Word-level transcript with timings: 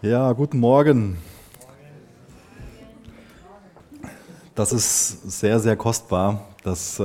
Ja, 0.00 0.30
guten 0.30 0.60
Morgen. 0.60 1.18
Das 4.54 4.72
ist 4.72 5.28
sehr, 5.40 5.58
sehr 5.58 5.74
kostbar, 5.74 6.46
dass 6.62 7.00
äh, 7.00 7.04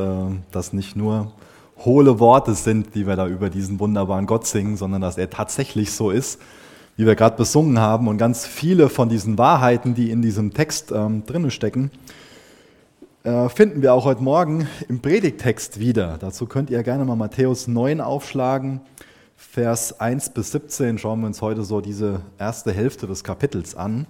das 0.51 0.73
nicht 0.73 0.95
nur 0.95 1.31
hohle 1.79 2.19
Worte 2.19 2.53
sind, 2.53 2.93
die 2.93 3.07
wir 3.07 3.15
da 3.15 3.25
über 3.25 3.49
diesen 3.49 3.79
wunderbaren 3.79 4.27
Gott 4.27 4.45
singen, 4.45 4.77
sondern 4.77 5.01
dass 5.01 5.17
er 5.17 5.31
tatsächlich 5.31 5.91
so 5.91 6.11
ist, 6.11 6.39
wie 6.95 7.07
wir 7.07 7.15
gerade 7.15 7.35
besungen 7.35 7.79
haben. 7.79 8.07
Und 8.07 8.19
ganz 8.19 8.45
viele 8.45 8.89
von 8.89 9.09
diesen 9.09 9.39
Wahrheiten, 9.39 9.95
die 9.95 10.11
in 10.11 10.21
diesem 10.21 10.53
Text 10.53 10.91
ähm, 10.91 11.25
drin 11.25 11.49
stecken, 11.49 11.89
äh, 13.23 13.49
finden 13.49 13.81
wir 13.81 13.95
auch 13.95 14.05
heute 14.05 14.21
Morgen 14.21 14.67
im 14.87 14.99
Predigtext 14.99 15.79
wieder. 15.79 16.19
Dazu 16.19 16.45
könnt 16.45 16.69
ihr 16.69 16.83
gerne 16.83 17.05
mal 17.05 17.15
Matthäus 17.15 17.67
9 17.67 18.01
aufschlagen. 18.01 18.81
Vers 19.51 19.99
1 19.99 20.31
bis 20.31 20.51
17 20.51 20.97
schauen 20.97 21.19
wir 21.19 21.27
uns 21.27 21.41
heute 21.43 21.63
so 21.63 21.79
diese 21.79 22.21
erste 22.39 22.71
Hälfte 22.71 23.05
des 23.05 23.23
Kapitels 23.23 23.75
an. 23.75 24.07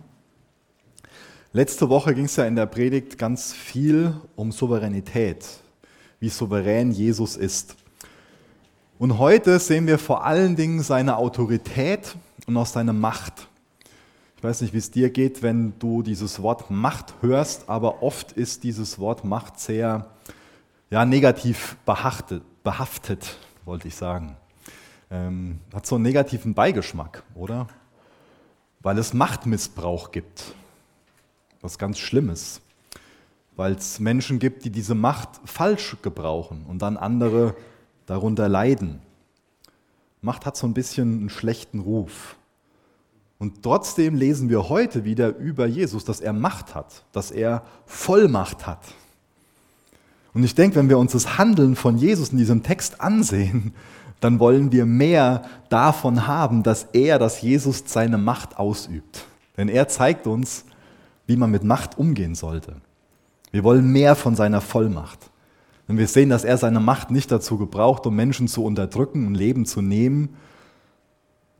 Letzte 1.51 1.89
Woche 1.89 2.13
ging 2.13 2.25
es 2.25 2.37
ja 2.37 2.45
in 2.45 2.55
der 2.55 2.65
Predigt 2.65 3.17
ganz 3.17 3.51
viel 3.51 4.13
um 4.37 4.53
Souveränität, 4.53 5.45
wie 6.21 6.29
souverän 6.29 6.91
Jesus 6.91 7.35
ist. 7.35 7.75
Und 8.99 9.17
heute 9.17 9.59
sehen 9.59 9.85
wir 9.85 9.99
vor 9.99 10.23
allen 10.23 10.55
Dingen 10.55 10.81
seine 10.81 11.17
Autorität 11.17 12.15
und 12.47 12.55
auch 12.55 12.67
seine 12.67 12.93
Macht. 12.93 13.49
Ich 14.37 14.43
weiß 14.43 14.61
nicht, 14.61 14.73
wie 14.73 14.77
es 14.77 14.91
dir 14.91 15.09
geht, 15.09 15.41
wenn 15.41 15.73
du 15.77 16.03
dieses 16.03 16.41
Wort 16.41 16.71
Macht 16.71 17.15
hörst, 17.19 17.67
aber 17.67 18.01
oft 18.01 18.31
ist 18.31 18.63
dieses 18.63 18.97
Wort 18.97 19.25
Macht 19.25 19.59
sehr 19.59 20.07
ja, 20.89 21.03
negativ 21.03 21.75
behaftet, 21.85 22.43
behaftet, 22.63 23.37
wollte 23.65 23.89
ich 23.89 23.95
sagen 23.95 24.37
ähm, 25.13 25.59
hat 25.73 25.85
so 25.85 25.95
einen 25.95 26.03
negativen 26.03 26.55
Beigeschmack, 26.55 27.23
oder? 27.35 27.67
Weil 28.81 28.97
es 28.97 29.13
Machtmissbrauch 29.13 30.11
gibt. 30.11 30.55
Was 31.61 31.77
ganz 31.77 31.99
Schlimmes. 31.99 32.61
Weil 33.55 33.73
es 33.73 33.99
Menschen 33.99 34.39
gibt, 34.39 34.65
die 34.65 34.71
diese 34.71 34.95
Macht 34.95 35.29
falsch 35.45 35.97
gebrauchen 36.01 36.65
und 36.67 36.81
dann 36.81 36.97
andere 36.97 37.55
darunter 38.07 38.49
leiden. 38.49 39.01
Macht 40.21 40.45
hat 40.45 40.57
so 40.57 40.65
ein 40.65 40.73
bisschen 40.73 41.19
einen 41.19 41.29
schlechten 41.29 41.79
Ruf. 41.79 42.35
Und 43.37 43.61
trotzdem 43.61 44.15
lesen 44.15 44.49
wir 44.49 44.69
heute 44.69 45.03
wieder 45.03 45.35
über 45.35 45.67
Jesus, 45.67 46.05
dass 46.05 46.21
er 46.21 46.33
Macht 46.33 46.75
hat, 46.75 47.03
dass 47.11 47.29
er 47.29 47.63
Vollmacht 47.85 48.65
hat. 48.65 48.81
Und 50.33 50.43
ich 50.43 50.55
denke, 50.55 50.77
wenn 50.77 50.89
wir 50.89 50.97
uns 50.97 51.11
das 51.11 51.37
Handeln 51.37 51.75
von 51.75 51.97
Jesus 51.97 52.29
in 52.29 52.37
diesem 52.37 52.63
Text 52.63 53.01
ansehen, 53.01 53.73
dann 54.23 54.39
wollen 54.39 54.71
wir 54.71 54.85
mehr 54.85 55.41
davon 55.69 56.27
haben, 56.27 56.63
dass 56.63 56.87
er, 56.93 57.19
dass 57.19 57.41
Jesus 57.41 57.83
seine 57.85 58.17
Macht 58.17 58.57
ausübt. 58.57 59.25
Denn 59.57 59.67
er 59.67 59.87
zeigt 59.87 60.27
uns, 60.27 60.65
wie 61.27 61.35
man 61.35 61.51
mit 61.51 61.63
Macht 61.63 61.97
umgehen 61.97 62.35
sollte. 62.35 62.75
Wir 63.51 63.63
wollen 63.63 63.91
mehr 63.91 64.15
von 64.15 64.35
seiner 64.35 64.61
Vollmacht. 64.61 65.29
Denn 65.87 65.97
wir 65.97 66.07
sehen, 66.07 66.29
dass 66.29 66.43
er 66.43 66.57
seine 66.57 66.79
Macht 66.79 67.11
nicht 67.11 67.31
dazu 67.31 67.57
gebraucht, 67.57 68.05
um 68.07 68.15
Menschen 68.15 68.47
zu 68.47 68.63
unterdrücken 68.63 69.27
und 69.27 69.35
Leben 69.35 69.65
zu 69.65 69.81
nehmen, 69.81 70.37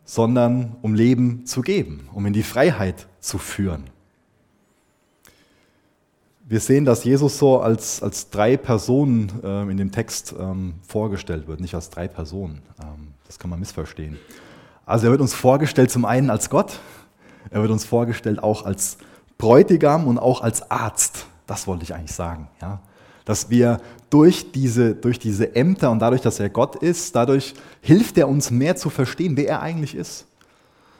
sondern 0.05 0.75
um 0.81 0.95
Leben 0.95 1.45
zu 1.45 1.61
geben, 1.61 2.09
um 2.13 2.25
in 2.25 2.33
die 2.33 2.43
Freiheit 2.43 3.07
zu 3.19 3.37
führen. 3.37 3.83
Wir 6.45 6.59
sehen, 6.59 6.83
dass 6.83 7.05
Jesus 7.05 7.37
so 7.37 7.61
als, 7.61 8.03
als 8.03 8.29
drei 8.29 8.57
Personen 8.57 9.31
ähm, 9.45 9.69
in 9.69 9.77
dem 9.77 9.93
Text 9.93 10.35
ähm, 10.37 10.73
vorgestellt 10.85 11.47
wird, 11.47 11.61
nicht 11.61 11.73
als 11.73 11.89
drei 11.89 12.09
Personen. 12.09 12.61
Ähm, 12.81 13.13
das 13.27 13.39
kann 13.39 13.49
man 13.49 13.61
missverstehen. 13.61 14.19
Also 14.85 15.07
er 15.07 15.11
wird 15.11 15.21
uns 15.21 15.33
vorgestellt 15.33 15.89
zum 15.89 16.03
einen 16.03 16.29
als 16.29 16.49
Gott, 16.49 16.79
er 17.49 17.61
wird 17.61 17.71
uns 17.71 17.85
vorgestellt 17.85 18.43
auch 18.43 18.65
als 18.65 18.97
Bräutigam 19.37 20.05
und 20.05 20.17
auch 20.17 20.41
als 20.41 20.69
Arzt. 20.69 21.27
Das 21.47 21.65
wollte 21.65 21.83
ich 21.83 21.95
eigentlich 21.95 22.11
sagen. 22.11 22.49
Ja? 22.61 22.81
Dass 23.23 23.49
wir 23.49 23.79
durch 24.09 24.51
diese, 24.51 24.95
durch 24.95 25.19
diese 25.19 25.55
Ämter 25.55 25.91
und 25.91 25.99
dadurch, 25.99 26.21
dass 26.21 26.41
er 26.41 26.49
Gott 26.49 26.75
ist, 26.75 27.15
dadurch 27.15 27.53
hilft 27.79 28.17
er 28.17 28.27
uns 28.27 28.51
mehr 28.51 28.75
zu 28.75 28.89
verstehen, 28.89 29.37
wer 29.37 29.47
er 29.47 29.61
eigentlich 29.61 29.95
ist. 29.95 30.25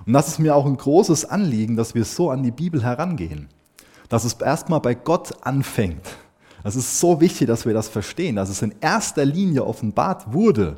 Und 0.05 0.13
das 0.13 0.29
ist 0.29 0.39
mir 0.39 0.55
auch 0.55 0.65
ein 0.65 0.77
großes 0.77 1.25
Anliegen, 1.25 1.75
dass 1.75 1.95
wir 1.95 2.05
so 2.05 2.29
an 2.29 2.43
die 2.43 2.51
Bibel 2.51 2.81
herangehen 2.81 3.49
dass 4.13 4.25
es 4.25 4.34
erstmal 4.34 4.79
bei 4.79 4.94
Gott 4.94 5.44
anfängt. 5.44 6.07
Das 6.62 6.75
ist 6.75 7.00
so 7.00 7.19
wichtig, 7.19 7.47
dass 7.47 7.66
wir 7.66 7.74
das 7.74 7.88
verstehen, 7.88 8.35
dass 8.35 8.47
es 8.47 8.62
in 8.62 8.75
erster 8.79 9.25
Linie 9.25 9.66
offenbart 9.66 10.31
wurde, 10.31 10.78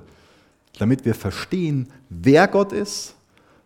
damit 0.79 1.03
wir 1.03 1.13
verstehen, 1.13 1.90
wer 2.07 2.47
Gott 2.47 2.72
ist, 2.72 3.13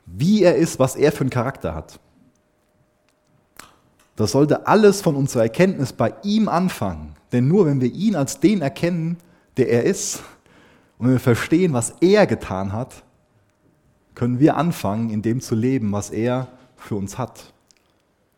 wie 0.07 0.41
er 0.41 0.56
ist, 0.56 0.80
was 0.80 0.96
er 0.96 1.12
für 1.12 1.22
einen 1.22 1.30
Charakter 1.30 1.75
hat. 1.75 2.00
Das 4.16 4.31
sollte 4.31 4.66
alles 4.66 5.02
von 5.02 5.16
unserer 5.16 5.44
Erkenntnis 5.44 5.94
bei 5.94 6.16
ihm 6.24 6.50
anfangen. 6.50 7.13
Denn 7.31 7.47
nur 7.47 7.68
wenn 7.68 7.80
wir 7.80 7.94
ihn 7.94 8.16
als 8.16 8.40
den 8.40 8.63
erkennen, 8.63 9.18
der 9.56 9.69
er 9.69 9.84
ist, 9.84 10.24
und 10.97 11.06
wenn 11.06 11.13
wir 11.13 11.19
verstehen, 11.19 11.74
was 11.74 11.94
er 12.01 12.25
getan 12.25 12.74
hat, 12.74 13.03
können 14.16 14.40
wir 14.40 14.57
anfangen, 14.57 15.12
in 15.12 15.22
dem 15.22 15.41
zu 15.41 15.53
leben, 15.53 15.91
was 15.91 16.09
er 16.09 16.47
für 16.75 16.96
uns 16.96 17.19
hat 17.19 17.53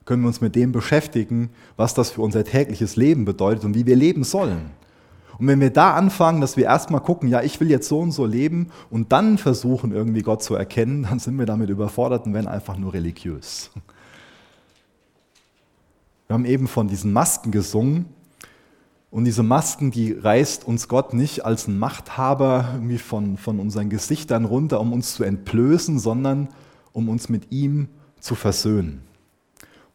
können 0.06 0.24
wir 0.24 0.28
uns 0.28 0.42
mit 0.42 0.56
dem 0.56 0.72
beschäftigen, 0.72 1.50
was 1.78 1.94
das 1.94 2.12
für 2.12 2.22
unser 2.22 2.44
tägliches 2.44 2.96
Leben 2.96 3.26
bedeutet 3.26 3.64
und 3.66 3.76
wie 3.76 3.86
wir 3.86 3.96
leben 3.96 4.24
sollen. 4.24 4.72
Und 5.38 5.48
wenn 5.48 5.60
wir 5.60 5.72
da 5.72 5.96
anfangen, 5.96 6.42
dass 6.42 6.58
wir 6.58 6.66
erstmal 6.66 7.02
gucken, 7.02 7.28
ja, 7.28 7.42
ich 7.42 7.60
will 7.60 7.70
jetzt 7.70 7.88
so 7.88 8.00
und 8.00 8.12
so 8.12 8.26
leben 8.26 8.68
und 8.90 9.12
dann 9.12 9.38
versuchen, 9.38 9.92
irgendwie 9.92 10.22
Gott 10.22 10.44
zu 10.44 10.56
erkennen, 10.56 11.04
dann 11.10 11.20
sind 11.20 11.38
wir 11.40 11.46
damit 11.46 11.70
überfordert 11.70 12.26
und 12.26 12.34
werden 12.34 12.48
einfach 12.48 12.78
nur 12.78 12.94
religiös. 12.94 13.72
Wir 16.28 16.36
haben 16.36 16.46
eben 16.46 16.68
von 16.68 16.88
diesen 16.88 17.12
Masken 17.12 17.52
gesungen 17.52 18.06
und 19.10 19.26
diese 19.26 19.44
Masken, 19.44 19.92
die 19.92 20.14
reißt 20.14 20.66
uns 20.66 20.88
Gott 20.88 21.14
nicht 21.14 21.44
als 21.44 21.68
ein 21.68 21.78
Machthaber 21.78 22.70
irgendwie 22.76 23.00
von, 23.00 23.36
von 23.38 23.60
unseren 23.60 23.90
Gesichtern 23.90 24.46
runter, 24.46 24.80
um 24.80 24.94
uns 24.94 25.16
zu 25.16 25.24
entblößen, 25.24 26.00
sondern 26.00 26.48
um 26.94 27.10
uns 27.10 27.28
mit 27.28 27.52
ihm 27.52 27.90
zu 28.20 28.36
versöhnen. 28.36 29.02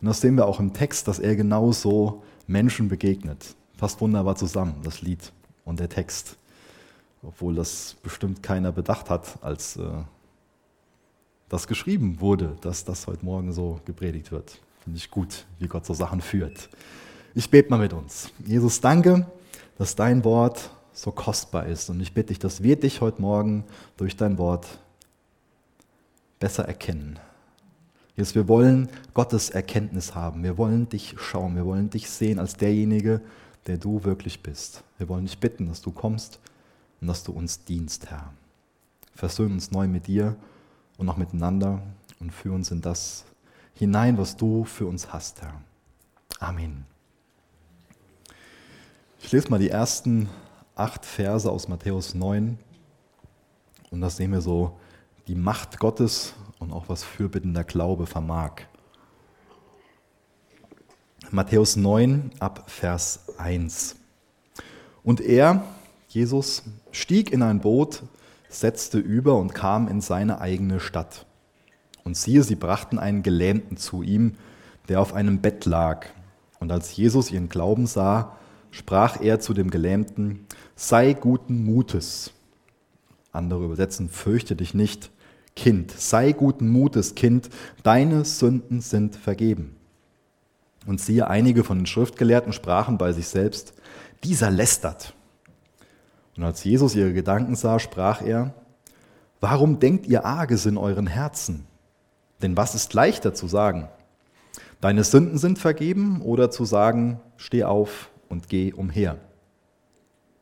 Und 0.01 0.09
das 0.09 0.21
sehen 0.21 0.37
wir 0.37 0.47
auch 0.47 0.61
im 0.61 0.73
Text, 0.73 1.09
dass 1.09 1.19
er 1.19 1.37
genauso 1.37 2.23
Menschen 2.47 2.89
begegnet. 2.89 3.55
Passt 3.79 4.01
wunderbar 4.01 4.37
zusammen, 4.37 4.81
das 4.83 5.03
Lied 5.03 5.33
und 5.65 5.81
der 5.81 5.89
Text. 5.89 6.37
Obwohl 7.23 7.55
das 7.55 7.97
bestimmt 8.03 8.43
keiner 8.43 8.73
bedacht 8.73 9.11
hat, 9.11 9.43
als 9.43 9.77
äh, 9.77 9.89
das 11.49 11.67
geschrieben 11.67 12.21
wurde, 12.21 12.57
dass 12.61 12.85
das 12.85 13.07
heute 13.07 13.25
Morgen 13.25 13.53
so 13.53 13.81
gepredigt 13.85 14.33
wird. 14.33 14.61
Finde 14.85 14.99
ich 14.99 15.11
gut, 15.11 15.47
wie 15.59 15.67
Gott 15.67 15.87
so 15.87 15.95
Sachen 15.95 16.21
führt. 16.21 16.69
Ich 17.35 17.51
bete 17.51 17.71
mal 17.71 17.79
mit 17.79 17.93
uns. 17.93 18.31
Jesus, 18.45 18.81
danke, 18.81 19.27
dass 19.79 19.95
dein 19.95 20.25
Wort 20.25 20.71
so 20.93 21.11
kostbar 21.11 21.67
ist. 21.67 21.91
Und 21.91 22.01
ich 22.01 22.15
bitte 22.15 22.29
dich, 22.29 22.39
dass 22.39 22.63
wir 22.63 22.77
dich 22.77 23.01
heute 23.01 23.21
Morgen 23.21 23.65
durch 23.97 24.17
dein 24.17 24.39
Wort 24.39 24.67
besser 26.39 26.65
erkennen. 26.65 27.19
Jesus, 28.17 28.35
wir 28.35 28.49
wollen 28.49 28.89
Gottes 29.13 29.51
Erkenntnis 29.51 30.15
haben. 30.15 30.43
Wir 30.43 30.57
wollen 30.57 30.89
dich 30.89 31.17
schauen. 31.19 31.55
Wir 31.55 31.67
wollen 31.67 31.91
dich 31.91 32.09
sehen 32.09 32.39
als 32.39 32.57
derjenige, 32.57 33.21
der 33.67 33.77
du 33.77 34.05
wirklich 34.05 34.43
bist. 34.43 34.83
Wir 34.97 35.09
wollen 35.09 35.27
dich 35.27 35.39
bitten, 35.39 35.69
dass 35.69 35.83
du 35.83 35.91
kommst 35.91 36.41
und 37.01 37.09
dass 37.09 37.25
du 37.25 37.33
uns 37.33 37.65
dienst, 37.65 38.11
Herr. 38.11 38.33
Versöhn 39.15 39.53
uns 39.53 39.71
neu 39.71 39.87
mit 39.87 40.07
dir 40.07 40.37
und 40.97 41.09
auch 41.09 41.19
miteinander 41.19 41.83
und 42.19 42.33
führ 42.33 42.55
uns 42.55 42.71
in 42.71 42.81
das 42.81 43.25
hinein, 43.75 44.17
was 44.17 44.37
du 44.37 44.65
für 44.65 44.87
uns 44.87 45.13
hast, 45.13 45.43
Herr. 45.43 45.61
Amen. 46.41 46.87
Ich 49.21 49.33
lese 49.33 49.51
mal 49.51 49.59
die 49.59 49.71
ersten 49.71 50.29
acht 50.75 51.05
Verse 51.05 51.51
aus 51.51 51.69
Matthäus 51.69 52.15
9 52.15 52.59
und 53.91 54.01
da 54.01 54.09
sehen 54.09 54.33
wir 54.33 54.41
so 54.41 54.79
die 55.27 55.35
Macht 55.35 55.79
Gottes 55.79 56.35
und 56.59 56.73
auch 56.73 56.89
was 56.89 57.05
fürbittender 57.05 57.65
Glaube 57.65 58.07
vermag. 58.07 58.63
Matthäus 61.31 61.77
9 61.77 62.31
ab 62.39 62.71
Vers 62.71 63.25
1. 63.39 63.97
Und 65.03 65.21
er, 65.21 65.65
Jesus, 66.09 66.63
stieg 66.93 67.33
in 67.33 67.43
ein 67.43 67.61
Boot, 67.61 68.03
setzte 68.49 68.99
über 68.99 69.37
und 69.37 69.55
kam 69.55 69.89
in 69.89 70.01
seine 70.01 70.41
eigene 70.41 70.81
Stadt. 70.81 71.27
Und 72.05 72.17
siehe, 72.17 72.43
sie 72.43 72.55
brachten 72.55 72.99
einen 72.99 73.23
Gelähmten 73.23 73.77
zu 73.77 74.03
ihm, 74.03 74.37
der 74.89 75.01
auf 75.01 75.15
einem 75.15 75.41
Bett 75.41 75.65
lag. 75.65 76.07
Und 76.61 76.71
als 76.71 76.97
Jesus 76.97 77.31
ihren 77.31 77.49
Glauben 77.49 77.87
sah, 77.87 78.37
sprach 78.71 79.21
er 79.21 79.41
zu 79.41 79.53
dem 79.53 79.71
Gelähmten, 79.71 80.47
sei 80.77 81.13
guten 81.13 81.65
Mutes. 81.65 82.33
Andere 83.33 83.65
übersetzen, 83.65 84.09
fürchte 84.09 84.55
dich 84.55 84.75
nicht. 84.75 85.11
Kind, 85.57 85.91
sei 85.91 86.33
guten 86.33 86.69
Mutes, 86.69 87.15
Kind, 87.15 87.49
deine 87.83 88.25
Sünden 88.25 88.83
sind 88.83 89.17
vergeben. 89.17 89.75
Und 90.87 91.01
siehe, 91.01 91.29
einige 91.29 91.65
von 91.65 91.79
den 91.79 91.87
Schriftgelehrten 91.87 92.53
sprachen 92.53 92.99
bei 92.99 93.13
sich 93.13 93.27
selbst, 93.27 93.75
dieser 94.23 94.51
lästert. 94.51 95.15
Und 96.37 96.45
als 96.45 96.63
Jesus 96.63 96.95
ihre 96.95 97.13
Gedanken 97.13 97.57
sah, 97.57 97.79
sprach 97.79 98.23
er, 98.23 98.55
warum 99.41 99.81
denkt 99.81 100.07
ihr 100.07 100.25
Arges 100.25 100.67
in 100.67 100.77
euren 100.77 101.07
Herzen? 101.07 101.67
Denn 102.43 102.57
was 102.57 102.75
ist 102.75 102.93
leichter 102.93 103.35
zu 103.35 103.49
sagen? 103.49 103.89
Deine 104.81 105.05
Sünden 105.05 105.39
sind 105.39 105.59
vergeben 105.59 106.21
oder 106.21 106.51
zu 106.51 106.67
sagen, 106.67 107.19
steh 107.39 107.65
auf 107.65 108.11
und 108.29 108.49
geh 108.49 108.75
umher. 108.75 109.17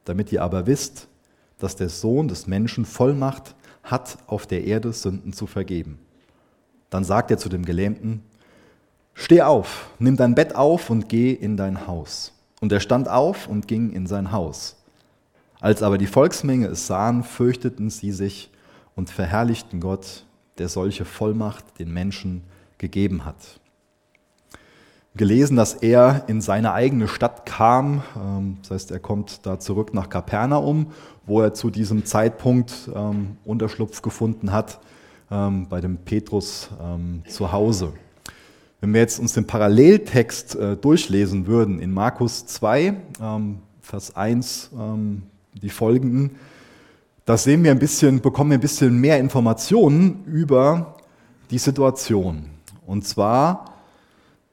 Damit 0.04 0.32
ihr 0.32 0.42
aber 0.42 0.66
wisst, 0.66 1.06
dass 1.58 1.76
der 1.76 1.88
Sohn 1.88 2.26
des 2.26 2.48
Menschen 2.48 2.84
Vollmacht 2.84 3.54
hat, 3.84 4.18
auf 4.26 4.46
der 4.46 4.64
Erde 4.64 4.92
Sünden 4.92 5.32
zu 5.32 5.46
vergeben. 5.46 5.98
Dann 6.90 7.04
sagt 7.04 7.30
er 7.30 7.38
zu 7.38 7.48
dem 7.48 7.64
Gelähmten, 7.64 8.22
Steh 9.14 9.42
auf, 9.42 9.90
nimm 10.00 10.16
dein 10.16 10.34
Bett 10.34 10.56
auf 10.56 10.90
und 10.90 11.08
geh 11.08 11.32
in 11.32 11.56
dein 11.56 11.86
Haus. 11.86 12.32
Und 12.60 12.72
er 12.72 12.80
stand 12.80 13.08
auf 13.08 13.46
und 13.46 13.68
ging 13.68 13.92
in 13.92 14.06
sein 14.06 14.32
Haus. 14.32 14.76
Als 15.60 15.82
aber 15.82 15.98
die 15.98 16.06
Volksmenge 16.06 16.66
es 16.66 16.86
sahen, 16.86 17.22
fürchteten 17.22 17.90
sie 17.90 18.10
sich 18.10 18.50
und 18.96 19.10
verherrlichten 19.10 19.80
Gott, 19.80 20.24
der 20.58 20.68
solche 20.68 21.04
Vollmacht 21.04 21.78
den 21.78 21.92
Menschen 21.92 22.42
gegeben 22.78 23.24
hat. 23.24 23.60
Gelesen, 25.16 25.56
dass 25.56 25.74
er 25.74 26.24
in 26.26 26.40
seine 26.40 26.72
eigene 26.72 27.06
Stadt 27.06 27.46
kam, 27.46 28.02
ähm, 28.16 28.58
das 28.62 28.72
heißt, 28.72 28.90
er 28.90 28.98
kommt 28.98 29.46
da 29.46 29.60
zurück 29.60 29.94
nach 29.94 30.08
Kapernaum, 30.08 30.92
wo 31.26 31.40
er 31.40 31.54
zu 31.54 31.70
diesem 31.70 32.04
Zeitpunkt 32.04 32.90
ähm, 32.94 33.36
Unterschlupf 33.44 34.02
gefunden 34.02 34.52
hat, 34.52 34.80
ähm, 35.30 35.68
bei 35.68 35.80
dem 35.80 35.98
Petrus 35.98 36.68
zu 37.28 37.52
Hause. 37.52 37.92
Wenn 38.80 38.92
wir 38.92 39.00
jetzt 39.00 39.18
uns 39.18 39.32
den 39.32 39.46
Paralleltext 39.46 40.56
äh, 40.56 40.76
durchlesen 40.76 41.46
würden 41.46 41.80
in 41.80 41.92
Markus 41.92 42.46
2, 42.46 42.96
Vers 43.80 44.16
1, 44.16 44.70
die 45.62 45.68
folgenden, 45.68 46.32
da 47.26 47.36
sehen 47.38 47.64
wir 47.64 47.70
ein 47.70 47.78
bisschen, 47.78 48.20
bekommen 48.20 48.50
wir 48.50 48.58
ein 48.58 48.62
bisschen 48.62 48.98
mehr 48.98 49.18
Informationen 49.18 50.24
über 50.26 50.96
die 51.50 51.58
Situation. 51.58 52.46
Und 52.86 53.06
zwar 53.06 53.74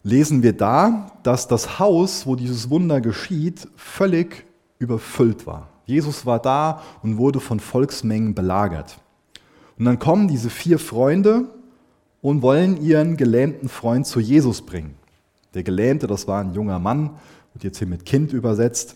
lesen 0.03 0.41
wir 0.41 0.53
da, 0.53 1.11
dass 1.23 1.47
das 1.47 1.79
Haus, 1.79 2.25
wo 2.25 2.35
dieses 2.35 2.69
Wunder 2.69 3.01
geschieht, 3.01 3.67
völlig 3.75 4.45
überfüllt 4.79 5.45
war. 5.45 5.70
Jesus 5.85 6.25
war 6.25 6.39
da 6.39 6.81
und 7.03 7.17
wurde 7.17 7.39
von 7.39 7.59
Volksmengen 7.59 8.33
belagert. 8.33 8.97
Und 9.77 9.85
dann 9.85 9.99
kommen 9.99 10.27
diese 10.27 10.49
vier 10.49 10.79
Freunde 10.79 11.45
und 12.21 12.41
wollen 12.41 12.81
ihren 12.81 13.17
gelähmten 13.17 13.67
Freund 13.67 14.05
zu 14.05 14.19
Jesus 14.19 14.61
bringen. 14.61 14.95
Der 15.53 15.63
Gelähmte, 15.63 16.07
das 16.07 16.27
war 16.27 16.41
ein 16.41 16.53
junger 16.53 16.79
Mann, 16.79 17.11
wird 17.53 17.63
jetzt 17.63 17.79
hier 17.79 17.87
mit 17.87 18.05
Kind 18.05 18.31
übersetzt. 18.31 18.95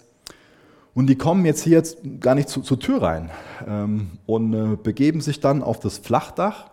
Und 0.93 1.07
die 1.07 1.17
kommen 1.17 1.45
jetzt 1.45 1.63
hier 1.63 1.83
gar 2.21 2.35
nicht 2.35 2.47
zu, 2.47 2.61
zur 2.61 2.79
Tür 2.79 3.01
rein 3.01 3.29
ähm, 3.67 4.11
und 4.25 4.53
äh, 4.53 4.77
begeben 4.81 5.19
sich 5.19 5.41
dann 5.41 5.61
auf 5.61 5.79
das 5.79 5.97
Flachdach 5.97 6.67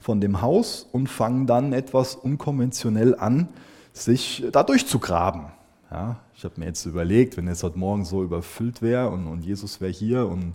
von 0.00 0.20
dem 0.20 0.42
Haus 0.42 0.88
und 0.90 1.08
fangen 1.08 1.46
dann 1.46 1.72
etwas 1.72 2.16
unkonventionell 2.16 3.14
an, 3.14 3.48
sich 3.92 4.44
da 4.50 4.64
durchzugraben. 4.64 5.46
Ja, 5.90 6.16
ich 6.36 6.44
habe 6.44 6.54
mir 6.58 6.66
jetzt 6.66 6.86
überlegt, 6.86 7.36
wenn 7.36 7.48
jetzt 7.48 7.64
heute 7.64 7.78
Morgen 7.78 8.04
so 8.04 8.22
überfüllt 8.22 8.80
wäre 8.80 9.10
und, 9.10 9.26
und 9.26 9.42
Jesus 9.42 9.80
wäre 9.80 9.90
hier 9.90 10.28
und 10.28 10.54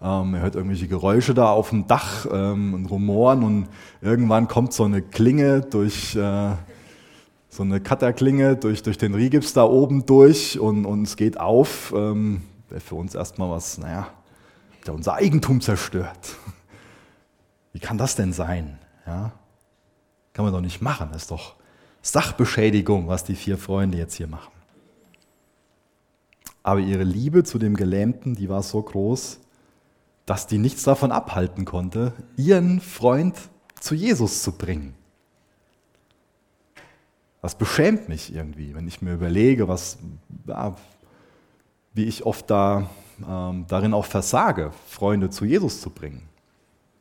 ähm, 0.00 0.34
er 0.34 0.42
hört 0.42 0.54
irgendwelche 0.54 0.86
Geräusche 0.86 1.34
da 1.34 1.50
auf 1.50 1.70
dem 1.70 1.88
Dach 1.88 2.26
ähm, 2.30 2.74
und 2.74 2.86
Rumoren 2.86 3.42
und 3.42 3.68
irgendwann 4.00 4.46
kommt 4.46 4.72
so 4.72 4.84
eine 4.84 5.02
Klinge 5.02 5.62
durch, 5.62 6.14
äh, 6.14 6.52
so 7.48 7.64
eine 7.64 7.80
Cutterklinge 7.80 8.54
durch, 8.54 8.84
durch 8.84 8.98
den 8.98 9.14
Rigips 9.14 9.52
da 9.52 9.64
oben 9.64 10.06
durch 10.06 10.60
und, 10.60 10.86
und 10.86 11.02
es 11.02 11.16
geht 11.16 11.40
auf. 11.40 11.92
Ähm, 11.96 12.42
wäre 12.68 12.80
für 12.80 12.94
uns 12.94 13.16
erstmal 13.16 13.50
was, 13.50 13.78
naja, 13.78 14.06
der 14.86 14.94
unser 14.94 15.14
Eigentum 15.14 15.60
zerstört. 15.60 16.36
Wie 17.72 17.80
kann 17.80 17.98
das 17.98 18.14
denn 18.14 18.32
sein? 18.32 18.78
Ja? 19.04 19.32
Kann 20.34 20.44
man 20.44 20.54
doch 20.54 20.60
nicht 20.60 20.80
machen. 20.80 21.08
Das 21.12 21.22
ist 21.22 21.32
doch 21.32 21.56
Sachbeschädigung, 22.00 23.08
was 23.08 23.24
die 23.24 23.34
vier 23.34 23.58
Freunde 23.58 23.98
jetzt 23.98 24.14
hier 24.14 24.28
machen. 24.28 24.57
Aber 26.68 26.80
ihre 26.80 27.02
Liebe 27.02 27.44
zu 27.44 27.58
dem 27.58 27.76
Gelähmten, 27.76 28.34
die 28.34 28.50
war 28.50 28.62
so 28.62 28.82
groß, 28.82 29.40
dass 30.26 30.46
die 30.46 30.58
nichts 30.58 30.82
davon 30.82 31.12
abhalten 31.12 31.64
konnte, 31.64 32.12
ihren 32.36 32.82
Freund 32.82 33.36
zu 33.80 33.94
Jesus 33.94 34.42
zu 34.42 34.52
bringen. 34.52 34.92
Das 37.40 37.54
beschämt 37.54 38.10
mich 38.10 38.34
irgendwie, 38.34 38.74
wenn 38.74 38.86
ich 38.86 39.00
mir 39.00 39.14
überlege, 39.14 39.66
was, 39.66 39.96
ja, 40.46 40.76
wie 41.94 42.04
ich 42.04 42.26
oft 42.26 42.50
da, 42.50 42.90
ähm, 43.26 43.64
darin 43.66 43.94
auch 43.94 44.04
versage, 44.04 44.72
Freunde 44.88 45.30
zu 45.30 45.46
Jesus 45.46 45.80
zu 45.80 45.88
bringen. 45.88 46.28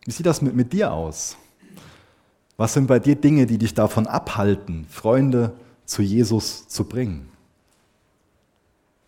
Wie 0.06 0.12
sieht 0.12 0.28
das 0.28 0.42
mit, 0.42 0.56
mit 0.56 0.72
dir 0.72 0.94
aus? 0.94 1.36
Was 2.56 2.74
sind 2.74 2.88
bei 2.88 3.00
dir 3.00 3.18
Dinge, 3.18 3.46
die 3.46 3.58
dich 3.58 3.74
davon 3.74 4.08
abhalten, 4.08 4.86
Freunde 4.90 5.58
zu 5.84 6.04
Jesus 6.04 6.70
zu 6.70 6.86
bringen? 6.86 7.28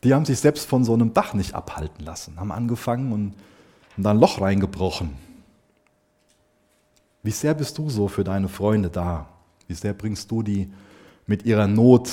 Die 0.04 0.14
haben 0.14 0.26
sich 0.26 0.40
selbst 0.40 0.68
von 0.68 0.84
so 0.84 0.94
einem 0.94 1.14
Dach 1.14 1.34
nicht 1.34 1.54
abhalten 1.54 2.06
lassen, 2.06 2.40
haben 2.40 2.52
angefangen 2.52 3.12
und, 3.12 3.34
und 3.98 4.04
da 4.04 4.12
ein 4.12 4.20
Loch 4.20 4.40
reingebrochen. 4.40 5.12
Wie 7.22 7.32
sehr 7.32 7.54
bist 7.54 7.78
du 7.78 7.90
so 7.90 8.08
für 8.08 8.24
deine 8.24 8.48
Freunde 8.48 8.90
da? 8.90 9.28
Wie 9.68 9.74
sehr 9.74 9.94
bringst 9.94 10.32
du 10.32 10.42
die 10.42 10.72
mit 11.26 11.46
ihrer 11.46 11.68
Not 11.68 12.10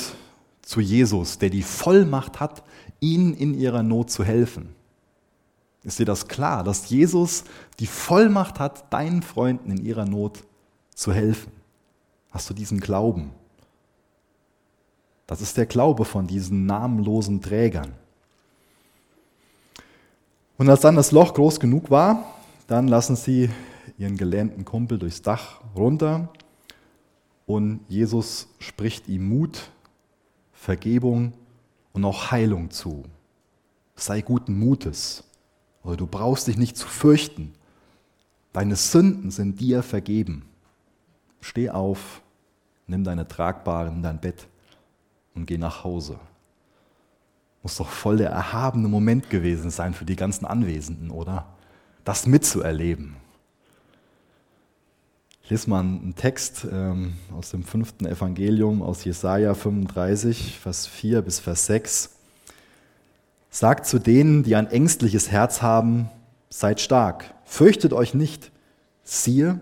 zu 0.62 0.80
Jesus, 0.80 1.38
der 1.38 1.50
die 1.50 1.62
Vollmacht 1.62 2.40
hat, 2.40 2.64
ihnen 2.98 3.34
in 3.34 3.54
ihrer 3.54 3.84
Not 3.84 4.10
zu 4.10 4.24
helfen? 4.24 4.74
Ist 5.84 6.00
dir 6.00 6.04
das 6.04 6.26
klar, 6.26 6.64
dass 6.64 6.90
Jesus 6.90 7.44
die 7.78 7.86
Vollmacht 7.86 8.58
hat, 8.58 8.92
deinen 8.92 9.22
Freunden 9.22 9.70
in 9.70 9.84
ihrer 9.84 10.04
Not 10.04 10.42
zu 10.92 11.12
helfen? 11.12 11.52
Hast 12.32 12.50
du 12.50 12.54
diesen 12.54 12.80
Glauben? 12.80 13.30
Das 15.26 15.40
ist 15.40 15.56
der 15.56 15.66
Glaube 15.66 16.04
von 16.04 16.26
diesen 16.26 16.66
namenlosen 16.66 17.42
Trägern. 17.42 17.92
Und 20.56 20.70
als 20.70 20.80
dann 20.80 20.96
das 20.96 21.12
Loch 21.12 21.34
groß 21.34 21.60
genug 21.60 21.90
war, 21.90 22.24
dann 22.66 22.88
lassen 22.88 23.16
sie 23.16 23.50
ihren 23.98 24.16
gelähmten 24.16 24.64
Kumpel 24.64 24.98
durchs 24.98 25.22
Dach 25.22 25.60
runter 25.74 26.28
und 27.46 27.80
Jesus 27.88 28.48
spricht 28.58 29.08
ihm 29.08 29.28
Mut, 29.28 29.70
Vergebung 30.52 31.32
und 31.92 32.04
auch 32.04 32.30
Heilung 32.30 32.70
zu. 32.70 33.04
Sei 33.94 34.20
guten 34.20 34.58
Mutes. 34.58 35.24
Oder 35.84 35.96
du 35.96 36.06
brauchst 36.06 36.48
dich 36.48 36.56
nicht 36.56 36.76
zu 36.76 36.88
fürchten. 36.88 37.54
Deine 38.52 38.74
Sünden 38.74 39.30
sind 39.30 39.60
dir 39.60 39.82
vergeben. 39.82 40.44
Steh 41.40 41.70
auf, 41.70 42.22
nimm 42.88 43.04
deine 43.04 43.28
Tragbaren 43.28 43.96
in 43.96 44.02
dein 44.02 44.20
Bett 44.20 44.48
und 45.36 45.46
geh 45.46 45.58
nach 45.58 45.84
Hause. 45.84 46.18
Muss 47.62 47.76
doch 47.76 47.88
voll 47.88 48.16
der 48.16 48.30
erhabene 48.30 48.88
Moment 48.88 49.30
gewesen 49.30 49.70
sein 49.70 49.94
für 49.94 50.04
die 50.04 50.16
ganzen 50.16 50.46
Anwesenden, 50.46 51.10
oder? 51.10 51.46
Das 52.04 52.26
mitzuerleben. 52.26 53.16
Ich 55.42 55.50
lese 55.50 55.70
mal 55.70 55.80
einen 55.80 56.14
Text 56.16 56.66
ähm, 56.70 57.14
aus 57.36 57.50
dem 57.50 57.62
fünften 57.62 58.06
Evangelium 58.06 58.82
aus 58.82 59.04
Jesaja 59.04 59.54
35, 59.54 60.58
Vers 60.58 60.88
4 60.88 61.22
bis 61.22 61.38
Vers 61.38 61.66
6. 61.66 62.10
Sagt 63.50 63.86
zu 63.86 64.00
denen, 64.00 64.42
die 64.42 64.56
ein 64.56 64.66
ängstliches 64.66 65.30
Herz 65.30 65.62
haben, 65.62 66.08
seid 66.50 66.80
stark, 66.80 67.32
fürchtet 67.44 67.92
euch 67.92 68.12
nicht. 68.12 68.50
Siehe, 69.04 69.60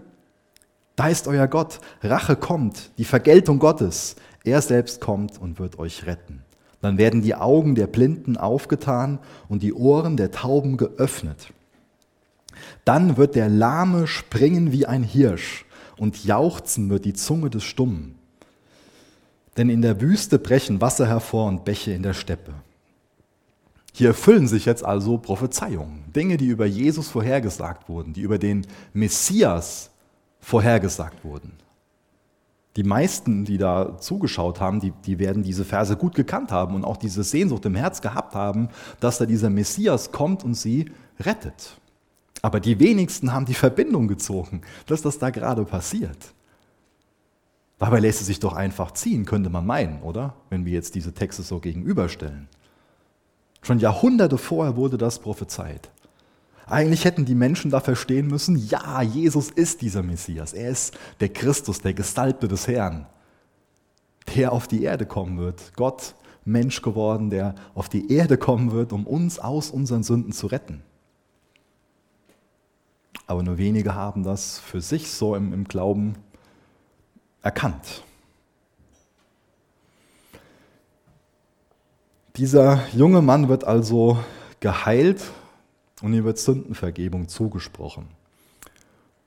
da 0.96 1.08
ist 1.08 1.28
euer 1.28 1.48
Gott, 1.48 1.80
Rache 2.02 2.36
kommt, 2.36 2.90
die 2.98 3.04
Vergeltung 3.04 3.58
Gottes. 3.58 4.16
Er 4.44 4.60
selbst 4.60 5.00
kommt 5.00 5.40
und 5.40 5.58
wird 5.58 5.78
euch 5.78 6.06
retten. 6.06 6.42
Dann 6.82 6.98
werden 6.98 7.22
die 7.22 7.34
Augen 7.34 7.74
der 7.74 7.86
Blinden 7.86 8.36
aufgetan 8.36 9.18
und 9.48 9.62
die 9.62 9.72
Ohren 9.72 10.18
der 10.18 10.30
Tauben 10.30 10.76
geöffnet. 10.76 11.48
Dann 12.84 13.16
wird 13.16 13.34
der 13.34 13.48
Lahme 13.48 14.06
springen 14.06 14.70
wie 14.70 14.84
ein 14.84 15.02
Hirsch 15.02 15.64
und 15.96 16.24
jauchzen 16.24 16.90
wird 16.90 17.06
die 17.06 17.14
Zunge 17.14 17.48
des 17.48 17.64
Stummen. 17.64 18.16
Denn 19.56 19.70
in 19.70 19.80
der 19.80 20.00
Wüste 20.00 20.38
brechen 20.38 20.80
Wasser 20.80 21.06
hervor 21.06 21.48
und 21.48 21.64
Bäche 21.64 21.92
in 21.92 22.02
der 22.02 22.12
Steppe. 22.14 22.52
Hier 23.94 24.08
erfüllen 24.08 24.48
sich 24.48 24.66
jetzt 24.66 24.84
also 24.84 25.18
Prophezeiungen, 25.18 26.12
Dinge, 26.14 26.36
die 26.36 26.48
über 26.48 26.66
Jesus 26.66 27.08
vorhergesagt 27.08 27.88
wurden, 27.88 28.12
die 28.12 28.22
über 28.22 28.38
den 28.38 28.66
Messias 28.92 29.90
vorhergesagt 30.40 31.24
wurden. 31.24 31.52
Die 32.76 32.82
meisten, 32.82 33.44
die 33.44 33.56
da 33.56 33.98
zugeschaut 33.98 34.60
haben, 34.60 34.80
die, 34.80 34.92
die 35.04 35.18
werden 35.18 35.42
diese 35.44 35.64
Verse 35.64 35.96
gut 35.96 36.14
gekannt 36.14 36.50
haben 36.50 36.74
und 36.74 36.84
auch 36.84 36.96
diese 36.96 37.22
Sehnsucht 37.22 37.64
im 37.66 37.76
Herz 37.76 38.00
gehabt 38.00 38.34
haben, 38.34 38.68
dass 38.98 39.18
da 39.18 39.26
dieser 39.26 39.48
Messias 39.48 40.10
kommt 40.10 40.42
und 40.44 40.54
sie 40.54 40.90
rettet. 41.20 41.78
Aber 42.42 42.60
die 42.60 42.80
wenigsten 42.80 43.32
haben 43.32 43.46
die 43.46 43.54
Verbindung 43.54 44.08
gezogen, 44.08 44.62
dass 44.86 45.02
das 45.02 45.18
da 45.18 45.30
gerade 45.30 45.64
passiert. 45.64 46.34
Dabei 47.78 48.00
lässt 48.00 48.20
es 48.20 48.26
sich 48.26 48.40
doch 48.40 48.54
einfach 48.54 48.92
ziehen, 48.92 49.24
könnte 49.24 49.50
man 49.50 49.66
meinen, 49.66 50.02
oder? 50.02 50.34
Wenn 50.50 50.64
wir 50.64 50.72
jetzt 50.72 50.94
diese 50.94 51.12
Texte 51.12 51.42
so 51.42 51.60
gegenüberstellen. 51.60 52.48
Schon 53.62 53.78
Jahrhunderte 53.78 54.36
vorher 54.36 54.76
wurde 54.76 54.98
das 54.98 55.20
prophezeit. 55.20 55.90
Eigentlich 56.66 57.04
hätten 57.04 57.25
die 57.25 57.35
Menschen 57.35 57.71
da 57.71 57.80
verstehen 57.80 58.26
müssen, 58.28 58.56
ja, 58.56 59.02
Jesus 59.02 59.50
ist 59.50 59.83
dieser 59.83 60.02
Messias. 60.02 60.52
Er 60.54 60.71
ist 60.71 60.97
der 61.21 61.28
Christus, 61.28 61.80
der 61.80 61.92
Gestalte 61.92 62.49
des 62.49 62.66
Herrn, 62.66 63.06
der 64.35 64.52
auf 64.52 64.66
die 64.66 64.83
Erde 64.83 65.04
kommen 65.04 65.38
wird. 65.38 65.73
Gott, 65.76 66.14
Mensch 66.47 66.83
geworden, 66.83 67.30
der 67.30 67.54
auf 67.75 67.88
die 67.88 68.12
Erde 68.12 68.38
kommen 68.38 68.73
wird, 68.73 68.92
um 68.92 69.06
uns 69.06 69.38
aus 69.38 69.71
unseren 69.71 70.02
Sünden 70.02 70.33
zu 70.33 70.47
retten. 70.47 70.83
Aber 73.26 73.42
nur 73.42 73.59
wenige 73.59 73.94
haben 73.94 74.23
das 74.23 74.59
für 74.59 74.80
sich 74.80 75.11
so 75.11 75.35
im, 75.35 75.52
im 75.52 75.64
Glauben 75.64 76.14
erkannt. 77.42 78.02
Dieser 82.37 82.87
junge 82.92 83.23
Mann 83.23 83.49
wird 83.49 83.64
also 83.64 84.18
geheilt 84.61 85.23
und 86.02 86.12
ihm 86.12 86.24
wird 86.24 86.38
Sündenvergebung 86.38 87.28
zugesprochen. 87.28 88.06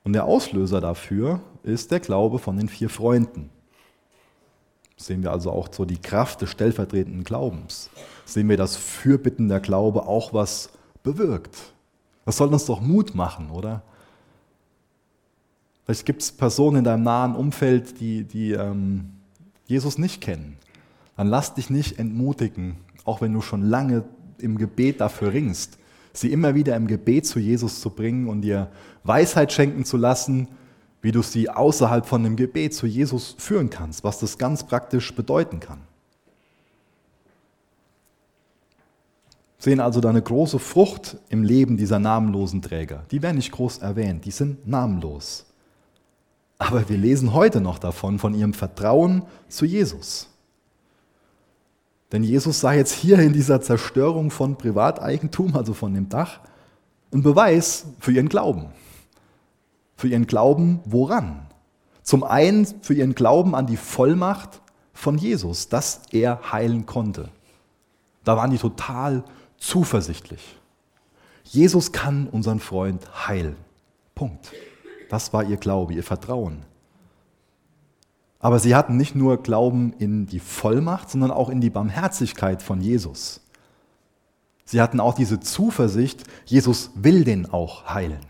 Und 0.04 0.12
der 0.12 0.24
Auslöser 0.24 0.80
dafür 0.80 1.40
ist 1.62 1.90
der 1.90 2.00
Glaube 2.00 2.38
von 2.38 2.56
den 2.56 2.68
vier 2.68 2.88
Freunden. 2.88 3.50
Sehen 4.96 5.22
wir 5.22 5.30
also 5.30 5.52
auch 5.52 5.68
so 5.72 5.84
die 5.84 6.00
Kraft 6.00 6.42
des 6.42 6.50
stellvertretenden 6.50 7.24
Glaubens. 7.24 7.90
Sehen 8.24 8.48
wir, 8.48 8.56
dass 8.56 8.76
fürbittender 8.76 9.60
Glaube 9.60 10.06
auch 10.06 10.32
was 10.32 10.70
bewirkt. 11.02 11.56
Das 12.24 12.36
soll 12.36 12.52
uns 12.52 12.66
doch 12.66 12.80
Mut 12.80 13.14
machen, 13.14 13.50
oder? 13.50 13.82
Vielleicht 15.84 16.04
gibt 16.04 16.20
es 16.20 16.32
Personen 16.32 16.78
in 16.78 16.84
deinem 16.84 17.04
nahen 17.04 17.34
Umfeld, 17.34 18.00
die, 18.00 18.24
die 18.24 18.52
ähm, 18.52 19.10
Jesus 19.66 19.96
nicht 19.96 20.20
kennen. 20.20 20.58
Dann 21.16 21.28
lass 21.28 21.54
dich 21.54 21.70
nicht 21.70 21.98
entmutigen, 21.98 22.76
auch 23.04 23.20
wenn 23.20 23.32
du 23.32 23.40
schon 23.40 23.62
lange 23.62 24.04
im 24.38 24.58
Gebet 24.58 25.00
dafür 25.00 25.32
ringst, 25.32 25.78
sie 26.20 26.32
immer 26.32 26.54
wieder 26.54 26.76
im 26.76 26.86
Gebet 26.86 27.26
zu 27.26 27.38
Jesus 27.38 27.80
zu 27.80 27.90
bringen 27.90 28.28
und 28.28 28.42
dir 28.42 28.70
Weisheit 29.04 29.52
schenken 29.52 29.84
zu 29.84 29.96
lassen, 29.96 30.48
wie 31.00 31.12
du 31.12 31.22
sie 31.22 31.48
außerhalb 31.48 32.06
von 32.06 32.24
dem 32.24 32.36
Gebet 32.36 32.74
zu 32.74 32.86
Jesus 32.86 33.36
führen 33.38 33.70
kannst, 33.70 34.04
was 34.04 34.18
das 34.18 34.38
ganz 34.38 34.64
praktisch 34.64 35.14
bedeuten 35.14 35.60
kann. 35.60 35.80
sehen 39.58 39.80
also 39.80 40.00
da 40.00 40.08
eine 40.08 40.22
große 40.22 40.58
Frucht 40.58 41.18
im 41.28 41.42
Leben 41.42 41.76
dieser 41.76 41.98
namenlosen 41.98 42.62
Träger. 42.62 43.04
Die 43.10 43.22
werden 43.22 43.36
nicht 43.36 43.52
groß 43.52 43.78
erwähnt, 43.78 44.24
die 44.24 44.30
sind 44.30 44.66
namenlos. 44.66 45.46
Aber 46.58 46.88
wir 46.88 46.96
lesen 46.96 47.34
heute 47.34 47.60
noch 47.60 47.78
davon, 47.78 48.18
von 48.18 48.34
ihrem 48.34 48.54
Vertrauen 48.54 49.22
zu 49.48 49.64
Jesus. 49.64 50.28
Denn 52.12 52.22
Jesus 52.22 52.60
sah 52.60 52.72
jetzt 52.72 52.92
hier 52.92 53.18
in 53.18 53.32
dieser 53.32 53.60
Zerstörung 53.60 54.30
von 54.30 54.56
Privateigentum, 54.56 55.54
also 55.56 55.74
von 55.74 55.92
dem 55.92 56.08
Dach, 56.08 56.40
einen 57.12 57.22
Beweis 57.22 57.86
für 57.98 58.12
ihren 58.12 58.28
Glauben. 58.28 58.66
Für 59.96 60.08
ihren 60.08 60.26
Glauben 60.26 60.80
woran? 60.84 61.46
Zum 62.02 62.24
einen 62.24 62.66
für 62.82 62.94
ihren 62.94 63.14
Glauben 63.14 63.54
an 63.54 63.66
die 63.66 63.76
Vollmacht 63.76 64.62
von 64.94 65.18
Jesus, 65.18 65.68
dass 65.68 66.02
er 66.10 66.52
heilen 66.52 66.86
konnte. 66.86 67.28
Da 68.24 68.36
waren 68.36 68.50
die 68.50 68.58
total 68.58 69.24
zuversichtlich. 69.58 70.58
Jesus 71.44 71.92
kann 71.92 72.26
unseren 72.28 72.60
Freund 72.60 73.28
heilen. 73.28 73.56
Punkt. 74.14 74.52
Das 75.08 75.32
war 75.32 75.44
ihr 75.44 75.56
Glaube, 75.56 75.94
ihr 75.94 76.02
Vertrauen. 76.02 76.64
Aber 78.40 78.58
sie 78.58 78.74
hatten 78.74 78.96
nicht 78.96 79.14
nur 79.14 79.42
Glauben 79.42 79.92
in 79.98 80.26
die 80.26 80.38
Vollmacht, 80.38 81.10
sondern 81.10 81.30
auch 81.30 81.48
in 81.48 81.60
die 81.60 81.70
Barmherzigkeit 81.70 82.62
von 82.62 82.80
Jesus. 82.80 83.40
Sie 84.64 84.80
hatten 84.80 85.00
auch 85.00 85.14
diese 85.14 85.40
Zuversicht, 85.40 86.24
Jesus 86.44 86.90
will 86.94 87.24
den 87.24 87.50
auch 87.50 87.86
heilen. 87.88 88.20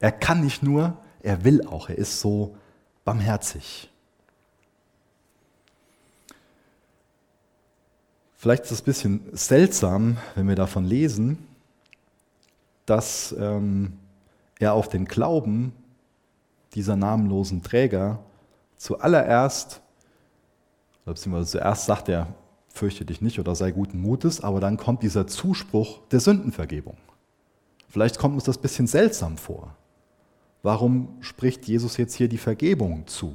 Er 0.00 0.12
kann 0.12 0.42
nicht 0.42 0.62
nur, 0.62 0.96
er 1.22 1.44
will 1.44 1.66
auch, 1.66 1.88
er 1.88 1.98
ist 1.98 2.20
so 2.20 2.56
barmherzig. 3.04 3.90
Vielleicht 8.36 8.64
ist 8.64 8.72
es 8.72 8.82
ein 8.82 8.84
bisschen 8.84 9.20
seltsam, 9.32 10.18
wenn 10.34 10.48
wir 10.48 10.56
davon 10.56 10.84
lesen, 10.84 11.38
dass 12.86 13.34
ähm, 13.38 13.94
er 14.58 14.74
auf 14.74 14.88
den 14.88 15.06
Glauben 15.06 15.72
dieser 16.74 16.96
namenlosen 16.96 17.62
Träger 17.62 18.18
zuallererst, 18.84 19.80
beziehungsweise 21.06 21.52
zuerst 21.52 21.86
sagt 21.86 22.10
er, 22.10 22.34
fürchte 22.68 23.06
dich 23.06 23.22
nicht 23.22 23.38
oder 23.40 23.54
sei 23.54 23.70
guten 23.70 23.98
Mutes, 23.98 24.42
aber 24.42 24.60
dann 24.60 24.76
kommt 24.76 25.02
dieser 25.02 25.26
Zuspruch 25.26 26.00
der 26.10 26.20
Sündenvergebung. 26.20 26.98
Vielleicht 27.88 28.18
kommt 28.18 28.34
uns 28.34 28.44
das 28.44 28.58
ein 28.58 28.62
bisschen 28.62 28.86
seltsam 28.86 29.38
vor. 29.38 29.74
Warum 30.62 31.16
spricht 31.20 31.66
Jesus 31.66 31.96
jetzt 31.96 32.14
hier 32.14 32.28
die 32.28 32.36
Vergebung 32.36 33.06
zu? 33.06 33.34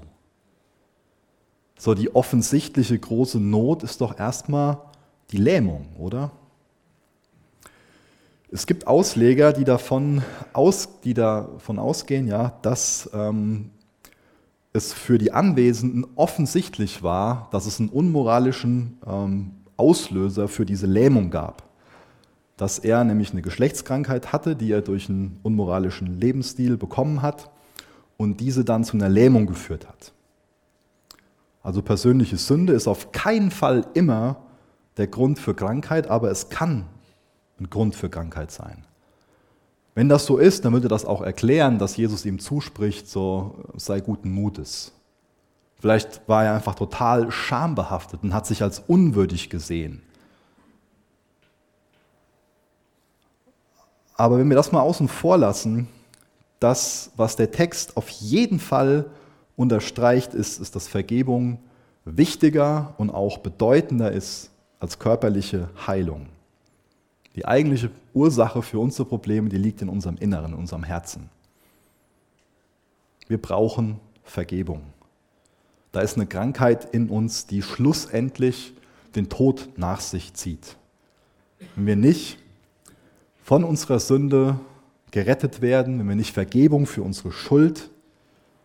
So, 1.79 1.95
die 1.95 2.13
offensichtliche 2.13 2.99
große 2.99 3.39
Not 3.39 3.81
ist 3.81 4.01
doch 4.01 4.19
erstmal 4.19 4.77
die 5.31 5.37
Lähmung, 5.37 5.87
oder? 5.97 6.31
Es 8.51 8.67
gibt 8.67 8.85
Ausleger, 8.85 9.51
die 9.51 9.63
davon, 9.63 10.21
aus, 10.53 10.99
die 11.03 11.15
davon 11.15 11.79
ausgehen, 11.79 12.27
ja, 12.27 12.53
dass 12.61 13.09
ähm, 13.13 13.71
es 14.73 14.93
für 14.93 15.17
die 15.17 15.31
Anwesenden 15.31 16.05
offensichtlich 16.15 17.01
war, 17.01 17.49
dass 17.51 17.65
es 17.65 17.79
einen 17.79 17.89
unmoralischen 17.89 18.97
ähm, 19.05 19.51
Auslöser 19.77 20.47
für 20.47 20.65
diese 20.65 20.85
Lähmung 20.85 21.31
gab. 21.31 21.63
Dass 22.57 22.77
er 22.79 23.03
nämlich 23.03 23.31
eine 23.31 23.41
Geschlechtskrankheit 23.41 24.31
hatte, 24.31 24.55
die 24.55 24.71
er 24.71 24.81
durch 24.81 25.09
einen 25.09 25.39
unmoralischen 25.43 26.19
Lebensstil 26.19 26.77
bekommen 26.77 27.21
hat 27.21 27.49
und 28.17 28.41
diese 28.41 28.65
dann 28.65 28.83
zu 28.83 28.97
einer 28.97 29.09
Lähmung 29.09 29.47
geführt 29.47 29.87
hat. 29.87 30.13
Also 31.63 31.81
persönliche 31.81 32.37
Sünde 32.37 32.73
ist 32.73 32.87
auf 32.87 33.11
keinen 33.11 33.51
Fall 33.51 33.85
immer 33.93 34.37
der 34.97 35.07
Grund 35.07 35.39
für 35.39 35.55
Krankheit, 35.55 36.07
aber 36.07 36.29
es 36.29 36.49
kann 36.49 36.85
ein 37.59 37.69
Grund 37.69 37.95
für 37.95 38.09
Krankheit 38.09 38.51
sein. 38.51 38.85
Wenn 39.99 40.07
das 40.07 40.25
so 40.25 40.37
ist, 40.37 40.63
dann 40.63 40.71
würde 40.71 40.87
das 40.87 41.03
auch 41.03 41.21
erklären, 41.21 41.77
dass 41.77 41.97
Jesus 41.97 42.25
ihm 42.25 42.39
zuspricht, 42.39 43.09
so 43.09 43.65
sei 43.75 43.99
guten 43.99 44.31
Mutes. 44.31 44.93
Vielleicht 45.77 46.25
war 46.25 46.45
er 46.45 46.53
einfach 46.53 46.75
total 46.75 47.29
schambehaftet 47.31 48.23
und 48.23 48.33
hat 48.33 48.47
sich 48.47 48.63
als 48.63 48.79
unwürdig 48.79 49.49
gesehen. 49.49 50.01
Aber 54.15 54.37
wenn 54.37 54.47
wir 54.47 54.55
das 54.55 54.71
mal 54.71 54.79
außen 54.79 55.09
vor 55.09 55.37
lassen, 55.37 55.89
das, 56.61 57.11
was 57.17 57.35
der 57.35 57.51
Text 57.51 57.97
auf 57.97 58.07
jeden 58.07 58.61
Fall 58.61 59.05
unterstreicht, 59.57 60.33
ist, 60.33 60.61
ist, 60.61 60.77
dass 60.77 60.87
Vergebung 60.87 61.59
wichtiger 62.05 62.93
und 62.97 63.09
auch 63.09 63.39
bedeutender 63.39 64.13
ist 64.13 64.49
als 64.79 64.97
körperliche 64.97 65.67
Heilung. 65.85 66.27
Die 67.35 67.45
eigentliche 67.45 67.91
Ursache 68.13 68.61
für 68.61 68.79
unsere 68.79 69.07
Probleme, 69.07 69.49
die 69.49 69.57
liegt 69.57 69.81
in 69.81 69.89
unserem 69.89 70.17
Inneren, 70.17 70.53
in 70.53 70.59
unserem 70.59 70.83
Herzen. 70.83 71.29
Wir 73.27 73.39
brauchen 73.39 73.99
Vergebung. 74.23 74.81
Da 75.91 76.01
ist 76.01 76.15
eine 76.15 76.27
Krankheit 76.27 76.93
in 76.93 77.09
uns, 77.09 77.45
die 77.45 77.61
schlussendlich 77.61 78.73
den 79.15 79.29
Tod 79.29 79.69
nach 79.77 80.01
sich 80.01 80.33
zieht. 80.33 80.77
Wenn 81.75 81.85
wir 81.85 81.95
nicht 81.95 82.37
von 83.43 83.63
unserer 83.63 83.99
Sünde 83.99 84.59
gerettet 85.11 85.61
werden, 85.61 85.99
wenn 85.99 86.07
wir 86.07 86.15
nicht 86.15 86.33
Vergebung 86.33 86.85
für 86.85 87.01
unsere 87.01 87.31
Schuld 87.31 87.89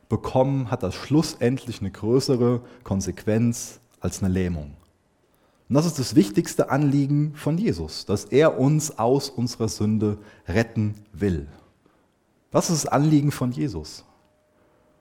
bekommen, 0.08 0.70
hat 0.70 0.82
das 0.82 0.94
schlussendlich 0.94 1.80
eine 1.80 1.90
größere 1.90 2.60
Konsequenz 2.82 3.80
als 4.00 4.22
eine 4.22 4.32
Lähmung. 4.32 4.76
Und 5.74 5.78
das 5.78 5.86
ist 5.86 5.98
das 5.98 6.14
wichtigste 6.14 6.70
Anliegen 6.70 7.34
von 7.34 7.58
Jesus, 7.58 8.06
dass 8.06 8.26
er 8.26 8.60
uns 8.60 8.96
aus 8.96 9.28
unserer 9.28 9.66
Sünde 9.66 10.18
retten 10.46 10.94
will. 11.12 11.48
Das 12.52 12.70
ist 12.70 12.84
das 12.84 12.92
Anliegen 12.92 13.32
von 13.32 13.50
Jesus. 13.50 14.04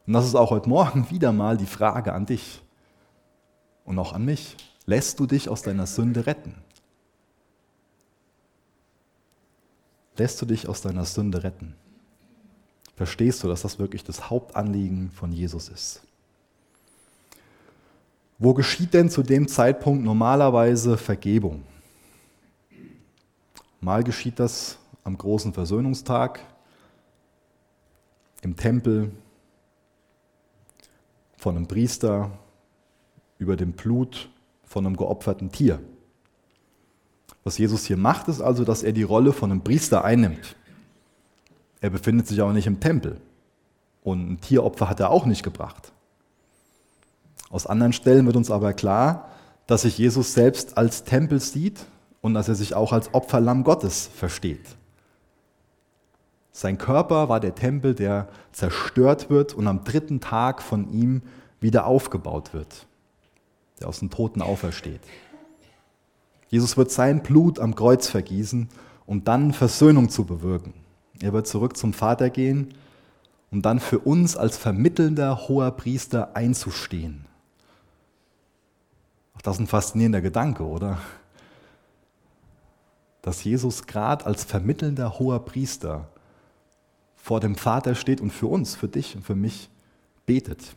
Und 0.07 0.13
das 0.13 0.25
ist 0.25 0.33
auch 0.33 0.49
heute 0.49 0.67
Morgen 0.67 1.07
wieder 1.11 1.31
mal 1.31 1.57
die 1.57 1.67
Frage 1.67 2.13
an 2.13 2.25
dich 2.25 2.63
und 3.85 3.99
auch 3.99 4.13
an 4.13 4.25
mich. 4.25 4.57
Lässt 4.87 5.19
du 5.19 5.27
dich 5.27 5.47
aus 5.47 5.61
deiner 5.61 5.85
Sünde 5.85 6.25
retten? 6.25 6.55
Lässt 10.17 10.41
du 10.41 10.47
dich 10.47 10.67
aus 10.67 10.81
deiner 10.81 11.05
Sünde 11.05 11.43
retten? 11.43 11.75
Verstehst 12.95 13.43
du, 13.43 13.47
dass 13.47 13.61
das 13.61 13.77
wirklich 13.77 14.03
das 14.03 14.31
Hauptanliegen 14.31 15.11
von 15.11 15.31
Jesus 15.31 15.69
ist? 15.69 16.01
Wo 18.43 18.53
geschieht 18.53 18.93
denn 18.93 19.09
zu 19.09 19.23
dem 19.23 19.47
Zeitpunkt 19.47 20.03
normalerweise 20.03 20.97
Vergebung? 20.97 21.63
Mal 23.79 24.03
geschieht 24.03 24.37
das 24.37 24.77
am 25.05 25.17
großen 25.17 25.53
Versöhnungstag, 25.53 26.41
im 28.41 28.57
Tempel, 28.57 29.11
von 31.37 31.55
einem 31.55 31.67
Priester, 31.67 32.31
über 33.37 33.55
dem 33.55 33.71
Blut 33.71 34.29
von 34.65 34.85
einem 34.85 34.97
geopferten 34.97 35.49
Tier. 35.49 35.79
Was 37.45 37.57
Jesus 37.57 37.85
hier 37.85 37.95
macht, 37.95 38.27
ist 38.27 38.41
also, 38.41 38.65
dass 38.65 38.83
er 38.83 38.91
die 38.91 39.03
Rolle 39.03 39.31
von 39.31 39.51
einem 39.51 39.63
Priester 39.63 40.03
einnimmt. 40.03 40.57
Er 41.79 41.91
befindet 41.91 42.27
sich 42.27 42.41
auch 42.41 42.51
nicht 42.51 42.67
im 42.67 42.81
Tempel. 42.81 43.21
Und 44.03 44.29
ein 44.29 44.41
Tieropfer 44.41 44.89
hat 44.89 44.99
er 44.99 45.11
auch 45.11 45.25
nicht 45.25 45.43
gebracht. 45.43 45.92
Aus 47.49 47.67
anderen 47.67 47.93
Stellen 47.93 48.25
wird 48.25 48.35
uns 48.35 48.51
aber 48.51 48.73
klar, 48.73 49.29
dass 49.67 49.83
sich 49.83 49.97
Jesus 49.97 50.33
selbst 50.33 50.77
als 50.77 51.03
Tempel 51.03 51.39
sieht 51.39 51.85
und 52.21 52.33
dass 52.33 52.49
er 52.49 52.55
sich 52.55 52.73
auch 52.73 52.91
als 52.93 53.13
Opferlamm 53.13 53.63
Gottes 53.63 54.09
versteht. 54.13 54.65
Sein 56.51 56.77
Körper 56.77 57.29
war 57.29 57.39
der 57.39 57.55
Tempel, 57.55 57.95
der 57.95 58.27
zerstört 58.51 59.29
wird 59.29 59.53
und 59.53 59.67
am 59.67 59.83
dritten 59.83 60.19
Tag 60.19 60.61
von 60.61 60.89
ihm 60.91 61.23
wieder 61.59 61.87
aufgebaut 61.87 62.53
wird, 62.53 62.85
der 63.79 63.87
aus 63.87 63.99
den 63.99 64.09
Toten 64.09 64.41
aufersteht. 64.41 65.01
Jesus 66.49 66.77
wird 66.77 66.91
sein 66.91 67.23
Blut 67.23 67.59
am 67.59 67.73
Kreuz 67.73 68.07
vergießen, 68.07 68.69
um 69.07 69.23
dann 69.23 69.53
Versöhnung 69.53 70.09
zu 70.09 70.25
bewirken. 70.25 70.73
Er 71.19 71.33
wird 71.33 71.47
zurück 71.47 71.75
zum 71.75 71.93
Vater 71.93 72.29
gehen, 72.29 72.75
um 73.49 73.63
dann 73.63 73.79
für 73.79 73.99
uns 73.99 74.37
als 74.37 74.57
vermittelnder 74.57 75.47
hoher 75.47 75.71
Priester 75.71 76.35
einzustehen. 76.35 77.25
Ach, 79.33 79.41
das 79.41 79.55
ist 79.55 79.61
ein 79.61 79.67
faszinierender 79.67 80.21
Gedanke, 80.21 80.63
oder? 80.65 80.99
Dass 83.21 83.43
Jesus 83.43 83.87
gerade 83.87 84.25
als 84.25 84.43
vermittelnder 84.43 85.19
hoher 85.19 85.43
Priester 85.43 86.09
vor 87.15 87.39
dem 87.39 87.55
Vater 87.55 87.95
steht 87.95 88.19
und 88.19 88.31
für 88.31 88.47
uns, 88.47 88.75
für 88.75 88.87
dich 88.87 89.15
und 89.15 89.23
für 89.23 89.35
mich 89.35 89.69
betet. 90.25 90.75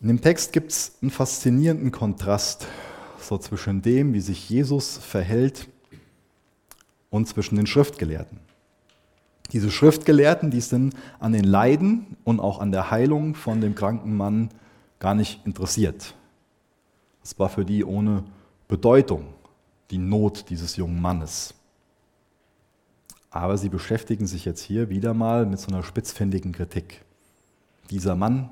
In 0.00 0.08
dem 0.08 0.20
Text 0.20 0.52
gibt 0.52 0.72
es 0.72 0.92
einen 1.00 1.10
faszinierenden 1.10 1.92
Kontrast 1.92 2.66
so 3.20 3.38
zwischen 3.38 3.82
dem, 3.82 4.12
wie 4.14 4.20
sich 4.20 4.50
Jesus 4.50 4.98
verhält 4.98 5.68
und 7.08 7.28
zwischen 7.28 7.56
den 7.56 7.66
Schriftgelehrten. 7.66 8.51
Diese 9.52 9.70
Schriftgelehrten, 9.70 10.50
die 10.50 10.60
sind 10.60 10.94
an 11.20 11.32
den 11.32 11.44
Leiden 11.44 12.16
und 12.24 12.40
auch 12.40 12.58
an 12.60 12.72
der 12.72 12.90
Heilung 12.90 13.34
von 13.34 13.60
dem 13.60 13.74
kranken 13.74 14.16
Mann 14.16 14.48
gar 14.98 15.14
nicht 15.14 15.44
interessiert. 15.44 16.14
Es 17.22 17.38
war 17.38 17.48
für 17.48 17.64
die 17.64 17.84
ohne 17.84 18.24
Bedeutung, 18.66 19.26
die 19.90 19.98
Not 19.98 20.48
dieses 20.48 20.76
jungen 20.76 21.00
Mannes. 21.00 21.54
Aber 23.30 23.58
sie 23.58 23.68
beschäftigen 23.68 24.26
sich 24.26 24.44
jetzt 24.44 24.62
hier 24.62 24.88
wieder 24.88 25.14
mal 25.14 25.46
mit 25.46 25.60
so 25.60 25.68
einer 25.68 25.82
spitzfindigen 25.82 26.52
Kritik. 26.52 27.04
Dieser 27.90 28.14
Mann, 28.14 28.50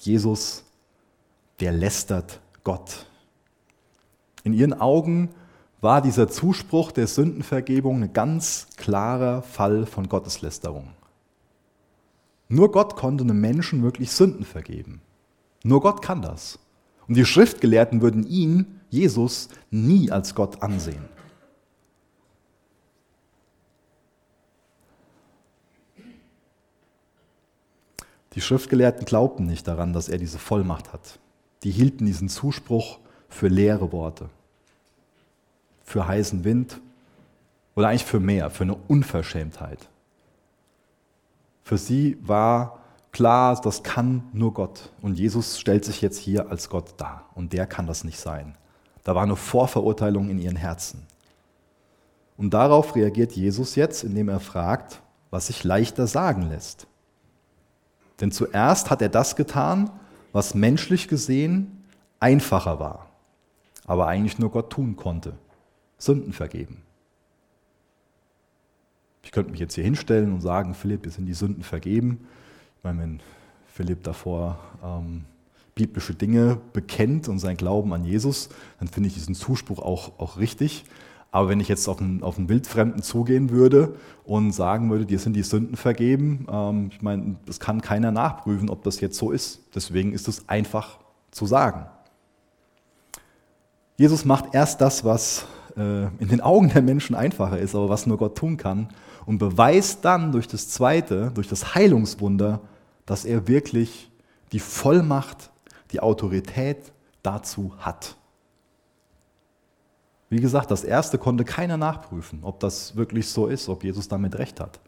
Jesus, 0.00 0.64
der 1.60 1.72
lästert 1.72 2.40
Gott. 2.64 3.06
In 4.44 4.52
ihren 4.52 4.74
Augen 4.74 5.30
war 5.80 6.02
dieser 6.02 6.28
Zuspruch 6.28 6.92
der 6.92 7.06
Sündenvergebung 7.06 8.02
ein 8.02 8.12
ganz 8.12 8.66
klarer 8.76 9.42
Fall 9.42 9.86
von 9.86 10.08
Gotteslästerung. 10.08 10.88
Nur 12.48 12.72
Gott 12.72 12.96
konnte 12.96 13.24
einem 13.24 13.40
Menschen 13.40 13.82
wirklich 13.82 14.10
Sünden 14.10 14.44
vergeben. 14.44 15.00
Nur 15.62 15.80
Gott 15.80 16.02
kann 16.02 16.22
das. 16.22 16.58
Und 17.06 17.16
die 17.16 17.24
Schriftgelehrten 17.24 18.00
würden 18.00 18.26
ihn, 18.26 18.80
Jesus, 18.90 19.48
nie 19.70 20.10
als 20.10 20.34
Gott 20.34 20.62
ansehen. 20.62 21.04
Die 28.34 28.40
Schriftgelehrten 28.40 29.04
glaubten 29.04 29.46
nicht 29.46 29.66
daran, 29.66 29.92
dass 29.92 30.08
er 30.08 30.18
diese 30.18 30.38
Vollmacht 30.38 30.92
hat. 30.92 31.18
Die 31.64 31.70
hielten 31.70 32.06
diesen 32.06 32.28
Zuspruch 32.28 32.98
für 33.28 33.48
leere 33.48 33.90
Worte, 33.92 34.30
für 35.88 36.06
heißen 36.06 36.44
Wind 36.44 36.80
oder 37.74 37.88
eigentlich 37.88 38.04
für 38.04 38.20
mehr, 38.20 38.50
für 38.50 38.64
eine 38.64 38.74
Unverschämtheit. 38.74 39.88
Für 41.62 41.78
sie 41.78 42.18
war 42.20 42.80
klar, 43.10 43.58
das 43.60 43.82
kann 43.82 44.28
nur 44.34 44.52
Gott. 44.52 44.92
Und 45.00 45.18
Jesus 45.18 45.58
stellt 45.58 45.86
sich 45.86 46.02
jetzt 46.02 46.18
hier 46.18 46.50
als 46.50 46.68
Gott 46.68 46.94
dar. 46.98 47.24
Und 47.34 47.54
der 47.54 47.66
kann 47.66 47.86
das 47.86 48.04
nicht 48.04 48.20
sein. 48.20 48.54
Da 49.02 49.14
war 49.14 49.22
eine 49.22 49.36
Vorverurteilung 49.36 50.28
in 50.28 50.38
ihren 50.38 50.56
Herzen. 50.56 51.06
Und 52.36 52.52
darauf 52.52 52.94
reagiert 52.94 53.32
Jesus 53.32 53.74
jetzt, 53.74 54.04
indem 54.04 54.28
er 54.28 54.40
fragt, 54.40 55.00
was 55.30 55.46
sich 55.46 55.64
leichter 55.64 56.06
sagen 56.06 56.50
lässt. 56.50 56.86
Denn 58.20 58.30
zuerst 58.30 58.90
hat 58.90 59.00
er 59.00 59.08
das 59.08 59.36
getan, 59.36 59.90
was 60.32 60.54
menschlich 60.54 61.08
gesehen 61.08 61.84
einfacher 62.20 62.78
war, 62.78 63.06
aber 63.86 64.06
eigentlich 64.06 64.38
nur 64.38 64.50
Gott 64.50 64.70
tun 64.70 64.94
konnte. 64.94 65.38
Sünden 65.98 66.32
vergeben. 66.32 66.82
Ich 69.22 69.32
könnte 69.32 69.50
mich 69.50 69.60
jetzt 69.60 69.74
hier 69.74 69.84
hinstellen 69.84 70.32
und 70.32 70.40
sagen, 70.40 70.74
Philipp, 70.74 71.04
wir 71.04 71.10
sind 71.10 71.26
die 71.26 71.34
Sünden 71.34 71.62
vergeben. 71.62 72.26
Ich 72.78 72.84
meine, 72.84 73.02
wenn 73.02 73.20
Philipp 73.66 74.02
davor 74.04 74.58
ähm, 74.82 75.24
biblische 75.74 76.14
Dinge 76.14 76.58
bekennt 76.72 77.28
und 77.28 77.38
sein 77.38 77.56
Glauben 77.56 77.92
an 77.92 78.04
Jesus, 78.04 78.48
dann 78.78 78.88
finde 78.88 79.08
ich 79.08 79.14
diesen 79.14 79.34
Zuspruch 79.34 79.80
auch, 79.80 80.18
auch 80.18 80.38
richtig. 80.38 80.84
Aber 81.30 81.50
wenn 81.50 81.60
ich 81.60 81.68
jetzt 81.68 81.88
auf 81.88 82.00
einen, 82.00 82.22
auf 82.22 82.38
einen 82.38 82.48
Wildfremden 82.48 83.02
zugehen 83.02 83.50
würde 83.50 83.96
und 84.24 84.52
sagen 84.52 84.90
würde, 84.90 85.04
dir 85.04 85.18
sind 85.18 85.34
die 85.34 85.42
Sünden 85.42 85.76
vergeben, 85.76 86.46
ähm, 86.50 86.88
ich 86.90 87.02
meine, 87.02 87.36
das 87.44 87.60
kann 87.60 87.82
keiner 87.82 88.10
nachprüfen, 88.10 88.70
ob 88.70 88.82
das 88.82 89.00
jetzt 89.00 89.18
so 89.18 89.30
ist. 89.30 89.60
Deswegen 89.74 90.12
ist 90.12 90.26
es 90.26 90.48
einfach 90.48 90.98
zu 91.30 91.44
sagen. 91.44 91.86
Jesus 93.98 94.24
macht 94.24 94.54
erst 94.54 94.80
das, 94.80 95.04
was 95.04 95.46
äh, 95.78 96.08
in 96.18 96.28
den 96.28 96.40
Augen 96.40 96.68
der 96.68 96.82
Menschen 96.82 97.14
einfacher 97.14 97.58
ist, 97.58 97.74
aber 97.74 97.88
was 97.88 98.06
nur 98.06 98.18
Gott 98.18 98.36
tun 98.36 98.56
kann, 98.56 98.88
und 99.26 99.38
beweist 99.38 100.04
dann 100.04 100.32
durch 100.32 100.48
das 100.48 100.68
Zweite, 100.68 101.30
durch 101.34 101.48
das 101.48 101.74
Heilungswunder, 101.74 102.60
dass 103.06 103.24
er 103.24 103.46
wirklich 103.46 104.10
die 104.52 104.60
Vollmacht, 104.60 105.50
die 105.92 106.00
Autorität 106.00 106.92
dazu 107.22 107.72
hat. 107.78 108.16
Wie 110.30 110.40
gesagt, 110.40 110.70
das 110.70 110.84
erste 110.84 111.18
konnte 111.18 111.44
keiner 111.44 111.76
nachprüfen, 111.76 112.40
ob 112.42 112.60
das 112.60 112.96
wirklich 112.96 113.28
so 113.28 113.46
ist, 113.46 113.68
ob 113.68 113.84
Jesus 113.84 114.08
damit 114.08 114.38
recht 114.38 114.60
hat. 114.60 114.80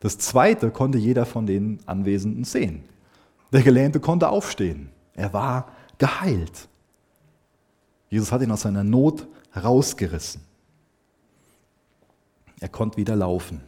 Das 0.00 0.18
zweite 0.18 0.70
konnte 0.70 0.98
jeder 0.98 1.26
von 1.26 1.46
den 1.46 1.80
Anwesenden 1.86 2.44
sehen. 2.44 2.84
Der 3.52 3.62
Gelähmte 3.62 4.00
konnte 4.00 4.28
aufstehen. 4.28 4.90
Er 5.14 5.32
war 5.32 5.68
geheilt. 5.98 6.68
Jesus 8.08 8.30
hat 8.30 8.42
ihn 8.42 8.50
aus 8.50 8.62
seiner 8.62 8.84
Not 8.84 9.26
herausgerissen. 9.54 10.42
Er 12.60 12.68
konnte 12.68 12.96
wieder 12.96 13.14
laufen. 13.14 13.60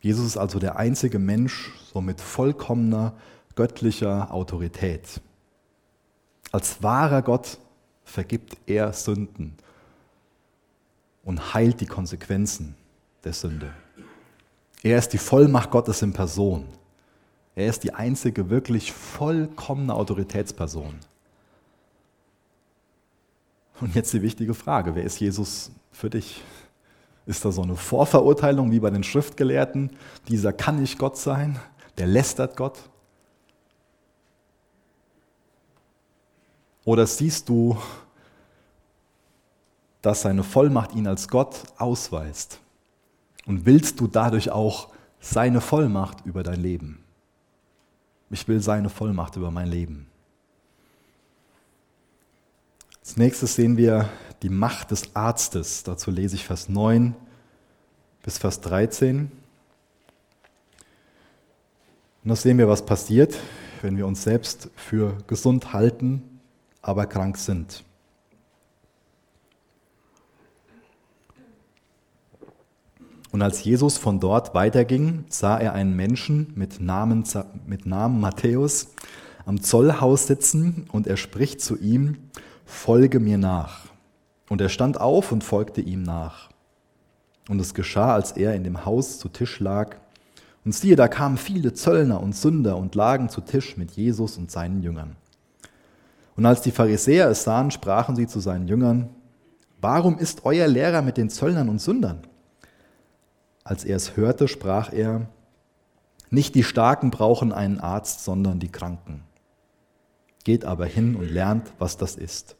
Jesus 0.00 0.26
ist 0.26 0.36
also 0.36 0.58
der 0.58 0.76
einzige 0.76 1.18
Mensch 1.18 1.72
so 1.92 2.00
mit 2.00 2.20
vollkommener 2.20 3.14
göttlicher 3.54 4.34
Autorität. 4.34 5.20
Als 6.50 6.82
wahrer 6.82 7.22
Gott 7.22 7.58
vergibt 8.04 8.56
er 8.66 8.92
Sünden 8.92 9.54
und 11.24 11.54
heilt 11.54 11.80
die 11.80 11.86
Konsequenzen 11.86 12.74
der 13.22 13.32
Sünde. 13.32 13.72
Er 14.82 14.98
ist 14.98 15.10
die 15.10 15.18
Vollmacht 15.18 15.70
Gottes 15.70 16.02
in 16.02 16.12
Person. 16.12 16.66
Er 17.54 17.68
ist 17.68 17.84
die 17.84 17.94
einzige 17.94 18.50
wirklich 18.50 18.92
vollkommene 18.92 19.94
Autoritätsperson. 19.94 20.98
Und 23.80 23.94
jetzt 23.94 24.12
die 24.12 24.22
wichtige 24.22 24.54
Frage, 24.54 24.94
wer 24.94 25.04
ist 25.04 25.20
Jesus 25.20 25.70
für 25.92 26.10
dich? 26.10 26.42
Ist 27.26 27.44
da 27.44 27.50
so 27.50 27.62
eine 27.62 27.76
Vorverurteilung 27.76 28.70
wie 28.70 28.80
bei 28.80 28.90
den 28.90 29.02
Schriftgelehrten? 29.02 29.90
Dieser 30.28 30.52
kann 30.52 30.80
nicht 30.80 30.98
Gott 30.98 31.16
sein, 31.16 31.58
der 31.98 32.06
lästert 32.06 32.56
Gott. 32.56 32.78
Oder 36.84 37.06
siehst 37.06 37.48
du, 37.48 37.78
dass 40.02 40.20
seine 40.22 40.42
Vollmacht 40.42 40.94
ihn 40.94 41.06
als 41.06 41.28
Gott 41.28 41.62
ausweist? 41.78 42.60
Und 43.46 43.64
willst 43.64 44.00
du 44.00 44.06
dadurch 44.06 44.50
auch 44.50 44.88
seine 45.18 45.62
Vollmacht 45.62 46.26
über 46.26 46.42
dein 46.42 46.60
Leben? 46.60 47.02
Ich 48.30 48.46
will 48.48 48.60
seine 48.60 48.90
Vollmacht 48.90 49.36
über 49.36 49.50
mein 49.50 49.68
Leben. 49.68 50.06
Als 53.04 53.18
nächstes 53.18 53.54
sehen 53.54 53.76
wir 53.76 54.08
die 54.42 54.48
Macht 54.48 54.90
des 54.90 55.14
Arztes. 55.14 55.82
Dazu 55.82 56.10
lese 56.10 56.36
ich 56.36 56.46
Vers 56.46 56.70
9 56.70 57.14
bis 58.22 58.38
Vers 58.38 58.62
13. 58.62 59.30
Und 62.22 62.28
da 62.30 62.34
sehen 62.34 62.56
wir, 62.56 62.66
was 62.66 62.86
passiert, 62.86 63.36
wenn 63.82 63.98
wir 63.98 64.06
uns 64.06 64.22
selbst 64.22 64.70
für 64.74 65.18
gesund 65.26 65.74
halten 65.74 66.40
aber 66.80 67.04
krank 67.04 67.36
sind. 67.36 67.84
Und 73.32 73.42
als 73.42 73.62
Jesus 73.64 73.98
von 73.98 74.18
dort 74.18 74.54
weiterging, 74.54 75.26
sah 75.28 75.58
er 75.58 75.74
einen 75.74 75.94
Menschen 75.94 76.54
mit 76.54 76.80
Namen, 76.80 77.24
mit 77.66 77.84
Namen 77.84 78.18
Matthäus 78.18 78.94
am 79.44 79.60
Zollhaus 79.60 80.26
sitzen 80.26 80.86
und 80.90 81.06
er 81.06 81.18
spricht 81.18 81.60
zu 81.60 81.76
ihm, 81.76 82.30
folge 82.64 83.20
mir 83.20 83.38
nach. 83.38 83.86
Und 84.48 84.60
er 84.60 84.68
stand 84.68 85.00
auf 85.00 85.32
und 85.32 85.42
folgte 85.42 85.80
ihm 85.80 86.02
nach. 86.02 86.50
Und 87.48 87.60
es 87.60 87.74
geschah, 87.74 88.14
als 88.14 88.32
er 88.32 88.54
in 88.54 88.64
dem 88.64 88.84
Haus 88.84 89.18
zu 89.18 89.28
Tisch 89.28 89.60
lag. 89.60 89.96
Und 90.64 90.74
siehe, 90.74 90.96
da 90.96 91.08
kamen 91.08 91.36
viele 91.36 91.74
Zöllner 91.74 92.22
und 92.22 92.34
Sünder 92.34 92.76
und 92.76 92.94
lagen 92.94 93.28
zu 93.28 93.40
Tisch 93.40 93.76
mit 93.76 93.92
Jesus 93.92 94.38
und 94.38 94.50
seinen 94.50 94.82
Jüngern. 94.82 95.16
Und 96.36 96.46
als 96.46 96.62
die 96.62 96.70
Pharisäer 96.70 97.28
es 97.28 97.44
sahen, 97.44 97.70
sprachen 97.70 98.16
sie 98.16 98.26
zu 98.26 98.40
seinen 98.40 98.68
Jüngern, 98.68 99.10
Warum 99.80 100.18
ist 100.18 100.46
euer 100.46 100.66
Lehrer 100.66 101.02
mit 101.02 101.18
den 101.18 101.28
Zöllnern 101.28 101.68
und 101.68 101.78
Sündern? 101.78 102.26
Als 103.64 103.84
er 103.84 103.96
es 103.96 104.16
hörte, 104.16 104.48
sprach 104.48 104.90
er, 104.90 105.26
Nicht 106.30 106.54
die 106.54 106.64
Starken 106.64 107.10
brauchen 107.10 107.52
einen 107.52 107.80
Arzt, 107.80 108.24
sondern 108.24 108.60
die 108.60 108.72
Kranken. 108.72 109.22
Geht 110.44 110.64
aber 110.64 110.86
hin 110.86 111.16
und 111.16 111.30
lernt, 111.30 111.72
was 111.78 111.96
das 111.96 112.16
ist. 112.16 112.56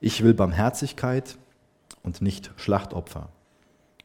Ich 0.00 0.22
will 0.22 0.34
Barmherzigkeit 0.34 1.36
und 2.02 2.22
nicht 2.22 2.52
Schlachtopfer. 2.56 3.28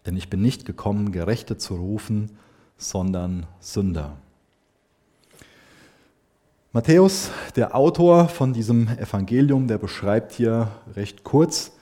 Denn 0.06 0.18
ich 0.18 0.30
bin 0.30 0.42
nicht 0.42 0.66
gekommen, 0.66 1.12
Gerechte 1.12 1.58
zu 1.58 1.76
rufen, 1.76 2.32
sondern 2.78 3.46
Sünder. 3.60 4.18
Matthäus, 6.72 7.30
der 7.56 7.76
Autor 7.76 8.28
von 8.28 8.52
diesem 8.52 8.88
Evangelium, 8.88 9.68
der 9.68 9.78
beschreibt 9.78 10.32
hier 10.32 10.70
recht 10.96 11.24
kurz 11.24 11.74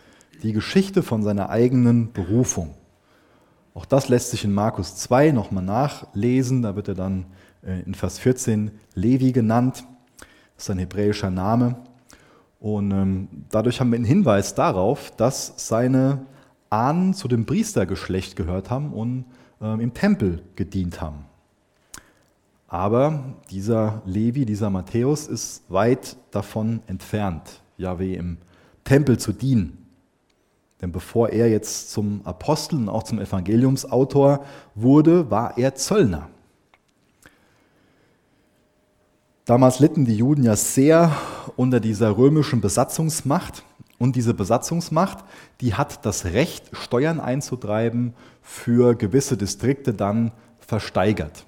die 0.44 0.52
Geschichte 0.52 1.02
von 1.02 1.24
seiner 1.24 1.50
eigenen 1.50 2.12
Berufung. 2.12 2.76
Auch 3.74 3.86
das 3.86 4.10
lässt 4.10 4.32
sich 4.32 4.44
in 4.44 4.54
Markus 4.54 4.98
2 4.98 5.32
nochmal 5.32 5.64
nachlesen. 5.64 6.62
Da 6.62 6.76
wird 6.76 6.90
er 6.90 6.96
dann 6.96 7.26
äh, 7.66 7.82
in 7.84 7.94
Vers 7.94 8.20
14 8.20 8.72
Levi 8.94 9.32
genannt. 9.32 9.86
Ist 10.62 10.70
ein 10.70 10.78
hebräischer 10.78 11.32
Name. 11.32 11.76
Und 12.60 12.92
ähm, 12.92 13.28
dadurch 13.50 13.80
haben 13.80 13.90
wir 13.90 13.96
einen 13.96 14.06
Hinweis 14.06 14.54
darauf, 14.54 15.10
dass 15.10 15.54
seine 15.56 16.24
Ahnen 16.70 17.16
zu 17.16 17.28
dem 17.28 17.48
Priestergeschlecht 17.48 18.36
gehört 18.36 18.70
haben 18.70 18.94
und 18.94 19.26
ähm, 19.60 19.80
im 19.80 19.96
Tempel 19.96 20.44
gedient 20.56 21.02
haben. 21.02 21.26
Aber 22.68 23.24
dieser 23.50 24.04
Levi, 24.06 24.46
dieser 24.46 24.70
Matthäus 24.70 25.26
ist 25.26 25.64
weit 25.70 26.16
davon 26.30 26.82
entfernt, 26.86 27.64
Yahweh 27.78 28.14
im 28.14 28.38
Tempel 28.84 29.18
zu 29.18 29.34
dienen. 29.34 29.84
Denn 30.80 30.92
bevor 30.92 31.30
er 31.30 31.50
jetzt 31.50 31.90
zum 31.90 32.22
Apostel 32.24 32.76
und 32.76 32.90
auch 32.90 33.02
zum 33.02 33.20
Evangeliumsautor 33.20 34.46
wurde, 34.76 35.32
war 35.32 35.58
er 35.58 35.74
Zöllner. 35.74 36.30
Damals 39.46 39.80
litten 39.80 40.06
die 40.06 40.18
Juden 40.18 40.44
ja 40.44 40.56
sehr 40.56 41.12
unter 41.56 41.80
dieser 41.80 42.16
römischen 42.16 42.62
Besatzungsmacht. 42.62 43.64
Und 43.98 44.16
diese 44.16 44.34
Besatzungsmacht, 44.34 45.20
die 45.62 45.76
hat 45.76 46.06
das 46.06 46.26
Recht, 46.26 46.70
Steuern 46.74 47.20
einzutreiben, 47.20 48.14
für 48.42 48.96
gewisse 48.96 49.38
Distrikte 49.38 49.94
dann 49.94 50.32
versteigert. 50.60 51.46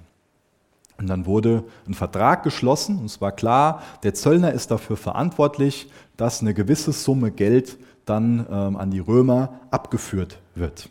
Und 0.98 1.08
dann 1.08 1.26
wurde 1.26 1.64
ein 1.88 1.96
Vertrag 1.96 2.44
geschlossen, 2.44 3.00
und 3.00 3.06
es 3.06 3.22
war 3.22 3.32
klar, 3.32 3.82
der 4.04 4.14
Zöllner 4.14 4.54
ist 4.54 4.70
dafür 4.70 4.98
verantwortlich, 4.98 5.90
dass 6.18 6.42
eine 6.42 6.54
gewisse 6.54 6.92
Summe 6.92 7.32
Geld 7.32 7.78
dann 8.06 8.46
ähm, 8.50 8.78
an 8.78 8.92
die 8.92 9.00
Römer 9.00 9.60
abgeführt 9.72 10.40
wird. 10.56 10.90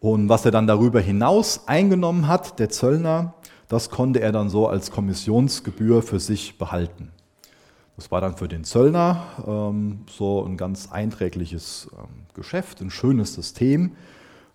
Und 0.00 0.28
was 0.28 0.44
er 0.44 0.50
dann 0.50 0.66
darüber 0.66 1.00
hinaus 1.00 1.66
eingenommen 1.66 2.28
hat, 2.28 2.58
der 2.58 2.70
Zöllner, 2.70 3.34
das 3.68 3.90
konnte 3.90 4.20
er 4.20 4.32
dann 4.32 4.48
so 4.48 4.66
als 4.66 4.90
Kommissionsgebühr 4.90 6.02
für 6.02 6.20
sich 6.20 6.58
behalten. 6.58 7.10
Das 7.96 8.10
war 8.10 8.20
dann 8.20 8.36
für 8.36 8.48
den 8.48 8.64
Zöllner 8.64 9.24
ähm, 9.46 10.04
so 10.08 10.44
ein 10.44 10.56
ganz 10.56 10.90
einträgliches 10.90 11.88
ähm, 11.92 12.26
Geschäft, 12.34 12.80
ein 12.80 12.90
schönes 12.90 13.34
System, 13.34 13.96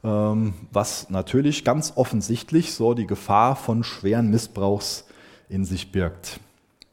ähm, 0.04 0.54
was 0.72 1.10
natürlich 1.10 1.66
ganz 1.66 1.94
offensichtlich 1.96 2.74
so 2.74 2.94
die 2.94 3.06
Gefahr 3.06 3.56
von 3.56 3.84
schweren 3.84 4.30
Missbrauchs 4.30 5.06
in 5.50 5.66
sich 5.66 5.92
birgt. 5.92 6.40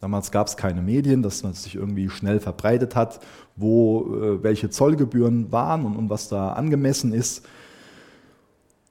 Damals 0.00 0.30
gab 0.30 0.46
es 0.46 0.56
keine 0.56 0.82
Medien, 0.82 1.22
dass 1.22 1.42
man 1.42 1.52
sich 1.52 1.76
irgendwie 1.76 2.08
schnell 2.08 2.40
verbreitet 2.40 2.96
hat, 2.96 3.20
wo 3.54 4.16
äh, 4.16 4.42
welche 4.42 4.70
Zollgebühren 4.70 5.52
waren 5.52 5.84
und, 5.84 5.94
und 5.96 6.10
was 6.10 6.28
da 6.28 6.54
angemessen 6.54 7.12
ist. 7.12 7.46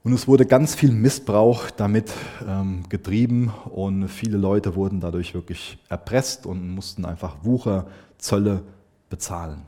Und 0.02 0.12
es 0.14 0.26
wurde 0.26 0.46
ganz 0.46 0.74
viel 0.74 0.92
Missbrauch 0.92 1.70
damit 1.70 2.12
ähm, 2.46 2.84
getrieben 2.88 3.52
und 3.70 4.08
viele 4.08 4.38
Leute 4.38 4.74
wurden 4.74 5.00
dadurch 5.00 5.34
wirklich 5.34 5.78
erpresst 5.88 6.46
und 6.46 6.70
mussten 6.70 7.04
einfach 7.04 7.36
Wucherzölle 7.42 8.62
bezahlen. 9.10 9.62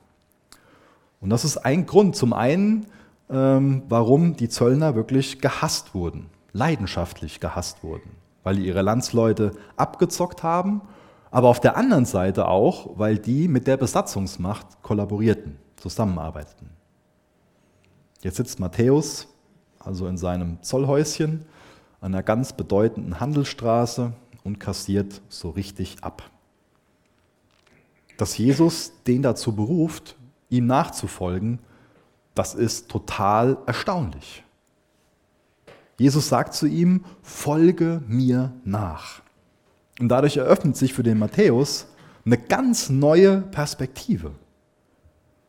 Und 1.21 1.31
das 1.31 1.45
ist 1.45 1.59
ein 1.59 1.85
Grund. 1.85 2.16
Zum 2.16 2.33
einen, 2.33 2.87
ähm, 3.29 3.83
warum 3.88 4.37
die 4.37 4.49
Zöllner 4.49 4.95
wirklich 4.95 5.40
gehasst 5.40 5.95
wurden, 5.95 6.31
leidenschaftlich 6.53 7.38
gehasst 7.38 7.83
wurden, 7.85 8.11
weil 8.42 8.57
die 8.57 8.66
ihre 8.66 8.83
Landsleute 8.83 9.53
abgezockt 9.77 10.42
haben 10.42 10.81
aber 11.33 11.49
auf 11.49 11.61
der 11.61 11.77
anderen 11.79 12.05
Seite 12.05 12.47
auch, 12.47 12.90
weil 12.99 13.18
die 13.18 13.49
mit 13.49 13.66
der 13.66 13.79
Besatzungsmacht 13.79 14.83
kollaborierten, 14.83 15.57
zusammenarbeiteten. 15.77 16.68
Jetzt 18.21 18.37
sitzt 18.37 18.61
Matthäus 18.61 19.27
also 19.85 20.07
in 20.07 20.16
seinem 20.16 20.62
Zollhäuschen 20.62 21.45
an 22.01 22.14
einer 22.14 22.23
ganz 22.23 22.53
bedeutenden 22.53 23.21
Handelsstraße 23.21 24.12
und 24.45 24.59
kassiert 24.59 25.21
so 25.29 25.51
richtig 25.51 25.99
ab. 26.03 26.31
Dass 28.16 28.37
Jesus 28.37 28.92
den 29.07 29.23
dazu 29.23 29.55
beruft, 29.55 30.16
ihm 30.49 30.66
nachzufolgen, 30.66 31.61
das 32.35 32.55
ist 32.55 32.88
total 32.88 33.59
erstaunlich. 33.66 34.45
Jesus 35.99 36.29
sagt 36.29 36.55
zu 36.55 36.66
ihm, 36.66 37.05
folge 37.23 38.03
mir 38.07 38.53
nach. 38.64 39.23
Und 40.01 40.09
dadurch 40.09 40.37
eröffnet 40.37 40.77
sich 40.77 40.95
für 40.95 41.03
den 41.03 41.18
Matthäus 41.18 41.87
eine 42.25 42.38
ganz 42.38 42.88
neue 42.88 43.40
Perspektive. 43.40 44.33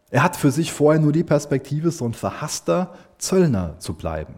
Er 0.09 0.21
hat 0.21 0.35
für 0.35 0.51
sich 0.51 0.71
vorher 0.71 1.01
nur 1.01 1.11
die 1.11 1.23
Perspektive, 1.23 1.89
so 1.89 2.05
ein 2.05 2.13
verhasster 2.13 2.93
Zöllner 3.23 3.79
zu 3.79 3.93
bleiben. 3.93 4.35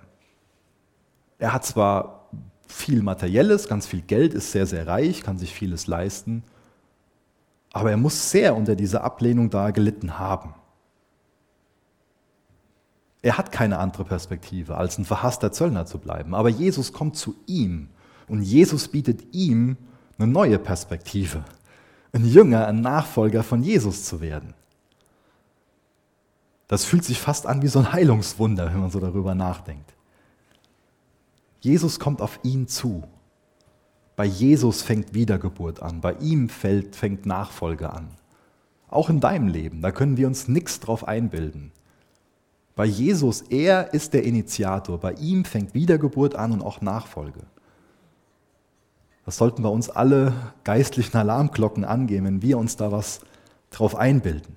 Er 1.39 1.53
hat 1.53 1.65
zwar 1.65 2.29
viel 2.67 3.01
Materielles, 3.01 3.67
ganz 3.67 3.87
viel 3.87 4.01
Geld, 4.01 4.33
ist 4.33 4.51
sehr, 4.51 4.67
sehr 4.67 4.85
reich, 4.85 5.21
kann 5.21 5.37
sich 5.37 5.53
vieles 5.53 5.87
leisten, 5.87 6.43
aber 7.73 7.91
er 7.91 7.97
muss 7.97 8.31
sehr 8.31 8.55
unter 8.55 8.75
dieser 8.75 9.03
Ablehnung 9.03 9.49
da 9.49 9.71
gelitten 9.71 10.19
haben. 10.19 10.53
Er 13.21 13.39
hat 13.39 13.51
keine 13.51 13.79
andere 13.79 14.05
Perspektive, 14.05 14.77
als 14.77 14.99
ein 14.99 15.05
verhasster 15.05 15.51
Zöllner 15.51 15.87
zu 15.87 15.97
bleiben. 15.97 16.35
Aber 16.35 16.47
Jesus 16.47 16.93
kommt 16.93 17.17
zu 17.17 17.35
ihm 17.47 17.89
und 18.27 18.43
Jesus 18.43 18.87
bietet 18.87 19.33
ihm 19.33 19.77
eine 20.17 20.27
neue 20.27 20.59
Perspektive, 20.59 21.43
ein 22.13 22.23
Jünger, 22.23 22.67
ein 22.67 22.81
Nachfolger 22.81 23.41
von 23.41 23.63
Jesus 23.63 24.05
zu 24.05 24.21
werden. 24.21 24.53
Das 26.67 26.85
fühlt 26.85 27.05
sich 27.05 27.19
fast 27.19 27.45
an 27.45 27.61
wie 27.61 27.67
so 27.67 27.79
ein 27.79 27.93
Heilungswunder, 27.93 28.73
wenn 28.73 28.79
man 28.79 28.91
so 28.91 28.99
darüber 28.99 29.35
nachdenkt. 29.35 29.93
Jesus 31.61 31.99
kommt 31.99 32.21
auf 32.21 32.39
ihn 32.43 32.67
zu. 32.67 33.03
Bei 34.15 34.25
Jesus 34.25 34.81
fängt 34.81 35.13
Wiedergeburt 35.13 35.81
an, 35.81 35.99
bei 36.01 36.13
ihm 36.13 36.47
fällt, 36.49 36.95
fängt 36.95 37.25
Nachfolge 37.25 37.91
an. 37.91 38.09
Auch 38.87 39.09
in 39.09 39.19
deinem 39.19 39.47
Leben, 39.47 39.81
da 39.81 39.91
können 39.91 40.15
wir 40.15 40.27
uns 40.27 40.47
nichts 40.47 40.79
drauf 40.79 41.07
einbilden. 41.07 41.71
Bei 42.75 42.85
Jesus, 42.85 43.41
er 43.41 43.93
ist 43.93 44.13
der 44.13 44.23
Initiator, 44.23 44.99
bei 44.99 45.13
ihm 45.13 45.45
fängt 45.45 45.73
Wiedergeburt 45.73 46.35
an 46.35 46.51
und 46.51 46.61
auch 46.61 46.81
Nachfolge. 46.81 47.41
Das 49.25 49.37
sollten 49.37 49.63
bei 49.63 49.69
uns 49.69 49.89
alle 49.89 50.33
geistlichen 50.63 51.17
Alarmglocken 51.17 51.83
angehen, 51.83 52.25
wenn 52.25 52.41
wir 52.41 52.57
uns 52.57 52.77
da 52.77 52.91
was 52.91 53.21
drauf 53.71 53.95
einbilden. 53.95 54.55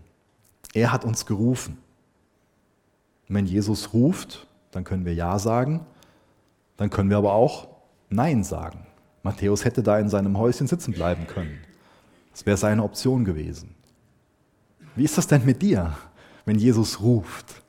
Er 0.75 0.93
hat 0.93 1.05
uns 1.05 1.27
gerufen. 1.27 1.79
Und 3.29 3.35
wenn 3.35 3.47
Jesus 3.47 3.93
ruft, 3.93 4.47
dann 4.71 4.85
können 4.85 5.05
wir 5.05 5.15
Ja 5.15 5.39
sagen, 5.39 5.85
dann 6.77 6.91
können 6.91 7.11
wir 7.11 7.19
aber 7.19 7.33
auch 7.33 7.69
Nein 8.09 8.45
sagen. 8.45 8.87
Matthäus 9.23 9.65
hätte 9.65 9.83
da 9.83 9.99
in 9.99 10.09
seinem 10.09 10.39
Häuschen 10.39 10.67
sitzen 10.67 10.95
bleiben 10.95 11.27
können. 11.27 11.59
Das 12.33 12.47
wäre 12.47 12.57
seine 12.57 12.83
Option 12.83 13.25
gewesen. 13.25 13.75
Wie 14.95 15.05
ist 15.05 15.19
das 15.19 15.27
denn 15.27 15.45
mit 15.45 15.61
dir, 15.61 15.97
wenn 16.45 16.59
Jesus 16.59 17.01
ruft? 17.01 17.63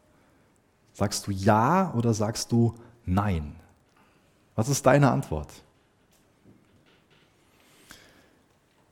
Sagst 0.93 1.28
du 1.28 1.32
Ja 1.32 1.93
oder 1.95 2.13
sagst 2.13 2.52
du 2.52 2.76
Nein? 3.06 3.56
Was 4.56 4.69
ist 4.69 4.86
deine 4.86 5.12
Antwort? 5.12 5.50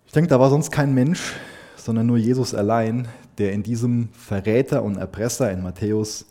Ich 0.05 0.13
denke, 0.13 0.29
da 0.29 0.39
war 0.39 0.49
sonst 0.49 0.71
kein 0.71 0.93
Mensch, 0.93 1.33
sondern 1.75 2.07
nur 2.07 2.17
Jesus 2.17 2.53
allein, 2.55 3.07
der 3.37 3.53
in 3.53 3.63
diesem 3.63 4.09
Verräter 4.13 4.83
und 4.83 4.97
Erpresser 4.97 5.51
in 5.51 5.61
Matthäus 5.61 6.25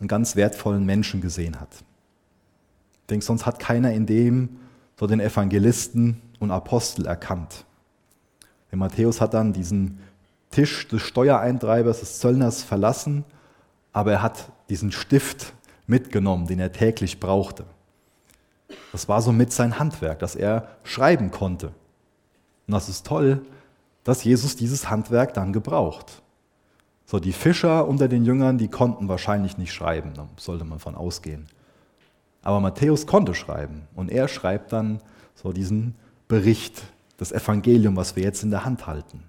einen 0.00 0.08
ganz 0.08 0.34
wertvollen 0.34 0.84
Menschen 0.84 1.20
gesehen 1.20 1.60
hat. 1.60 1.68
Ich 1.72 3.06
denke, 3.10 3.24
sonst 3.24 3.46
hat 3.46 3.58
keiner 3.58 3.92
in 3.92 4.06
dem 4.06 4.56
so 4.98 5.06
den 5.06 5.20
Evangelisten 5.20 6.20
und 6.40 6.50
Apostel 6.50 7.06
erkannt. 7.06 7.64
Der 8.70 8.78
Matthäus 8.78 9.20
hat 9.20 9.34
dann 9.34 9.52
diesen 9.52 9.98
Tisch 10.50 10.88
des 10.88 11.02
Steuereintreibers, 11.02 12.00
des 12.00 12.18
Zöllners 12.18 12.62
verlassen, 12.62 13.24
aber 13.92 14.12
er 14.12 14.22
hat 14.22 14.50
diesen 14.68 14.92
Stift 14.92 15.54
mitgenommen, 15.86 16.46
den 16.46 16.60
er 16.60 16.72
täglich 16.72 17.18
brauchte. 17.18 17.64
Das 18.92 19.08
war 19.08 19.22
somit 19.22 19.52
sein 19.52 19.78
Handwerk, 19.78 20.18
dass 20.18 20.36
er 20.36 20.68
schreiben 20.84 21.30
konnte. 21.30 21.68
Und 22.66 22.74
das 22.74 22.88
ist 22.88 23.06
toll, 23.06 23.42
dass 24.04 24.24
Jesus 24.24 24.56
dieses 24.56 24.90
Handwerk 24.90 25.34
dann 25.34 25.52
gebraucht. 25.52 26.22
So, 27.10 27.18
die 27.18 27.32
Fischer 27.32 27.88
unter 27.88 28.06
den 28.06 28.24
Jüngern, 28.24 28.56
die 28.56 28.68
konnten 28.68 29.08
wahrscheinlich 29.08 29.58
nicht 29.58 29.72
schreiben, 29.72 30.12
da 30.14 30.28
sollte 30.36 30.64
man 30.64 30.78
von 30.78 30.94
ausgehen. 30.94 31.46
Aber 32.40 32.60
Matthäus 32.60 33.04
konnte 33.04 33.34
schreiben 33.34 33.82
und 33.96 34.12
er 34.12 34.28
schreibt 34.28 34.72
dann 34.72 35.00
so 35.34 35.52
diesen 35.52 35.96
Bericht, 36.28 36.84
das 37.16 37.32
Evangelium, 37.32 37.96
was 37.96 38.14
wir 38.14 38.22
jetzt 38.22 38.44
in 38.44 38.52
der 38.52 38.64
Hand 38.64 38.86
halten. 38.86 39.24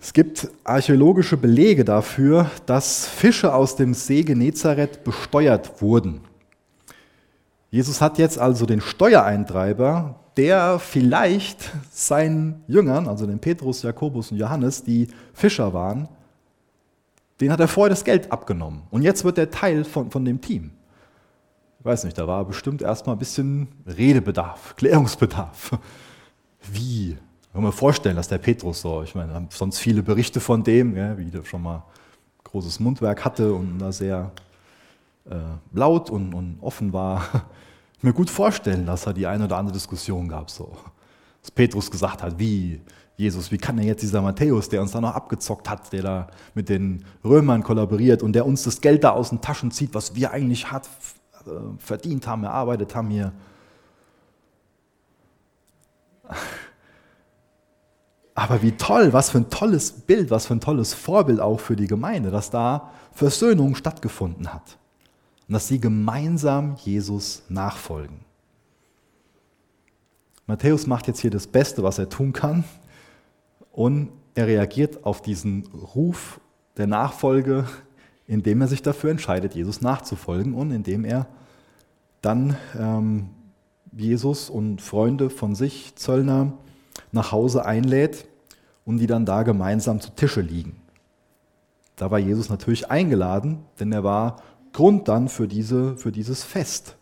Es 0.00 0.12
gibt 0.12 0.48
archäologische 0.62 1.36
Belege 1.36 1.84
dafür, 1.84 2.48
dass 2.66 3.04
Fische 3.04 3.52
aus 3.52 3.74
dem 3.74 3.94
See 3.94 4.22
Genezareth 4.22 5.02
besteuert 5.02 5.82
wurden. 5.82 6.20
Jesus 7.72 8.00
hat 8.00 8.18
jetzt 8.18 8.38
also 8.38 8.66
den 8.66 8.80
Steuereintreiber 8.80 10.21
der 10.36 10.78
vielleicht 10.78 11.70
seinen 11.90 12.62
Jüngern, 12.66 13.08
also 13.08 13.26
den 13.26 13.38
Petrus, 13.38 13.82
Jakobus 13.82 14.30
und 14.30 14.38
Johannes, 14.38 14.82
die 14.82 15.08
Fischer 15.34 15.72
waren, 15.72 16.08
den 17.40 17.50
hat 17.50 17.60
er 17.60 17.68
vorher 17.68 17.90
das 17.90 18.04
Geld 18.04 18.30
abgenommen. 18.30 18.82
Und 18.90 19.02
jetzt 19.02 19.24
wird 19.24 19.38
er 19.38 19.50
Teil 19.50 19.84
von, 19.84 20.10
von 20.10 20.24
dem 20.24 20.40
Team. 20.40 20.70
Ich 21.80 21.84
weiß 21.84 22.04
nicht, 22.04 22.16
da 22.16 22.26
war 22.26 22.44
bestimmt 22.44 22.80
erstmal 22.80 23.16
ein 23.16 23.18
bisschen 23.18 23.68
Redebedarf, 23.86 24.76
Klärungsbedarf. 24.76 25.72
Wie? 26.72 27.18
Ich 27.42 27.52
kann 27.52 27.62
mir 27.62 27.72
vorstellen, 27.72 28.16
dass 28.16 28.28
der 28.28 28.38
Petrus 28.38 28.80
so, 28.80 29.02
ich 29.02 29.14
meine, 29.14 29.48
sonst 29.50 29.78
viele 29.78 30.02
Berichte 30.02 30.40
von 30.40 30.62
dem, 30.62 30.96
ja, 30.96 31.18
wie 31.18 31.24
der 31.26 31.44
schon 31.44 31.62
mal 31.62 31.84
großes 32.44 32.80
Mundwerk 32.80 33.24
hatte 33.24 33.52
und 33.52 33.78
da 33.78 33.90
sehr 33.92 34.30
äh, 35.28 35.34
laut 35.72 36.10
und, 36.10 36.34
und 36.34 36.58
offen 36.60 36.92
war 36.92 37.22
mir 38.02 38.12
gut 38.12 38.30
vorstellen, 38.30 38.86
dass 38.86 39.06
er 39.06 39.12
die 39.12 39.26
eine 39.26 39.44
oder 39.44 39.56
andere 39.56 39.74
Diskussion 39.74 40.28
gab, 40.28 40.50
so. 40.50 40.76
Dass 41.40 41.50
Petrus 41.50 41.90
gesagt 41.90 42.22
hat, 42.22 42.38
wie, 42.38 42.80
Jesus, 43.16 43.50
wie 43.50 43.58
kann 43.58 43.76
denn 43.76 43.86
jetzt 43.86 44.02
dieser 44.02 44.22
Matthäus, 44.22 44.68
der 44.68 44.80
uns 44.80 44.92
da 44.92 45.00
noch 45.00 45.14
abgezockt 45.14 45.68
hat, 45.68 45.92
der 45.92 46.02
da 46.02 46.26
mit 46.54 46.68
den 46.68 47.04
Römern 47.24 47.62
kollaboriert 47.62 48.22
und 48.22 48.32
der 48.32 48.46
uns 48.46 48.62
das 48.62 48.80
Geld 48.80 49.04
da 49.04 49.10
aus 49.10 49.30
den 49.30 49.40
Taschen 49.40 49.70
zieht, 49.70 49.94
was 49.94 50.14
wir 50.14 50.30
eigentlich 50.32 50.70
hart 50.70 50.88
äh, 51.46 51.50
verdient 51.78 52.26
haben, 52.26 52.44
erarbeitet 52.44 52.94
haben 52.94 53.10
hier. 53.10 53.32
Aber 58.34 58.62
wie 58.62 58.72
toll, 58.72 59.12
was 59.12 59.30
für 59.30 59.38
ein 59.38 59.50
tolles 59.50 59.92
Bild, 59.92 60.30
was 60.30 60.46
für 60.46 60.54
ein 60.54 60.60
tolles 60.60 60.94
Vorbild 60.94 61.40
auch 61.40 61.60
für 61.60 61.76
die 61.76 61.86
Gemeinde, 61.86 62.30
dass 62.30 62.50
da 62.50 62.90
Versöhnung 63.12 63.74
stattgefunden 63.74 64.52
hat 64.52 64.78
und 65.52 65.56
dass 65.56 65.68
sie 65.68 65.80
gemeinsam 65.80 66.76
Jesus 66.76 67.42
nachfolgen. 67.50 68.20
Matthäus 70.46 70.86
macht 70.86 71.08
jetzt 71.08 71.20
hier 71.20 71.30
das 71.30 71.46
Beste, 71.46 71.82
was 71.82 71.98
er 71.98 72.08
tun 72.08 72.32
kann 72.32 72.64
und 73.70 74.08
er 74.34 74.46
reagiert 74.46 75.04
auf 75.04 75.20
diesen 75.20 75.66
Ruf 75.94 76.40
der 76.78 76.86
Nachfolge, 76.86 77.66
indem 78.26 78.62
er 78.62 78.66
sich 78.66 78.80
dafür 78.80 79.10
entscheidet, 79.10 79.54
Jesus 79.54 79.82
nachzufolgen 79.82 80.54
und 80.54 80.70
indem 80.70 81.04
er 81.04 81.26
dann 82.22 82.56
ähm, 82.78 83.28
Jesus 83.94 84.48
und 84.48 84.80
Freunde 84.80 85.28
von 85.28 85.54
sich, 85.54 85.94
Zöllner, 85.96 86.54
nach 87.10 87.30
Hause 87.30 87.66
einlädt 87.66 88.26
und 88.86 88.96
die 88.96 89.06
dann 89.06 89.26
da 89.26 89.42
gemeinsam 89.42 90.00
zu 90.00 90.12
Tische 90.12 90.40
liegen. 90.40 90.80
Da 91.96 92.10
war 92.10 92.18
Jesus 92.18 92.48
natürlich 92.48 92.90
eingeladen, 92.90 93.58
denn 93.78 93.92
er 93.92 94.02
war 94.02 94.36
Grund 94.72 95.08
dann 95.08 95.28
für, 95.28 95.48
diese, 95.48 95.96
für 95.96 96.12
dieses 96.12 96.44
Fest. 96.44 96.96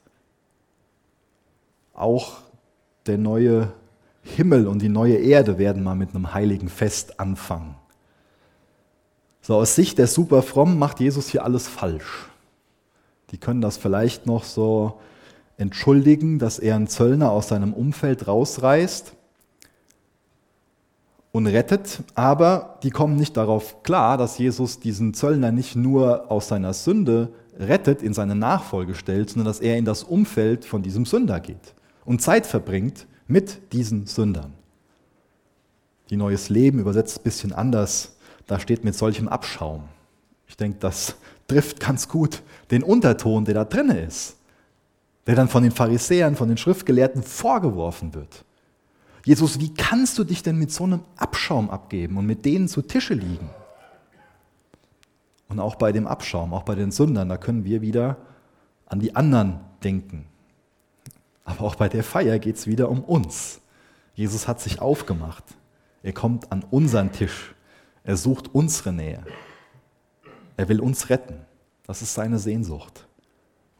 Auch 1.94 2.38
der 3.06 3.18
neue 3.18 3.72
Himmel 4.22 4.66
und 4.66 4.82
die 4.82 4.88
neue 4.88 5.16
Erde 5.16 5.58
werden 5.58 5.82
mal 5.82 5.94
mit 5.94 6.14
einem 6.14 6.34
heiligen 6.34 6.68
Fest 6.68 7.20
anfangen. 7.20 7.74
So 9.40 9.56
aus 9.56 9.74
Sicht 9.74 9.98
der 9.98 10.06
Superfrommen 10.06 10.78
macht 10.78 11.00
Jesus 11.00 11.28
hier 11.28 11.44
alles 11.44 11.66
falsch. 11.66 12.28
Die 13.30 13.38
können 13.38 13.60
das 13.60 13.76
vielleicht 13.76 14.26
noch 14.26 14.44
so 14.44 15.00
entschuldigen, 15.56 16.38
dass 16.38 16.58
er 16.58 16.76
einen 16.76 16.88
Zöllner 16.88 17.30
aus 17.30 17.48
seinem 17.48 17.72
Umfeld 17.72 18.26
rausreißt 18.26 19.14
und 21.32 21.46
rettet, 21.46 22.02
aber 22.14 22.78
die 22.82 22.90
kommen 22.90 23.16
nicht 23.16 23.36
darauf 23.36 23.82
klar, 23.82 24.18
dass 24.18 24.38
Jesus 24.38 24.80
diesen 24.80 25.14
Zöllner 25.14 25.52
nicht 25.52 25.76
nur 25.76 26.30
aus 26.30 26.48
seiner 26.48 26.72
Sünde 26.72 27.32
rettet, 27.60 28.02
in 28.02 28.14
seine 28.14 28.34
Nachfolge 28.34 28.94
stellt, 28.94 29.30
sondern 29.30 29.46
dass 29.46 29.60
er 29.60 29.76
in 29.76 29.84
das 29.84 30.02
Umfeld 30.02 30.64
von 30.64 30.82
diesem 30.82 31.04
Sünder 31.04 31.40
geht 31.40 31.74
und 32.04 32.22
Zeit 32.22 32.46
verbringt 32.46 33.06
mit 33.26 33.72
diesen 33.72 34.06
Sündern. 34.06 34.52
Die 36.10 36.16
Neues 36.16 36.48
Leben 36.48 36.80
übersetzt 36.80 37.20
ein 37.20 37.22
bisschen 37.22 37.52
anders. 37.52 38.16
Da 38.46 38.58
steht 38.58 38.82
mit 38.82 38.96
solchem 38.96 39.28
Abschaum. 39.28 39.84
Ich 40.48 40.56
denke, 40.56 40.78
das 40.80 41.14
trifft 41.46 41.78
ganz 41.78 42.08
gut 42.08 42.42
den 42.70 42.82
Unterton, 42.82 43.44
der 43.44 43.54
da 43.54 43.64
drin 43.64 43.90
ist, 43.90 44.36
der 45.26 45.36
dann 45.36 45.48
von 45.48 45.62
den 45.62 45.72
Pharisäern, 45.72 46.34
von 46.34 46.48
den 46.48 46.56
Schriftgelehrten 46.56 47.22
vorgeworfen 47.22 48.14
wird. 48.14 48.44
Jesus, 49.24 49.60
wie 49.60 49.72
kannst 49.74 50.18
du 50.18 50.24
dich 50.24 50.42
denn 50.42 50.56
mit 50.56 50.72
so 50.72 50.84
einem 50.84 51.00
Abschaum 51.16 51.70
abgeben 51.70 52.16
und 52.16 52.26
mit 52.26 52.44
denen 52.44 52.68
zu 52.68 52.82
Tische 52.82 53.14
liegen? 53.14 53.50
Und 55.50 55.58
auch 55.58 55.74
bei 55.74 55.92
dem 55.92 56.06
Abschaum, 56.06 56.54
auch 56.54 56.62
bei 56.62 56.76
den 56.76 56.92
Sündern, 56.92 57.28
da 57.28 57.36
können 57.36 57.64
wir 57.64 57.82
wieder 57.82 58.16
an 58.86 59.00
die 59.00 59.14
anderen 59.14 59.60
denken. 59.82 60.26
Aber 61.44 61.64
auch 61.64 61.74
bei 61.74 61.88
der 61.88 62.04
Feier 62.04 62.38
geht 62.38 62.56
es 62.56 62.66
wieder 62.66 62.88
um 62.88 63.02
uns. 63.02 63.60
Jesus 64.14 64.46
hat 64.46 64.60
sich 64.60 64.80
aufgemacht. 64.80 65.44
Er 66.02 66.12
kommt 66.12 66.52
an 66.52 66.64
unseren 66.70 67.10
Tisch. 67.12 67.54
Er 68.04 68.16
sucht 68.16 68.54
unsere 68.54 68.92
Nähe. 68.92 69.24
Er 70.56 70.68
will 70.68 70.80
uns 70.80 71.10
retten. 71.10 71.40
Das 71.84 72.00
ist 72.00 72.14
seine 72.14 72.38
Sehnsucht. 72.38 73.06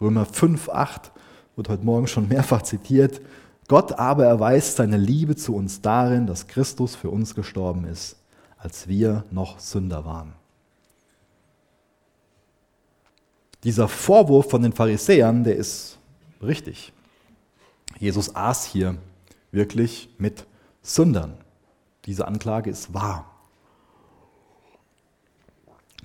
Römer 0.01 0.27
5, 0.27 0.69
8 0.69 1.13
wird 1.55 1.69
heute 1.69 1.85
Morgen 1.85 2.09
schon 2.09 2.27
mehrfach 2.29 2.63
zitiert. 2.63 3.21
Gott 3.69 3.93
aber 3.93 4.25
erweist 4.25 4.77
seine 4.77 4.97
Liebe 4.97 5.37
zu 5.37 5.55
uns 5.55 5.81
darin, 5.81 6.27
dass 6.27 6.49
Christus 6.49 6.97
für 6.97 7.11
uns 7.11 7.37
gestorben 7.37 7.85
ist, 7.85 8.17
als 8.59 8.89
wir 8.89 9.25
noch 9.31 9.61
Sünder 9.61 10.05
waren. 10.05 10.40
Dieser 13.65 13.89
Vorwurf 13.89 14.51
von 14.51 14.63
den 14.63 14.73
Pharisäern, 14.73 15.45
der 15.45 15.57
ist 15.57 15.99
richtig. 16.43 16.93
Jesus 17.99 18.35
aß 18.35 18.65
hier 18.65 18.97
wirklich 19.53 20.09
mit 20.19 20.47
Sündern. 20.83 21.35
Diese 22.07 22.27
Anklage 22.27 22.71
ist 22.71 22.95
wahr. 22.95 23.27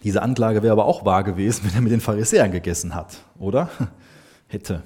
Diese 0.04 0.22
Anklage 0.22 0.62
wäre 0.62 0.74
aber 0.74 0.86
auch 0.86 1.06
wahr 1.06 1.24
gewesen, 1.24 1.66
wenn 1.66 1.74
er 1.74 1.82
mit 1.82 1.92
den 1.92 2.02
Pharisäern 2.02 2.52
gegessen 2.52 2.94
hat, 2.94 3.18
oder? 3.40 3.70
Hätte. 4.48 4.84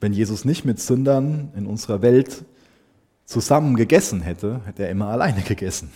Wenn 0.00 0.14
Jesus 0.14 0.46
nicht 0.46 0.64
mit 0.64 0.80
Sündern 0.80 1.52
in 1.54 1.66
unserer 1.66 2.00
Welt 2.00 2.44
zusammen 3.26 3.76
gegessen 3.76 4.22
hätte, 4.22 4.62
hätte 4.64 4.84
er 4.84 4.90
immer 4.90 5.08
alleine 5.08 5.42
gegessen. 5.42 5.92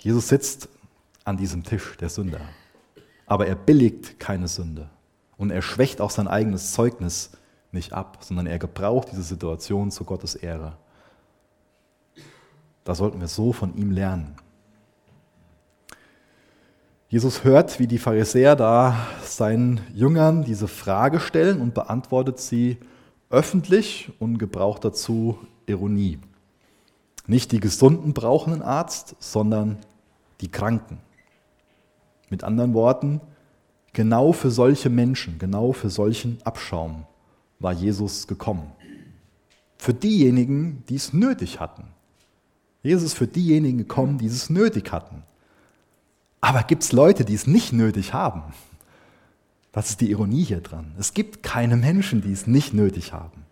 Jesus 0.00 0.28
sitzt 0.28 0.68
an 1.28 1.36
diesem 1.36 1.62
Tisch 1.62 1.96
der 1.98 2.08
Sünder. 2.08 2.40
Aber 3.26 3.46
er 3.46 3.54
billigt 3.54 4.18
keine 4.18 4.48
Sünde. 4.48 4.88
Und 5.36 5.50
er 5.50 5.62
schwächt 5.62 6.00
auch 6.00 6.10
sein 6.10 6.26
eigenes 6.26 6.72
Zeugnis 6.72 7.30
nicht 7.70 7.92
ab, 7.92 8.18
sondern 8.22 8.46
er 8.46 8.58
gebraucht 8.58 9.08
diese 9.12 9.22
Situation 9.22 9.90
zu 9.90 10.04
Gottes 10.04 10.34
Ehre. 10.34 10.78
Da 12.84 12.94
sollten 12.94 13.20
wir 13.20 13.28
so 13.28 13.52
von 13.52 13.76
ihm 13.76 13.90
lernen. 13.90 14.36
Jesus 17.10 17.44
hört, 17.44 17.78
wie 17.78 17.86
die 17.86 17.98
Pharisäer 17.98 18.56
da 18.56 18.96
seinen 19.22 19.80
Jüngern 19.92 20.44
diese 20.44 20.68
Frage 20.68 21.20
stellen 21.20 21.60
und 21.60 21.74
beantwortet 21.74 22.38
sie 22.38 22.78
öffentlich 23.28 24.10
und 24.18 24.38
gebraucht 24.38 24.84
dazu 24.84 25.38
Ironie. 25.66 26.18
Nicht 27.26 27.52
die 27.52 27.60
Gesunden 27.60 28.14
brauchen 28.14 28.54
einen 28.54 28.62
Arzt, 28.62 29.16
sondern 29.18 29.78
die 30.40 30.50
Kranken. 30.50 30.98
Mit 32.30 32.44
anderen 32.44 32.74
Worten, 32.74 33.20
genau 33.92 34.32
für 34.32 34.50
solche 34.50 34.90
Menschen, 34.90 35.38
genau 35.38 35.72
für 35.72 35.90
solchen 35.90 36.38
Abschaum 36.44 37.06
war 37.58 37.72
Jesus 37.72 38.26
gekommen. 38.26 38.72
Für 39.78 39.94
diejenigen, 39.94 40.84
die 40.88 40.96
es 40.96 41.12
nötig 41.12 41.60
hatten. 41.60 41.84
Jesus 42.82 43.12
ist 43.12 43.14
für 43.14 43.26
diejenigen 43.26 43.78
gekommen, 43.78 44.18
die 44.18 44.26
es 44.26 44.50
nötig 44.50 44.92
hatten. 44.92 45.22
Aber 46.40 46.62
gibt 46.62 46.84
es 46.84 46.92
Leute, 46.92 47.24
die 47.24 47.34
es 47.34 47.46
nicht 47.46 47.72
nötig 47.72 48.12
haben? 48.12 48.42
Das 49.72 49.90
ist 49.90 50.00
die 50.00 50.10
Ironie 50.10 50.44
hier 50.44 50.60
dran. 50.60 50.92
Es 50.98 51.14
gibt 51.14 51.42
keine 51.42 51.76
Menschen, 51.76 52.22
die 52.22 52.32
es 52.32 52.46
nicht 52.46 52.72
nötig 52.72 53.12
haben. 53.12 53.44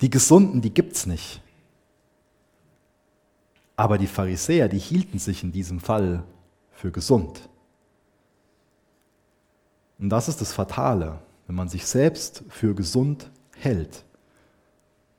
Die 0.00 0.10
Gesunden, 0.10 0.60
die 0.60 0.72
gibt 0.72 0.96
es 0.96 1.06
nicht. 1.06 1.40
Aber 3.76 3.98
die 3.98 4.06
Pharisäer, 4.06 4.68
die 4.68 4.78
hielten 4.78 5.18
sich 5.18 5.42
in 5.42 5.52
diesem 5.52 5.80
Fall 5.80 6.24
für 6.72 6.90
gesund. 6.90 7.48
Und 10.00 10.08
das 10.08 10.28
ist 10.28 10.40
das 10.40 10.52
Fatale. 10.52 11.18
Wenn 11.46 11.56
man 11.56 11.68
sich 11.68 11.86
selbst 11.86 12.42
für 12.48 12.74
gesund 12.74 13.30
hält, 13.56 14.04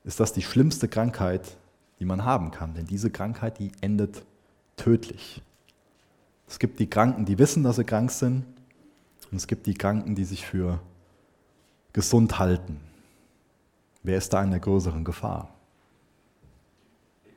ist 0.04 0.18
das 0.18 0.32
die 0.32 0.42
schlimmste 0.42 0.88
Krankheit, 0.88 1.56
die 2.00 2.04
man 2.04 2.24
haben 2.24 2.50
kann. 2.50 2.74
Denn 2.74 2.86
diese 2.86 3.10
Krankheit, 3.10 3.58
die 3.60 3.70
endet 3.80 4.24
tödlich. 4.76 5.40
Es 6.48 6.58
gibt 6.58 6.80
die 6.80 6.90
Kranken, 6.90 7.24
die 7.24 7.38
wissen, 7.38 7.62
dass 7.62 7.76
sie 7.76 7.84
krank 7.84 8.10
sind. 8.10 8.44
Und 9.30 9.36
es 9.36 9.46
gibt 9.46 9.66
die 9.66 9.74
Kranken, 9.74 10.14
die 10.16 10.24
sich 10.24 10.44
für 10.44 10.80
gesund 11.92 12.38
halten. 12.38 12.80
Wer 14.02 14.18
ist 14.18 14.32
da 14.32 14.42
in 14.42 14.50
der 14.50 14.60
größeren 14.60 15.04
Gefahr? 15.04 15.54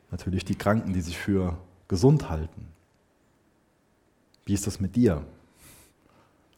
Natürlich 0.09 0.45
die 0.45 0.55
Kranken, 0.55 0.93
die 0.93 1.01
sich 1.01 1.17
für 1.17 1.57
gesund 1.87 2.29
halten. 2.29 2.67
Wie 4.45 4.53
ist 4.53 4.65
das 4.65 4.79
mit 4.79 4.95
dir? 4.95 5.23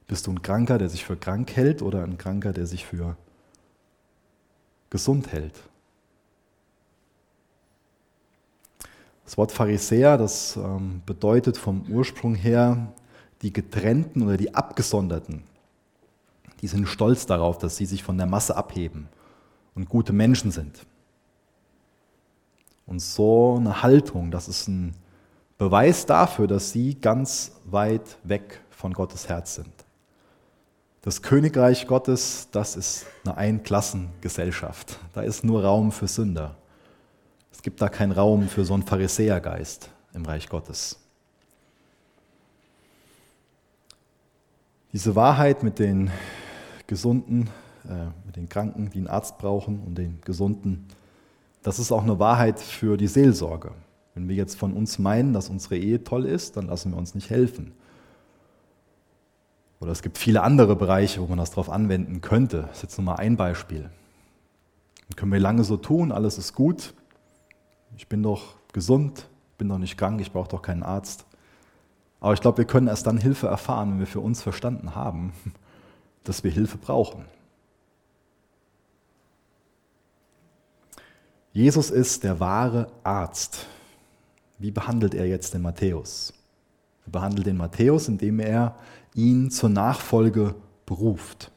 Bist 0.08 0.26
du 0.28 0.32
ein 0.32 0.42
Kranker, 0.42 0.78
der 0.78 0.90
sich 0.90 1.04
für 1.04 1.18
krank 1.18 1.56
hält 1.56 1.82
oder 1.82 2.04
ein 2.04 2.18
Kranker, 2.18 2.54
der 2.54 2.66
sich 2.66 2.86
für 2.86 3.18
gesund 4.90 5.32
hält? 5.32 5.56
Das 9.26 9.38
Wort 9.38 9.52
Pharisäer, 9.52 10.18
das 10.18 10.56
ähm, 10.56 11.02
bedeutet 11.06 11.58
vom 11.58 11.82
Ursprung 11.90 12.34
her 12.34 12.94
die 13.42 13.52
getrennten 13.52 14.22
oder 14.22 14.38
die 14.38 14.56
abgesonderten. 14.56 15.44
Die 16.62 16.68
sind 16.68 16.88
stolz 16.88 17.26
darauf, 17.26 17.58
dass 17.58 17.76
sie 17.76 17.86
sich 17.86 18.04
von 18.04 18.18
der 18.18 18.26
Masse 18.26 18.56
abheben 18.56 19.10
und 19.76 19.90
gute 19.90 20.14
Menschen 20.14 20.52
sind. 20.52 20.86
Und 22.86 23.00
so 23.00 23.58
eine 23.58 23.84
Haltung, 23.84 24.32
das 24.32 24.48
ist 24.48 24.70
ein 24.70 24.96
Beweis 25.58 26.06
dafür, 26.06 26.48
dass 26.48 26.72
sie 26.72 26.96
ganz 26.96 27.52
weit 27.66 28.18
weg 28.24 28.62
von 28.70 28.94
Gottes 28.94 29.28
Herz 29.28 29.56
sind. 29.56 29.87
Das 31.02 31.22
Königreich 31.22 31.88
Gottes, 31.88 32.50
das 32.52 32.76
ist 32.76 33.06
eine 33.24 33.38
Einklassengesellschaft. 33.38 35.00
Da 35.14 35.22
ist 35.22 35.44
nur 35.44 35.64
Raum 35.64 35.92
für 35.92 36.08
Sünder. 36.08 36.56
Es 37.52 37.62
gibt 37.62 37.82
da 37.82 37.90
keinen 37.90 38.12
Raum 38.12 38.50
für 38.50 38.66
so 38.66 38.74
einen 38.74 38.84
Pharisäergeist 38.84 39.90
im 40.14 40.26
Reich 40.26 40.50
Gottes. 40.50 41.00
Diese 44.94 45.16
Wahrheit 45.16 45.64
mit 45.64 45.80
den 45.80 46.12
Gesunden, 46.88 47.50
äh, 47.88 48.06
mit 48.26 48.36
den 48.36 48.50
Kranken, 48.50 48.90
die 48.90 49.00
einen 49.00 49.08
Arzt 49.08 49.38
brauchen 49.38 49.82
und 49.86 49.96
den 49.98 50.20
Gesunden, 50.22 50.88
das 51.62 51.80
ist 51.80 51.92
auch 51.92 52.04
eine 52.04 52.20
Wahrheit 52.20 52.60
für 52.60 52.98
die 52.98 53.08
Seelsorge. 53.08 53.72
Wenn 54.14 54.28
wir 54.28 54.36
jetzt 54.36 54.58
von 54.58 54.74
uns 54.74 55.00
meinen, 55.00 55.34
dass 55.34 55.50
unsere 55.50 55.78
Ehe 55.78 56.04
toll 56.04 56.26
ist, 56.26 56.58
dann 56.58 56.68
lassen 56.68 56.92
wir 56.92 56.98
uns 56.98 57.14
nicht 57.14 57.30
helfen. 57.30 57.74
Oder 59.80 59.92
es 59.92 60.02
gibt 60.02 60.18
viele 60.18 60.42
andere 60.42 60.76
Bereiche, 60.76 61.22
wo 61.22 61.28
man 61.28 61.38
das 61.38 61.52
darauf 61.52 61.70
anwenden 61.70 62.22
könnte. 62.22 62.64
Das 62.64 62.78
ist 62.78 62.84
jetzt 62.84 62.98
nur 62.98 63.06
mal 63.06 63.16
ein 63.16 63.38
Beispiel. 63.38 63.90
Dann 65.08 65.16
können 65.16 65.32
wir 65.32 65.40
lange 65.40 65.64
so 65.64 65.78
tun, 65.78 66.12
alles 66.12 66.38
ist 66.38 66.54
gut. 66.54 66.94
Ich 67.96 68.08
bin 68.08 68.24
doch 68.24 68.56
gesund, 68.74 69.28
bin 69.58 69.70
doch 69.70 69.78
nicht 69.78 69.98
krank, 69.98 70.20
ich 70.22 70.32
brauche 70.32 70.50
doch 70.50 70.62
keinen 70.62 70.84
Arzt. 70.84 71.26
Aber 72.20 72.34
ich 72.34 72.42
glaube, 72.42 72.60
wir 72.60 72.66
können 72.66 72.88
erst 72.88 73.08
dann 73.08 73.18
Hilfe 73.18 73.48
erfahren, 73.48 73.92
wenn 73.92 74.00
wir 74.00 74.08
für 74.08 74.20
uns 74.20 74.42
verstanden 74.42 74.96
haben, 74.96 75.34
dass 76.24 76.44
wir 76.44 76.52
Hilfe 76.52 76.78
brauchen. 76.78 77.26
Jesus 81.54 81.90
ist 81.90 82.24
der 82.24 82.40
wahre 82.40 82.92
Arzt. 83.04 83.66
Wie 84.60 84.72
behandelt 84.72 85.14
er 85.14 85.28
jetzt 85.28 85.54
den 85.54 85.62
Matthäus? 85.62 86.34
Er 87.06 87.12
behandelt 87.12 87.48
den 87.48 87.58
Matthäus, 87.58 88.08
indem 88.08 88.40
er 88.40 88.76
ihn 89.18 89.52
zur 89.52 89.70
Nachfolge 89.70 90.56
beruft. 90.86 91.52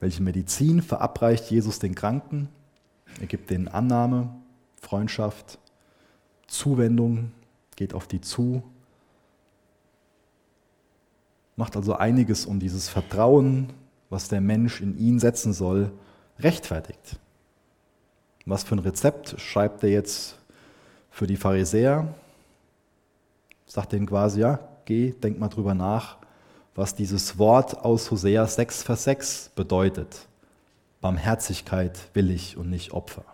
Welche 0.00 0.22
Medizin 0.22 0.82
verabreicht 0.82 1.50
Jesus 1.50 1.78
den 1.78 1.94
Kranken? 1.94 2.48
Er 3.20 3.26
gibt 3.26 3.50
denen 3.50 3.68
Annahme, 3.68 4.34
Freundschaft, 4.80 5.58
Zuwendung, 6.46 7.32
geht 7.76 7.94
auf 7.94 8.06
die 8.06 8.20
zu, 8.20 8.62
macht 11.56 11.76
also 11.76 11.94
einiges, 11.94 12.46
um 12.46 12.60
dieses 12.60 12.88
Vertrauen, 12.88 13.72
was 14.10 14.28
der 14.28 14.40
Mensch 14.40 14.80
in 14.80 14.96
ihn 14.96 15.18
setzen 15.18 15.52
soll, 15.52 15.90
rechtfertigt. 16.38 17.18
Was 18.46 18.62
für 18.62 18.76
ein 18.76 18.80
Rezept 18.80 19.40
schreibt 19.40 19.82
er 19.82 19.90
jetzt 19.90 20.38
für 21.10 21.26
die 21.26 21.36
Pharisäer? 21.36 22.14
Sagt 23.66 23.92
denen 23.92 24.06
quasi, 24.06 24.40
ja, 24.40 24.60
geh, 24.88 25.12
denk 25.12 25.38
mal 25.38 25.48
drüber 25.48 25.74
nach, 25.74 26.16
was 26.74 26.94
dieses 26.94 27.38
Wort 27.38 27.84
aus 27.84 28.10
Hosea 28.10 28.46
6, 28.46 28.82
Vers 28.82 29.04
6 29.04 29.50
bedeutet. 29.54 30.26
Barmherzigkeit 31.02 31.98
will 32.14 32.30
ich 32.30 32.56
und 32.56 32.70
nicht 32.70 32.92
Opfer. 32.92 33.24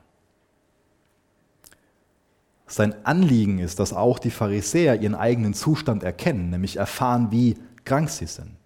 Sein 2.67 3.07
Anliegen 3.07 3.61
ist, 3.61 3.79
dass 3.79 3.93
auch 3.93 4.19
die 4.19 4.33
Pharisäer 4.33 5.01
ihren 5.01 5.15
eigenen 5.15 5.55
Zustand 5.55 6.03
erkennen, 6.03 6.51
nämlich 6.51 6.77
erfahren, 6.77 7.31
wie 7.31 7.57
krank 7.85 8.11
sie 8.11 8.27
sind, 8.27 8.57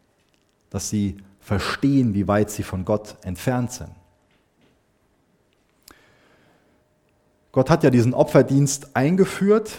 dass 0.70 0.88
sie 0.88 1.18
verstehen, 1.40 2.14
wie 2.14 2.26
weit 2.26 2.50
sie 2.50 2.62
von 2.62 2.86
Gott 2.86 3.16
entfernt 3.22 3.72
sind. 3.72 3.90
Gott 7.52 7.68
hat 7.68 7.84
ja 7.84 7.90
diesen 7.90 8.14
Opferdienst 8.14 8.96
eingeführt, 8.96 9.78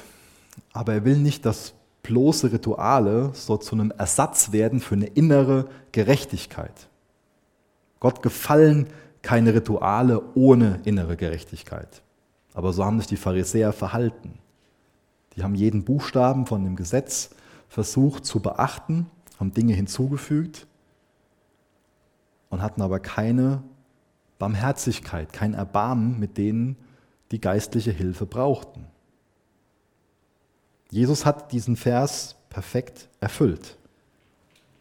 aber 0.74 0.94
er 0.94 1.06
will 1.06 1.18
nicht, 1.18 1.46
dass 1.46 1.74
bloße 2.04 2.52
Rituale 2.52 3.32
so 3.34 3.58
zu 3.58 3.76
einem 3.76 3.92
Ersatz 3.92 4.52
werden 4.52 4.80
für 4.80 4.96
eine 4.96 5.08
innere 5.08 5.70
Gerechtigkeit. 5.92 6.90
Gott 8.00 8.22
gefallen 8.22 8.88
keine 9.22 9.54
Rituale 9.54 10.22
ohne 10.36 10.80
innere 10.86 11.18
Gerechtigkeit. 11.18 12.02
Aber 12.54 12.74
so 12.74 12.86
haben 12.86 13.00
sich 13.00 13.08
die 13.08 13.18
Pharisäer 13.18 13.74
verhalten. 13.74 14.40
Die 15.36 15.44
haben 15.44 15.56
jeden 15.56 15.84
Buchstaben 15.84 16.46
von 16.46 16.64
dem 16.64 16.76
Gesetz 16.76 17.32
versucht 17.68 18.26
zu 18.26 18.40
beachten, 18.40 19.08
haben 19.40 19.54
Dinge 19.54 19.74
hinzugefügt 19.74 20.68
und 22.50 22.62
hatten 22.62 22.82
aber 22.82 23.00
keine 23.00 23.62
Barmherzigkeit, 24.40 25.32
kein 25.34 25.54
Erbarmen 25.54 26.20
mit 26.20 26.38
denen, 26.38 26.78
die 27.32 27.40
geistliche 27.40 27.92
Hilfe 27.92 28.26
brauchten. 28.26 28.88
Jesus 30.92 31.26
hat 31.26 31.52
diesen 31.52 31.76
Vers 31.76 32.36
perfekt 32.50 33.10
erfüllt. 33.20 33.78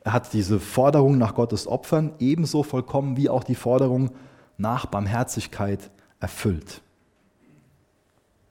Er 0.03 0.13
hat 0.15 0.33
diese 0.33 0.59
Forderung 0.59 1.19
nach 1.19 1.35
Gottes 1.35 1.67
Opfern 1.67 2.13
ebenso 2.19 2.63
vollkommen 2.63 3.17
wie 3.17 3.29
auch 3.29 3.45
die 3.45 3.55
Forderung 3.55 4.11
nach 4.57 4.87
Barmherzigkeit 4.87 5.91
erfüllt. 6.19 6.81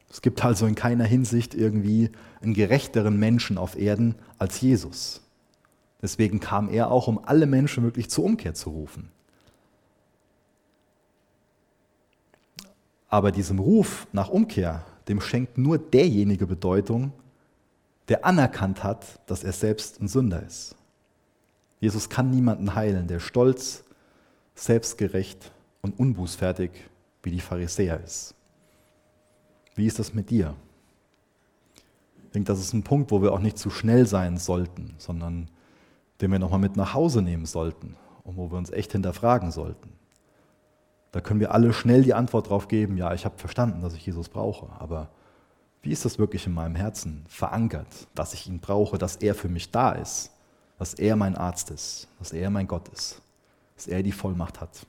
Es 0.10 0.22
gibt 0.22 0.44
also 0.44 0.66
in 0.66 0.76
keiner 0.76 1.04
Hinsicht 1.04 1.54
irgendwie 1.54 2.12
einen 2.42 2.54
gerechteren 2.54 3.18
Menschen 3.18 3.58
auf 3.58 3.78
Erden 3.78 4.16
als 4.38 4.62
Jesus. 4.62 5.22
Deswegen 6.02 6.40
kam 6.40 6.70
er 6.70 6.92
auch, 6.92 7.08
um 7.08 7.20
alle 7.26 7.48
Menschen 7.48 7.84
wirklich 7.84 8.10
zur 8.10 8.24
Umkehr 8.24 8.54
zu 8.54 8.70
rufen. 8.70 9.10
Aber 13.10 13.32
diesem 13.32 13.60
Ruf 13.60 14.08
nach 14.12 14.30
Umkehr, 14.30 14.86
dem 15.08 15.22
schenkt 15.22 15.58
nur 15.58 15.78
derjenige 15.78 16.46
Bedeutung, 16.46 17.14
der 18.08 18.26
anerkannt 18.26 18.84
hat, 18.84 19.20
dass 19.30 19.44
er 19.44 19.52
selbst 19.52 20.00
ein 20.00 20.08
Sünder 20.08 20.44
ist. 20.44 20.76
Jesus 21.80 22.10
kann 22.10 22.32
niemanden 22.32 22.74
heilen, 22.76 23.08
der 23.08 23.20
stolz, 23.20 23.84
selbstgerecht 24.56 25.52
und 25.82 26.00
unbußfertig 26.00 26.72
wie 27.22 27.32
die 27.32 27.42
Pharisäer 27.42 28.02
ist. 28.04 28.34
Wie 29.76 29.86
ist 29.86 30.00
das 30.00 30.14
mit 30.14 30.30
dir? 30.30 30.56
Ich 32.26 32.32
denke, 32.32 32.48
das 32.48 32.60
ist 32.60 32.74
ein 32.74 32.84
Punkt, 32.84 33.12
wo 33.12 33.22
wir 33.22 33.32
auch 33.32 33.40
nicht 33.40 33.58
zu 33.58 33.70
schnell 33.70 34.08
sein 34.08 34.38
sollten, 34.38 34.96
sondern 34.98 35.50
den 36.20 36.32
wir 36.32 36.40
nochmal 36.40 36.60
mit 36.60 36.76
nach 36.76 36.94
Hause 36.94 37.22
nehmen 37.22 37.46
sollten 37.46 37.96
und 38.24 38.38
wo 38.38 38.50
wir 38.52 38.58
uns 38.58 38.72
echt 38.72 38.92
hinterfragen 38.94 39.52
sollten. 39.52 39.94
Da 41.12 41.22
können 41.22 41.40
wir 41.40 41.54
alle 41.54 41.74
schnell 41.74 42.04
die 42.04 42.14
Antwort 42.14 42.48
darauf 42.48 42.68
geben, 42.68 42.98
ja, 42.98 43.14
ich 43.14 43.26
habe 43.26 43.38
verstanden, 43.38 43.82
dass 43.82 43.94
ich 43.94 44.06
Jesus 44.06 44.30
brauche, 44.30 44.68
aber 44.80 45.10
wie 45.82 45.92
ist 45.92 46.06
das 46.06 46.20
wirklich 46.20 46.46
in 46.48 46.54
meinem 46.54 46.76
Herzen 46.76 47.26
verankert, 47.28 47.88
dass 48.16 48.34
ich 48.34 48.48
ihn 48.48 48.60
brauche, 48.60 48.98
dass 48.98 49.18
er 49.18 49.36
für 49.36 49.50
mich 49.50 49.72
da 49.72 49.92
ist, 49.92 50.32
dass 50.80 50.94
er 50.94 51.16
mein 51.16 51.36
Arzt 51.36 51.72
ist, 51.72 52.08
dass 52.20 52.34
er 52.34 52.50
mein 52.50 52.68
Gott 52.68 52.88
ist, 52.90 53.22
dass 53.76 53.88
er 53.88 54.04
die 54.04 54.12
Vollmacht 54.12 54.60
hat? 54.62 54.86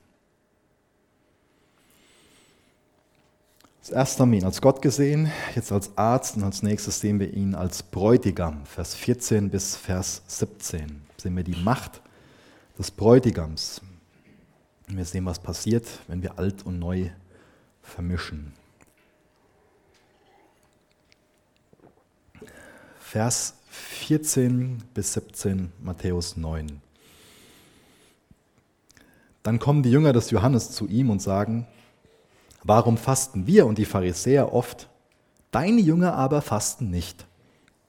Das 3.81 3.91
erste 3.91 4.21
haben 4.21 4.31
wir 4.31 4.39
ihn 4.39 4.45
als 4.45 4.61
Gott 4.61 4.81
gesehen, 4.81 5.31
jetzt 5.55 5.71
als 5.71 5.97
Arzt 5.97 6.37
und 6.37 6.43
als 6.43 6.61
nächstes 6.61 6.99
sehen 6.99 7.19
wir 7.19 7.33
ihn 7.33 7.55
als 7.55 7.81
Bräutigam, 7.81 8.65
Vers 8.65 8.93
14 8.93 9.49
bis 9.49 9.75
Vers 9.75 10.21
17. 10.27 11.01
Sehen 11.17 11.35
wir 11.35 11.43
die 11.43 11.55
Macht 11.55 12.01
des 12.77 12.91
Bräutigams. 12.91 13.81
Wir 14.87 15.05
sehen, 15.05 15.25
was 15.25 15.39
passiert, 15.39 15.87
wenn 16.07 16.21
wir 16.21 16.37
alt 16.37 16.65
und 16.65 16.77
neu 16.77 17.09
vermischen. 17.81 18.53
Vers 23.11 23.55
14 23.71 24.83
bis 24.93 25.13
17, 25.13 25.71
Matthäus 25.81 26.37
9. 26.37 26.79
Dann 29.41 29.57
kommen 29.57 29.81
die 29.81 29.89
Jünger 29.89 30.13
des 30.13 30.29
Johannes 30.29 30.69
zu 30.69 30.87
ihm 30.87 31.09
und 31.09 31.19
sagen, 31.19 31.65
warum 32.63 32.97
fasten 32.97 33.47
wir 33.47 33.65
und 33.65 33.79
die 33.79 33.85
Pharisäer 33.85 34.53
oft, 34.53 34.89
deine 35.49 35.81
Jünger 35.81 36.13
aber 36.13 36.43
fasten 36.43 36.91
nicht? 36.91 37.25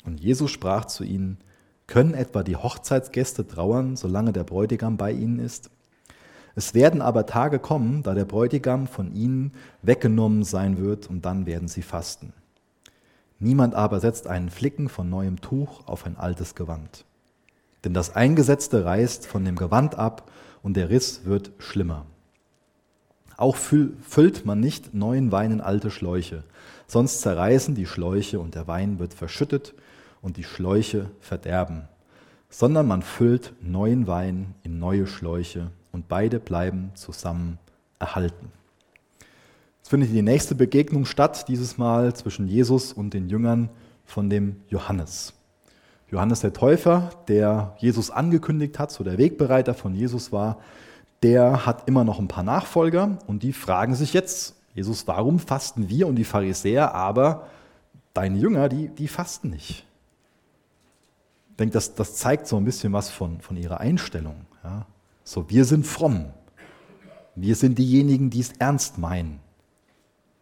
Und 0.07 0.21
Jesus 0.21 0.51
sprach 0.51 0.87
zu 0.87 1.05
ihnen, 1.05 1.37
können 1.87 2.15
etwa 2.15 2.43
die 2.43 2.57
Hochzeitsgäste 2.57 3.47
trauern, 3.47 3.97
solange 3.97 4.33
der 4.33 4.45
Bräutigam 4.45 4.97
bei 4.97 5.13
ihnen 5.13 5.39
ist? 5.39 5.69
Es 6.55 6.73
werden 6.73 7.03
aber 7.03 7.27
Tage 7.27 7.59
kommen, 7.59 8.03
da 8.03 8.15
der 8.15 8.25
Bräutigam 8.25 8.87
von 8.87 9.15
ihnen 9.15 9.53
weggenommen 9.83 10.45
sein 10.45 10.79
wird, 10.79 11.11
und 11.11 11.27
dann 11.27 11.45
werden 11.45 11.69
sie 11.69 11.83
fasten. 11.83 12.33
Niemand 13.41 13.75
aber 13.75 14.01
setzt 14.01 14.27
einen 14.27 14.51
Flicken 14.51 14.91
von 14.91 15.09
neuem 15.09 15.41
Tuch 15.41 15.87
auf 15.87 16.05
ein 16.05 16.19
altes 16.19 16.55
Gewand. 16.55 17.07
Denn 17.85 17.95
das 17.95 18.15
Eingesetzte 18.15 18.85
reißt 18.85 19.27
von 19.27 19.47
dem 19.47 19.57
Gewand 19.57 19.95
ab 19.95 20.31
und 20.63 20.77
der 20.77 20.91
Riss 20.91 21.25
wird 21.25 21.51
schlimmer. 21.59 22.05
Auch 23.39 23.57
füllt 23.57 24.45
man 24.45 24.61
nicht 24.61 24.93
neuen 24.93 25.33
Wein 25.33 25.53
in 25.53 25.61
alte 25.63 25.91
Schläuche, 25.91 26.45
sonst 26.87 27.23
zerreißen 27.23 27.75
die 27.75 27.87
Schläuche 27.87 28.39
und 28.39 28.55
der 28.55 28.69
Wein 28.69 28.99
wird 28.99 29.15
verschüttet 29.15 29.73
und 30.21 30.37
die 30.37 30.45
Schläuche 30.45 31.11
verderben, 31.21 31.89
sondern 32.51 32.87
man 32.87 33.01
füllt 33.01 33.55
neuen 33.63 34.07
Wein 34.07 34.55
in 34.63 34.79
neue 34.79 35.07
Schläuche 35.07 35.71
und 35.93 36.09
beide 36.09 36.39
bleiben 36.39 36.91
zusammen 36.95 37.59
erhalten. 37.99 38.53
Jetzt 39.81 39.89
findet 39.89 40.11
die 40.11 40.23
nächste 40.23 40.55
Begegnung 40.55 41.07
statt, 41.07 41.49
dieses 41.49 41.79
Mal 41.79 42.15
zwischen 42.15 42.47
Jesus 42.47 42.93
und 42.93 43.15
den 43.15 43.29
Jüngern 43.29 43.71
von 44.05 44.29
dem 44.29 44.57
Johannes. 44.69 45.33
Johannes 46.11 46.41
der 46.41 46.53
Täufer, 46.53 47.11
der 47.29 47.75
Jesus 47.79 48.11
angekündigt 48.11 48.79
hat, 48.79 48.91
so 48.91 49.05
der 49.05 49.17
Wegbereiter 49.17 49.75
von 49.75 49.95
Jesus 49.95 50.33
war, 50.33 50.59
der 51.23 51.67
hat 51.67 51.89
immer 51.89 52.05
noch 52.05 52.19
ein 52.19 52.29
paar 52.29 52.43
Nachfolger 52.43 53.19
und 53.27 53.43
die 53.43 53.53
fragen 53.53 53.95
sich 53.95 54.13
jetzt, 54.13 54.57
Jesus, 54.75 55.07
warum 55.07 55.39
fasten 55.39 55.89
wir 55.89 56.07
und 56.07 56.17
die 56.17 56.25
Pharisäer, 56.25 56.95
aber 56.95 57.49
deine 58.15 58.39
Jünger, 58.39 58.69
die, 58.69 58.89
die 58.89 59.09
fasten 59.09 59.51
nicht? 59.51 59.87
Ich 61.51 61.57
denke, 61.57 61.73
das, 61.73 61.95
das 61.95 62.17
zeigt 62.17 62.47
so 62.47 62.57
ein 62.57 62.65
bisschen 62.65 62.93
was 62.93 63.11
von, 63.11 63.41
von 63.41 63.57
ihrer 63.57 63.81
Einstellung. 63.81 64.47
Ja? 64.63 64.87
So, 65.25 65.49
wir 65.49 65.65
sind 65.65 65.87
fromm. 65.87 66.27
Wir 67.35 67.55
sind 67.55 67.79
diejenigen, 67.79 68.31
die 68.31 68.41
es 68.41 68.53
ernst 68.59 68.99
meinen. 68.99 69.41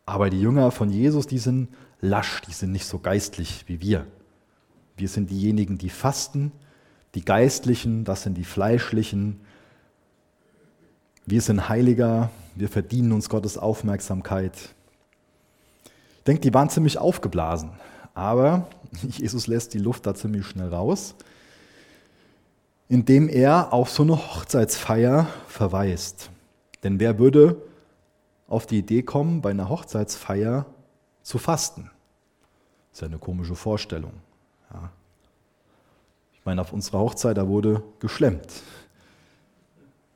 Aber 0.08 0.30
die 0.30 0.40
Jünger 0.40 0.70
von 0.70 0.88
Jesus, 0.88 1.26
die 1.26 1.36
sind 1.36 1.68
lasch, 2.00 2.40
die 2.40 2.52
sind 2.52 2.72
nicht 2.72 2.86
so 2.86 2.98
geistlich 2.98 3.64
wie 3.66 3.82
wir. 3.82 4.06
Wir 4.96 5.06
sind 5.06 5.28
diejenigen, 5.28 5.76
die 5.76 5.90
fasten, 5.90 6.50
die 7.14 7.22
Geistlichen, 7.22 8.04
das 8.04 8.22
sind 8.22 8.38
die 8.38 8.44
Fleischlichen. 8.44 9.38
Wir 11.26 11.42
sind 11.42 11.68
Heiliger, 11.68 12.30
wir 12.54 12.70
verdienen 12.70 13.12
uns 13.12 13.28
Gottes 13.28 13.58
Aufmerksamkeit. 13.58 14.54
Ich 16.16 16.24
denke, 16.24 16.40
die 16.40 16.54
waren 16.54 16.70
ziemlich 16.70 16.96
aufgeblasen, 16.96 17.72
aber 18.14 18.66
Jesus 19.02 19.46
lässt 19.46 19.74
die 19.74 19.78
Luft 19.78 20.06
da 20.06 20.14
ziemlich 20.14 20.46
schnell 20.46 20.68
raus, 20.68 21.16
indem 22.88 23.28
er 23.28 23.74
auf 23.74 23.90
so 23.90 24.04
eine 24.04 24.16
Hochzeitsfeier 24.16 25.26
verweist. 25.48 26.30
Denn 26.82 26.98
wer 26.98 27.18
würde 27.18 27.67
auf 28.48 28.66
die 28.66 28.78
Idee 28.78 29.02
kommen, 29.02 29.40
bei 29.40 29.50
einer 29.50 29.68
Hochzeitsfeier 29.68 30.66
zu 31.22 31.38
fasten? 31.38 31.90
Das 32.90 32.98
ist 32.98 33.00
ja 33.02 33.06
eine 33.06 33.18
komische 33.18 33.54
Vorstellung. 33.54 34.12
Ja. 34.72 34.90
Ich 36.32 36.44
meine, 36.44 36.62
auf 36.62 36.72
unserer 36.72 36.98
Hochzeit, 37.00 37.36
da 37.36 37.46
wurde 37.46 37.82
geschlemmt. 38.00 38.48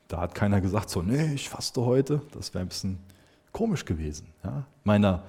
Da 0.07 0.21
hat 0.21 0.35
keiner 0.35 0.61
gesagt, 0.61 0.89
so, 0.89 1.01
nee, 1.01 1.33
ich 1.33 1.49
faste 1.49 1.85
heute. 1.85 2.21
Das 2.33 2.53
wäre 2.53 2.65
ein 2.65 2.67
bisschen 2.67 2.99
komisch 3.51 3.85
gewesen. 3.85 4.27
Ja. 4.43 4.65
Meiner 4.83 5.23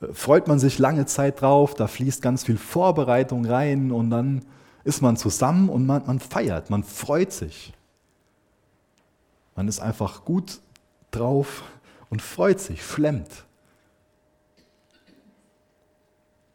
äh, 0.00 0.12
freut 0.12 0.48
man 0.48 0.58
sich 0.58 0.78
lange 0.78 1.06
Zeit 1.06 1.40
drauf, 1.40 1.74
da 1.74 1.86
fließt 1.86 2.20
ganz 2.20 2.44
viel 2.44 2.58
Vorbereitung 2.58 3.46
rein 3.46 3.92
und 3.92 4.10
dann 4.10 4.44
ist 4.84 5.02
man 5.02 5.16
zusammen 5.16 5.68
und 5.68 5.86
man, 5.86 6.06
man 6.06 6.20
feiert, 6.20 6.70
man 6.70 6.82
freut 6.82 7.32
sich. 7.32 7.72
Man 9.56 9.68
ist 9.68 9.80
einfach 9.80 10.24
gut 10.24 10.60
drauf 11.10 11.62
und 12.10 12.20
freut 12.20 12.60
sich, 12.60 12.84
schlemmt. 12.84 13.44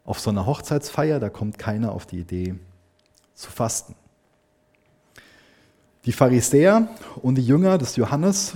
Auf 0.03 0.19
so 0.19 0.29
einer 0.29 0.45
Hochzeitsfeier, 0.45 1.19
da 1.19 1.29
kommt 1.29 1.57
keiner 1.57 1.91
auf 1.91 2.05
die 2.05 2.19
Idee 2.19 2.55
zu 3.33 3.49
fasten. 3.49 3.95
Die 6.05 6.11
Pharisäer 6.11 6.87
und 7.23 7.35
die 7.35 7.45
Jünger 7.45 7.79
des 7.79 7.95
Johannes, 7.95 8.53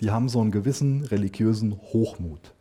die 0.00 0.10
haben 0.10 0.28
so 0.28 0.40
einen 0.40 0.50
gewissen 0.50 1.04
religiösen 1.04 1.78
Hochmut. 1.92 2.52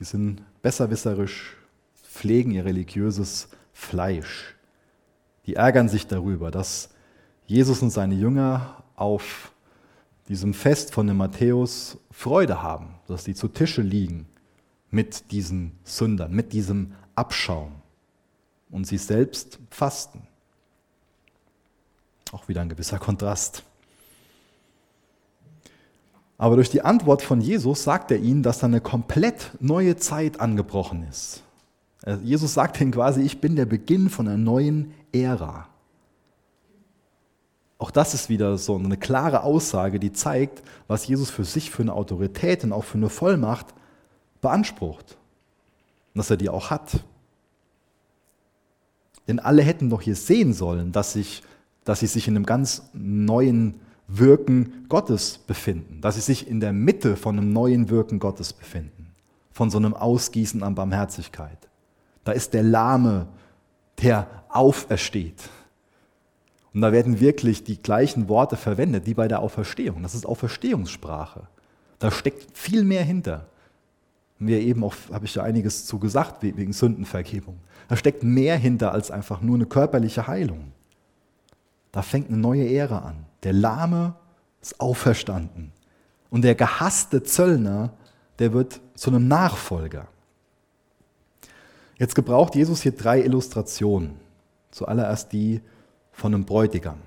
Die 0.00 0.04
sind 0.04 0.42
besserwisserisch, 0.62 1.56
pflegen 2.02 2.50
ihr 2.50 2.64
religiöses 2.64 3.48
Fleisch. 3.72 4.56
Die 5.46 5.54
ärgern 5.54 5.88
sich 5.88 6.08
darüber, 6.08 6.50
dass 6.50 6.88
Jesus 7.46 7.80
und 7.80 7.90
seine 7.90 8.14
Jünger 8.14 8.82
auf 8.96 9.52
diesem 10.28 10.54
Fest 10.54 10.92
von 10.92 11.06
dem 11.06 11.16
Matthäus 11.16 11.98
Freude 12.10 12.62
haben, 12.62 12.94
dass 13.06 13.24
sie 13.24 13.34
zu 13.34 13.48
Tische 13.48 13.82
liegen 13.82 14.26
mit 14.90 15.30
diesen 15.30 15.72
Sündern, 15.84 16.32
mit 16.32 16.52
diesem 16.52 16.92
Abschaum 17.14 17.72
und 18.70 18.86
sie 18.86 18.98
selbst 18.98 19.58
fasten. 19.70 20.22
Auch 22.32 22.48
wieder 22.48 22.60
ein 22.60 22.68
gewisser 22.68 22.98
Kontrast. 22.98 23.62
Aber 26.36 26.56
durch 26.56 26.70
die 26.70 26.82
Antwort 26.82 27.22
von 27.22 27.40
Jesus 27.40 27.82
sagt 27.82 28.10
er 28.10 28.18
ihnen, 28.18 28.42
dass 28.42 28.60
da 28.60 28.66
eine 28.66 28.80
komplett 28.80 29.50
neue 29.60 29.96
Zeit 29.96 30.40
angebrochen 30.40 31.06
ist. 31.08 31.42
Jesus 32.22 32.54
sagt 32.54 32.80
ihnen 32.80 32.92
quasi, 32.92 33.22
ich 33.22 33.40
bin 33.40 33.56
der 33.56 33.66
Beginn 33.66 34.08
von 34.08 34.28
einer 34.28 34.38
neuen 34.38 34.94
Ära. 35.12 35.67
Auch 37.78 37.92
das 37.92 38.12
ist 38.12 38.28
wieder 38.28 38.58
so 38.58 38.76
eine 38.76 38.96
klare 38.96 39.44
Aussage, 39.44 40.00
die 40.00 40.12
zeigt, 40.12 40.62
was 40.88 41.06
Jesus 41.06 41.30
für 41.30 41.44
sich 41.44 41.70
für 41.70 41.82
eine 41.82 41.92
Autorität 41.92 42.64
und 42.64 42.72
auch 42.72 42.84
für 42.84 42.98
eine 42.98 43.08
Vollmacht 43.08 43.66
beansprucht. 44.40 45.16
Und 46.12 46.18
dass 46.18 46.30
er 46.30 46.36
die 46.36 46.48
auch 46.48 46.70
hat. 46.70 47.04
Denn 49.28 49.38
alle 49.38 49.62
hätten 49.62 49.90
doch 49.90 50.02
hier 50.02 50.16
sehen 50.16 50.52
sollen, 50.52 50.90
dass, 50.90 51.12
sich, 51.12 51.42
dass 51.84 52.00
sie 52.00 52.06
sich 52.08 52.26
in 52.26 52.34
einem 52.34 52.46
ganz 52.46 52.90
neuen 52.94 53.80
Wirken 54.08 54.86
Gottes 54.88 55.38
befinden, 55.38 56.00
dass 56.00 56.14
sie 56.14 56.22
sich 56.22 56.48
in 56.48 56.60
der 56.60 56.72
Mitte 56.72 57.16
von 57.16 57.38
einem 57.38 57.52
neuen 57.52 57.90
Wirken 57.90 58.18
Gottes 58.18 58.54
befinden, 58.54 59.12
von 59.52 59.70
so 59.70 59.76
einem 59.76 59.94
Ausgießen 59.94 60.62
an 60.62 60.74
Barmherzigkeit. 60.74 61.58
Da 62.24 62.32
ist 62.32 62.54
der 62.54 62.62
Lahme, 62.62 63.28
der 64.02 64.26
aufersteht. 64.48 65.50
Und 66.78 66.82
da 66.82 66.92
werden 66.92 67.18
wirklich 67.18 67.64
die 67.64 67.82
gleichen 67.82 68.28
Worte 68.28 68.56
verwendet 68.56 69.04
wie 69.06 69.14
bei 69.14 69.26
der 69.26 69.40
Auferstehung. 69.40 70.00
Das 70.04 70.14
ist 70.14 70.24
Auferstehungssprache. 70.24 71.48
Da 71.98 72.12
steckt 72.12 72.56
viel 72.56 72.84
mehr 72.84 73.02
hinter. 73.02 73.48
Mir 74.38 74.60
eben 74.60 74.84
auch, 74.84 74.94
habe 75.12 75.24
ich 75.24 75.34
ja 75.34 75.42
einiges 75.42 75.86
zu 75.86 75.98
gesagt 75.98 76.40
wegen 76.40 76.72
Sündenvergebung. 76.72 77.58
Da 77.88 77.96
steckt 77.96 78.22
mehr 78.22 78.56
hinter 78.56 78.92
als 78.92 79.10
einfach 79.10 79.40
nur 79.40 79.56
eine 79.56 79.66
körperliche 79.66 80.28
Heilung. 80.28 80.70
Da 81.90 82.02
fängt 82.02 82.28
eine 82.28 82.38
neue 82.38 82.72
Ära 82.72 82.98
an. 82.98 83.26
Der 83.42 83.54
Lahme 83.54 84.14
ist 84.62 84.80
auferstanden. 84.80 85.72
Und 86.30 86.42
der 86.42 86.54
gehasste 86.54 87.24
Zöllner, 87.24 87.90
der 88.38 88.52
wird 88.52 88.80
zu 88.94 89.10
einem 89.10 89.26
Nachfolger. 89.26 90.06
Jetzt 91.96 92.14
gebraucht 92.14 92.54
Jesus 92.54 92.82
hier 92.82 92.92
drei 92.92 93.20
Illustrationen. 93.20 94.14
Zuallererst 94.70 95.32
die 95.32 95.60
von 96.18 96.34
einem 96.34 96.44
Bräutigam. 96.44 96.98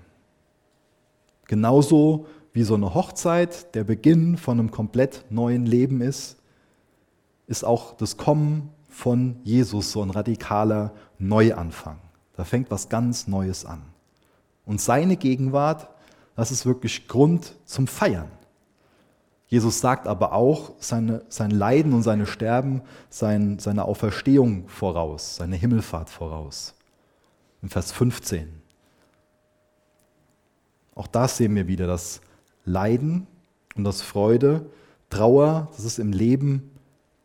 Genauso 1.48 2.28
wie 2.54 2.64
so 2.64 2.76
eine 2.76 2.94
Hochzeit 2.94 3.76
der 3.76 3.84
Beginn 3.84 4.38
von 4.38 4.58
einem 4.58 4.72
komplett 4.72 5.26
neuen 5.30 5.66
Leben 5.66 6.00
ist, 6.00 6.38
ist 7.46 7.66
auch 7.66 7.94
das 7.98 8.16
Kommen 8.16 8.70
von 8.88 9.36
Jesus 9.44 9.92
so 9.92 10.02
ein 10.02 10.12
radikaler 10.12 10.94
Neuanfang. 11.20 11.98
Da 12.38 12.46
fängt 12.46 12.72
was 12.72 12.88
ganz 12.88 13.28
Neues 13.28 13.66
an. 13.66 13.82
Und 14.66 14.80
seine 14.80 15.18
Gegenwart, 15.18 15.90
das 16.38 16.52
ist 16.52 16.66
wirklich 16.66 17.10
Grund 17.10 17.56
zum 17.66 17.88
Feiern. 17.88 18.32
Jesus 19.48 19.82
sagt 19.82 20.08
aber 20.08 20.32
auch 20.32 20.72
seine, 20.80 21.26
sein 21.28 21.52
Leiden 21.52 21.92
und 21.92 22.04
seine 22.04 22.26
Sterben, 22.26 22.82
sein, 23.10 23.60
seine 23.60 23.84
Auferstehung 23.84 24.70
voraus, 24.70 25.36
seine 25.36 25.58
Himmelfahrt 25.58 26.10
voraus. 26.10 26.76
In 27.62 27.68
Vers 27.68 27.92
15. 27.92 28.61
Auch 30.96 31.08
da 31.08 31.28
sehen 31.28 31.56
wir 31.56 31.68
wieder 31.68 31.88
das 31.88 32.22
Leiden 32.66 33.28
und 33.76 33.84
das 33.84 34.02
Freude, 34.02 34.66
Trauer, 35.10 35.70
das 35.76 35.86
ist 35.86 36.00
im 36.00 36.12
Leben 36.12 36.72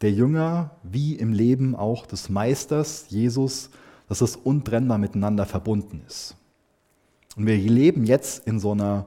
der 0.00 0.12
Jünger 0.12 0.72
wie 0.82 1.14
im 1.14 1.32
Leben 1.32 1.74
auch 1.74 2.06
des 2.06 2.28
Meisters, 2.28 3.06
Jesus, 3.08 3.70
dass 4.08 4.20
es 4.20 4.36
untrennbar 4.36 4.98
miteinander 4.98 5.46
verbunden 5.46 6.02
ist. 6.06 6.36
Und 7.36 7.46
wir 7.46 7.56
leben 7.56 8.04
jetzt 8.04 8.46
in 8.46 8.58
so, 8.60 8.72
einer, 8.72 9.06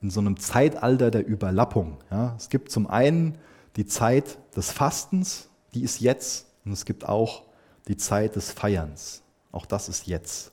in 0.00 0.10
so 0.10 0.20
einem 0.20 0.36
Zeitalter 0.36 1.10
der 1.10 1.26
Überlappung. 1.26 1.98
Ja. 2.10 2.34
Es 2.36 2.48
gibt 2.48 2.70
zum 2.70 2.86
einen 2.86 3.38
die 3.76 3.86
Zeit 3.86 4.38
des 4.56 4.70
Fastens, 4.70 5.48
die 5.74 5.82
ist 5.82 6.00
jetzt, 6.00 6.46
und 6.64 6.72
es 6.72 6.84
gibt 6.84 7.08
auch 7.08 7.44
die 7.86 7.96
Zeit 7.96 8.36
des 8.36 8.50
Feierns. 8.50 9.22
Auch 9.52 9.66
das 9.66 9.88
ist 9.88 10.06
jetzt. 10.06 10.52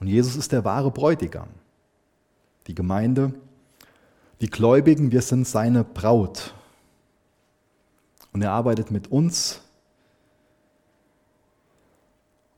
Und 0.00 0.06
Jesus 0.06 0.36
ist 0.36 0.52
der 0.52 0.64
wahre 0.64 0.90
Bräutigam. 0.90 1.48
Die 2.68 2.74
Gemeinde, 2.74 3.32
die 4.40 4.48
Gläubigen, 4.48 5.10
wir 5.10 5.22
sind 5.22 5.46
seine 5.46 5.82
Braut. 5.82 6.54
Und 8.32 8.42
er 8.42 8.52
arbeitet 8.52 8.90
mit 8.90 9.10
uns. 9.10 9.62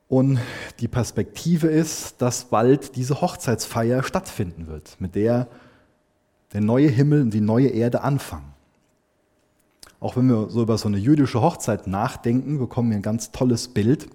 Und 0.09 0.39
die 0.81 0.89
Perspektive 0.89 1.69
ist, 1.69 2.21
dass 2.21 2.47
bald 2.47 2.97
diese 2.97 3.21
Hochzeitsfeier 3.21 4.03
stattfinden 4.03 4.67
wird, 4.67 5.01
mit 5.01 5.15
der 5.15 5.49
der 6.53 6.61
neue 6.61 6.89
Himmel 6.89 7.23
und 7.23 7.31
die 7.33 7.41
neue 7.41 7.69
Erde 7.69 8.03
anfangen. 8.03 8.53
Auch 10.01 10.17
wenn 10.17 10.29
wir 10.29 10.49
so 10.49 10.63
über 10.63 10.79
so 10.79 10.89
eine 10.89 10.97
jüdische 10.97 11.43
Hochzeit 11.43 11.87
nachdenken, 11.87 12.59
bekommen 12.59 12.91
wir 12.91 12.97
ein 12.97 13.03
ganz 13.03 13.31
tolles 13.31 13.69
Bild. 13.69 14.09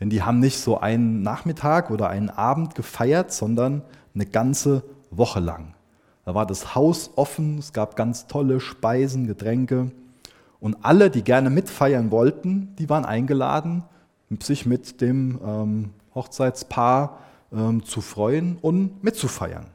Denn 0.00 0.10
die 0.10 0.22
haben 0.22 0.40
nicht 0.40 0.58
so 0.58 0.78
einen 0.78 1.22
Nachmittag 1.22 1.90
oder 1.90 2.10
einen 2.10 2.28
Abend 2.28 2.74
gefeiert, 2.74 3.32
sondern 3.32 3.82
eine 4.14 4.26
ganze 4.26 4.82
Woche 5.16 5.40
lang. 5.40 5.74
Da 6.24 6.34
war 6.34 6.46
das 6.46 6.74
Haus 6.74 7.10
offen, 7.16 7.58
es 7.58 7.72
gab 7.72 7.96
ganz 7.96 8.26
tolle 8.26 8.60
Speisen, 8.60 9.26
Getränke. 9.26 9.90
Und 10.60 10.76
alle, 10.82 11.10
die 11.10 11.22
gerne 11.22 11.50
mitfeiern 11.50 12.10
wollten, 12.10 12.74
die 12.78 12.88
waren 12.88 13.04
eingeladen, 13.04 13.82
sich 14.40 14.64
mit 14.64 15.00
dem 15.00 15.40
ähm, 15.44 15.90
Hochzeitspaar 16.14 17.18
ähm, 17.52 17.84
zu 17.84 18.00
freuen 18.00 18.56
und 18.62 19.02
mitzufeiern. 19.02 19.66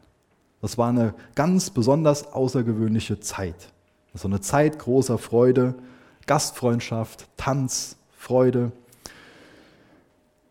Das 0.61 0.77
war 0.77 0.89
eine 0.89 1.13
ganz 1.35 1.69
besonders 1.69 2.33
außergewöhnliche 2.33 3.19
Zeit. 3.19 3.71
So 4.13 4.27
eine 4.27 4.41
Zeit 4.41 4.79
großer 4.79 5.19
Freude, 5.19 5.75
Gastfreundschaft, 6.25 7.27
Tanz, 7.37 7.97
Freude. 8.17 8.71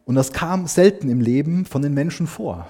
Und 0.05 0.14
das 0.14 0.32
kam 0.32 0.68
selten 0.68 1.09
im 1.09 1.20
Leben 1.20 1.64
von 1.64 1.82
den 1.82 1.95
Menschen 1.95 2.28
vor. 2.28 2.68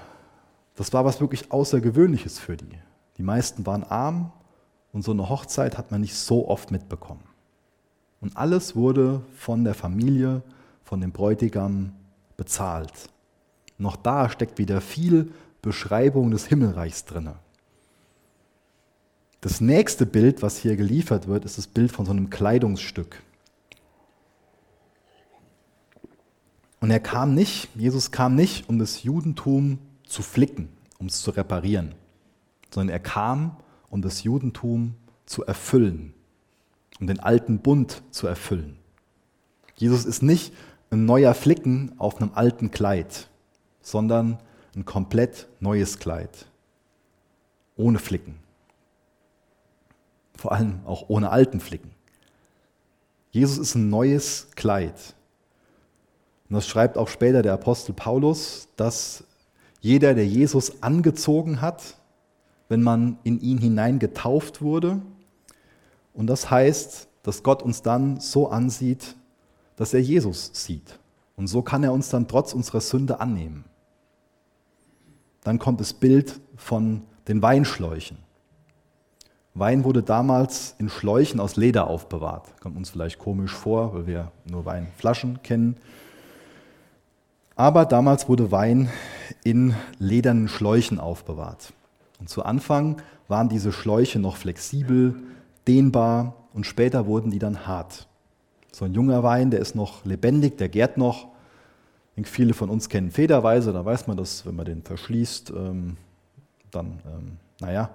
Das 0.77 0.93
war 0.93 1.03
was 1.03 1.19
wirklich 1.19 1.51
Außergewöhnliches 1.51 2.39
für 2.39 2.55
die. 2.55 2.79
Die 3.17 3.23
meisten 3.23 3.65
waren 3.65 3.83
arm 3.83 4.31
und 4.93 5.01
so 5.01 5.11
eine 5.11 5.27
Hochzeit 5.27 5.77
hat 5.77 5.91
man 5.91 6.01
nicht 6.01 6.15
so 6.15 6.47
oft 6.47 6.71
mitbekommen. 6.71 7.23
Und 8.21 8.37
alles 8.37 8.75
wurde 8.75 9.21
von 9.35 9.63
der 9.63 9.73
Familie, 9.73 10.43
von 10.83 11.01
dem 11.01 11.11
Bräutigam 11.11 11.93
bezahlt. 12.37 13.09
Noch 13.79 13.95
da 13.95 14.29
steckt 14.29 14.59
wieder 14.59 14.79
viel 14.79 15.31
Beschreibung 15.63 16.29
des 16.29 16.45
Himmelreichs 16.45 17.05
drinne. 17.05 17.35
Das 19.41 19.61
nächste 19.61 20.05
Bild, 20.05 20.43
was 20.43 20.57
hier 20.57 20.75
geliefert 20.77 21.27
wird, 21.27 21.43
ist 21.43 21.57
das 21.57 21.67
Bild 21.67 21.91
von 21.91 22.05
so 22.05 22.11
einem 22.11 22.29
Kleidungsstück. 22.29 23.21
Und 26.79 26.91
er 26.91 26.99
kam 26.99 27.33
nicht, 27.33 27.69
Jesus 27.75 28.11
kam 28.11 28.35
nicht, 28.35 28.69
um 28.69 28.77
das 28.77 29.01
Judentum 29.01 29.79
zu 30.09 30.21
flicken, 30.21 30.69
um 30.99 31.07
es 31.07 31.21
zu 31.21 31.31
reparieren, 31.31 31.95
sondern 32.73 32.93
er 32.93 32.99
kam, 32.99 33.57
um 33.89 34.01
das 34.01 34.23
Judentum 34.23 34.95
zu 35.25 35.45
erfüllen, 35.45 36.13
um 36.99 37.07
den 37.07 37.19
alten 37.19 37.59
Bund 37.59 38.03
zu 38.11 38.27
erfüllen. 38.27 38.77
Jesus 39.75 40.05
ist 40.05 40.23
nicht 40.23 40.53
ein 40.89 41.05
neuer 41.05 41.33
Flicken 41.33 41.93
auf 41.97 42.17
einem 42.17 42.31
alten 42.33 42.71
Kleid, 42.71 43.29
sondern 43.81 44.39
ein 44.75 44.85
komplett 44.85 45.47
neues 45.59 45.99
Kleid, 45.99 46.47
ohne 47.75 47.99
Flicken, 47.99 48.35
vor 50.35 50.51
allem 50.51 50.79
auch 50.85 51.09
ohne 51.09 51.29
alten 51.29 51.59
Flicken. 51.59 51.91
Jesus 53.31 53.57
ist 53.57 53.75
ein 53.75 53.89
neues 53.89 54.47
Kleid. 54.55 55.15
Und 56.49 56.55
das 56.55 56.67
schreibt 56.67 56.97
auch 56.97 57.09
später 57.09 57.41
der 57.41 57.53
Apostel 57.53 57.93
Paulus, 57.93 58.69
dass 58.77 59.26
jeder, 59.87 60.13
der 60.13 60.27
Jesus 60.27 60.83
angezogen 60.83 61.61
hat, 61.61 61.95
wenn 62.67 62.83
man 62.83 63.17
in 63.23 63.39
ihn 63.39 63.57
hinein 63.57 63.99
getauft 63.99 64.61
wurde. 64.61 65.01
Und 66.13 66.27
das 66.27 66.51
heißt, 66.51 67.07
dass 67.23 67.41
Gott 67.41 67.63
uns 67.63 67.83
dann 67.83 68.19
so 68.19 68.49
ansieht, 68.49 69.15
dass 69.77 69.93
er 69.93 70.01
Jesus 70.01 70.51
sieht. 70.53 70.99
Und 71.37 71.47
so 71.47 71.61
kann 71.61 71.85
er 71.85 71.93
uns 71.93 72.09
dann 72.09 72.27
trotz 72.27 72.51
unserer 72.51 72.81
Sünde 72.81 73.21
annehmen. 73.21 73.63
Dann 75.45 75.57
kommt 75.57 75.79
das 75.79 75.93
Bild 75.93 76.37
von 76.57 77.03
den 77.29 77.41
Weinschläuchen. 77.41 78.17
Wein 79.53 79.85
wurde 79.85 80.03
damals 80.03 80.75
in 80.79 80.89
Schläuchen 80.89 81.39
aus 81.39 81.55
Leder 81.55 81.87
aufbewahrt. 81.87 82.59
Kommt 82.59 82.75
uns 82.75 82.89
vielleicht 82.89 83.19
komisch 83.19 83.53
vor, 83.53 83.93
weil 83.93 84.05
wir 84.05 84.31
nur 84.49 84.65
Weinflaschen 84.65 85.41
kennen. 85.43 85.77
Aber 87.57 87.85
damals 87.85 88.29
wurde 88.29 88.51
Wein 88.51 88.87
in 89.43 89.73
ledernen 89.97 90.47
Schläuchen 90.47 90.99
aufbewahrt. 90.99 91.73
Und 92.19 92.29
zu 92.29 92.45
Anfang 92.45 93.01
waren 93.27 93.49
diese 93.49 93.71
Schläuche 93.71 94.19
noch 94.19 94.37
flexibel, 94.37 95.15
dehnbar 95.67 96.35
und 96.53 96.67
später 96.67 97.07
wurden 97.07 97.31
die 97.31 97.39
dann 97.39 97.65
hart. 97.65 98.07
So 98.71 98.85
ein 98.85 98.93
junger 98.93 99.23
Wein, 99.23 99.49
der 99.49 99.59
ist 99.59 99.73
noch 99.73 100.05
lebendig, 100.05 100.59
der 100.59 100.69
gärt 100.69 100.97
noch. 100.97 101.29
denke, 102.15 102.29
viele 102.29 102.53
von 102.53 102.69
uns 102.69 102.89
kennen 102.89 103.09
Federweise, 103.09 103.73
da 103.73 103.83
weiß 103.83 104.05
man 104.05 104.17
das, 104.17 104.45
wenn 104.45 104.55
man 104.55 104.65
den 104.65 104.83
verschließt, 104.83 105.49
ähm, 105.49 105.97
dann, 106.69 106.99
ähm, 107.07 107.37
naja, 107.59 107.89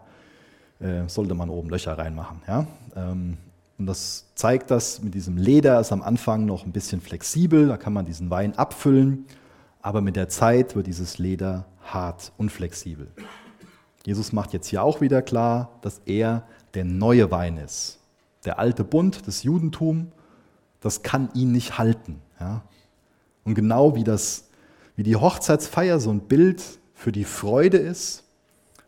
äh, 0.80 1.06
sollte 1.06 1.34
man 1.34 1.50
oben 1.50 1.70
Löcher 1.70 1.96
reinmachen. 1.96 2.42
Ja? 2.48 2.66
Ähm, 2.96 3.36
und 3.78 3.86
das 3.86 4.26
zeigt, 4.34 4.72
dass 4.72 5.00
mit 5.02 5.14
diesem 5.14 5.36
Leder 5.36 5.78
ist 5.78 5.92
am 5.92 6.02
Anfang 6.02 6.46
noch 6.46 6.66
ein 6.66 6.72
bisschen 6.72 7.00
flexibel, 7.00 7.68
da 7.68 7.76
kann 7.76 7.92
man 7.92 8.06
diesen 8.06 8.28
Wein 8.28 8.58
abfüllen 8.58 9.24
aber 9.82 10.00
mit 10.00 10.16
der 10.16 10.28
Zeit 10.28 10.74
wird 10.76 10.86
dieses 10.86 11.18
Leder 11.18 11.66
hart 11.82 12.32
und 12.38 12.50
flexibel. 12.50 13.08
Jesus 14.06 14.32
macht 14.32 14.52
jetzt 14.52 14.68
hier 14.68 14.82
auch 14.82 15.00
wieder 15.00 15.22
klar, 15.22 15.78
dass 15.82 16.00
er 16.06 16.46
der 16.74 16.84
neue 16.84 17.30
Wein 17.30 17.58
ist. 17.58 17.98
Der 18.44 18.58
alte 18.58 18.84
Bund, 18.84 19.26
das 19.26 19.42
Judentum, 19.42 20.10
das 20.80 21.02
kann 21.02 21.28
ihn 21.34 21.52
nicht 21.52 21.78
halten. 21.78 22.20
Ja? 22.40 22.62
Und 23.44 23.54
genau 23.54 23.94
wie, 23.94 24.04
das, 24.04 24.48
wie 24.96 25.02
die 25.02 25.16
Hochzeitsfeier 25.16 26.00
so 26.00 26.10
ein 26.10 26.20
Bild 26.20 26.62
für 26.94 27.12
die 27.12 27.24
Freude 27.24 27.78
ist, 27.78 28.24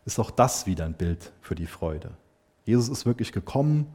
ist 0.05 0.19
auch 0.19 0.31
das 0.31 0.67
wieder 0.67 0.85
ein 0.85 0.95
Bild 0.95 1.33
für 1.41 1.55
die 1.55 1.67
Freude. 1.67 2.11
Jesus 2.65 2.89
ist 2.89 3.07
wirklich 3.07 3.33
gekommen, 3.33 3.87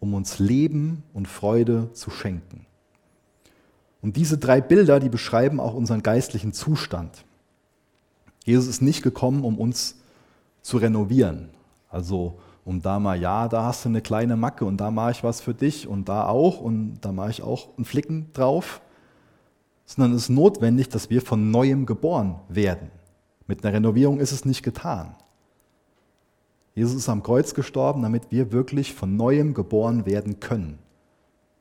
um 0.00 0.14
uns 0.14 0.38
Leben 0.38 1.02
und 1.12 1.28
Freude 1.28 1.90
zu 1.92 2.10
schenken. 2.10 2.66
Und 4.04 4.16
diese 4.16 4.36
drei 4.36 4.60
Bilder, 4.60 5.00
die 5.00 5.08
beschreiben 5.08 5.58
auch 5.58 5.72
unseren 5.72 6.02
geistlichen 6.02 6.52
Zustand. 6.52 7.24
Jesus 8.44 8.66
ist 8.66 8.82
nicht 8.82 9.02
gekommen, 9.02 9.44
um 9.44 9.58
uns 9.58 9.96
zu 10.60 10.76
renovieren. 10.76 11.48
Also 11.88 12.38
um 12.66 12.82
da 12.82 12.98
mal, 12.98 13.18
ja, 13.18 13.48
da 13.48 13.64
hast 13.64 13.82
du 13.82 13.88
eine 13.88 14.02
kleine 14.02 14.36
Macke 14.36 14.66
und 14.66 14.76
da 14.76 14.90
mache 14.90 15.12
ich 15.12 15.24
was 15.24 15.40
für 15.40 15.54
dich 15.54 15.88
und 15.88 16.10
da 16.10 16.26
auch 16.26 16.60
und 16.60 16.98
da 17.00 17.12
mache 17.12 17.30
ich 17.30 17.42
auch 17.42 17.68
einen 17.78 17.86
Flicken 17.86 18.30
drauf. 18.34 18.82
Sondern 19.86 20.12
es 20.12 20.24
ist 20.24 20.28
notwendig, 20.28 20.90
dass 20.90 21.08
wir 21.08 21.22
von 21.22 21.50
neuem 21.50 21.86
geboren 21.86 22.40
werden. 22.50 22.90
Mit 23.46 23.64
einer 23.64 23.72
Renovierung 23.72 24.20
ist 24.20 24.32
es 24.32 24.44
nicht 24.44 24.62
getan. 24.62 25.14
Jesus 26.74 26.94
ist 26.94 27.08
am 27.08 27.22
Kreuz 27.22 27.54
gestorben, 27.54 28.02
damit 28.02 28.30
wir 28.30 28.52
wirklich 28.52 28.92
von 28.92 29.16
neuem 29.16 29.54
geboren 29.54 30.04
werden 30.04 30.40
können. 30.40 30.78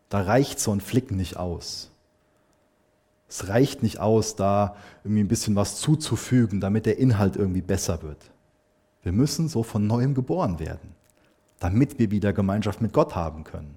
Da 0.09 0.19
reicht 0.19 0.59
so 0.59 0.71
ein 0.73 0.81
Flicken 0.81 1.15
nicht 1.15 1.37
aus. 1.37 1.92
Es 3.27 3.47
reicht 3.47 3.81
nicht 3.83 3.99
aus, 3.99 4.35
da 4.35 4.75
irgendwie 5.03 5.23
ein 5.23 5.27
bisschen 5.27 5.55
was 5.55 5.79
zuzufügen, 5.79 6.61
damit 6.61 6.85
der 6.85 6.97
Inhalt 6.97 7.35
irgendwie 7.35 7.61
besser 7.61 8.03
wird. 8.03 8.31
Wir 9.01 9.11
müssen 9.11 9.49
so 9.49 9.63
von 9.63 9.87
neuem 9.87 10.13
geboren 10.13 10.59
werden, 10.59 10.95
damit 11.59 11.99
wir 11.99 12.11
wieder 12.11 12.31
Gemeinschaft 12.33 12.81
mit 12.81 12.93
Gott 12.93 13.15
haben 13.15 13.43
können. 13.43 13.75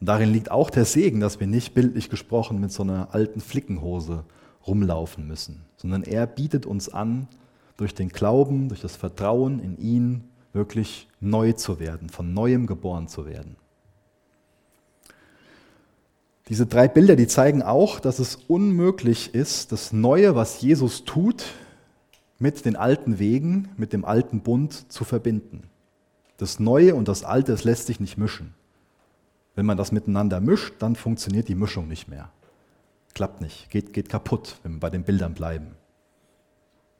Und 0.00 0.08
darin 0.08 0.32
liegt 0.32 0.50
auch 0.50 0.70
der 0.70 0.84
Segen, 0.84 1.20
dass 1.20 1.40
wir 1.40 1.46
nicht 1.46 1.74
bildlich 1.74 2.10
gesprochen 2.10 2.60
mit 2.60 2.72
so 2.72 2.82
einer 2.82 3.14
alten 3.14 3.40
Flickenhose 3.40 4.24
rumlaufen 4.66 5.26
müssen, 5.26 5.64
sondern 5.76 6.02
er 6.02 6.26
bietet 6.26 6.66
uns 6.66 6.88
an, 6.88 7.28
durch 7.76 7.94
den 7.94 8.08
Glauben, 8.08 8.68
durch 8.68 8.80
das 8.80 8.96
Vertrauen 8.96 9.60
in 9.60 9.78
ihn 9.78 10.24
wirklich 10.52 11.08
neu 11.20 11.52
zu 11.52 11.80
werden, 11.80 12.08
von 12.08 12.34
neuem 12.34 12.66
geboren 12.66 13.08
zu 13.08 13.26
werden. 13.26 13.56
Diese 16.48 16.66
drei 16.66 16.88
Bilder, 16.88 17.14
die 17.14 17.26
zeigen 17.26 17.62
auch, 17.62 18.00
dass 18.00 18.18
es 18.18 18.36
unmöglich 18.36 19.34
ist, 19.34 19.70
das 19.72 19.92
Neue, 19.92 20.34
was 20.34 20.60
Jesus 20.62 21.04
tut, 21.04 21.44
mit 22.38 22.64
den 22.64 22.76
alten 22.76 23.18
Wegen, 23.18 23.68
mit 23.76 23.92
dem 23.92 24.04
alten 24.04 24.40
Bund 24.40 24.90
zu 24.90 25.04
verbinden. 25.04 25.64
Das 26.38 26.58
Neue 26.60 26.94
und 26.94 27.08
das 27.08 27.24
Alte, 27.24 27.52
das 27.52 27.64
lässt 27.64 27.86
sich 27.86 28.00
nicht 28.00 28.16
mischen. 28.16 28.54
Wenn 29.56 29.66
man 29.66 29.76
das 29.76 29.92
miteinander 29.92 30.40
mischt, 30.40 30.74
dann 30.78 30.94
funktioniert 30.94 31.48
die 31.48 31.56
Mischung 31.56 31.88
nicht 31.88 32.08
mehr. 32.08 32.30
Klappt 33.12 33.40
nicht, 33.40 33.68
geht, 33.70 33.92
geht 33.92 34.08
kaputt, 34.08 34.56
wenn 34.62 34.74
wir 34.74 34.80
bei 34.80 34.90
den 34.90 35.02
Bildern 35.02 35.34
bleiben. 35.34 35.72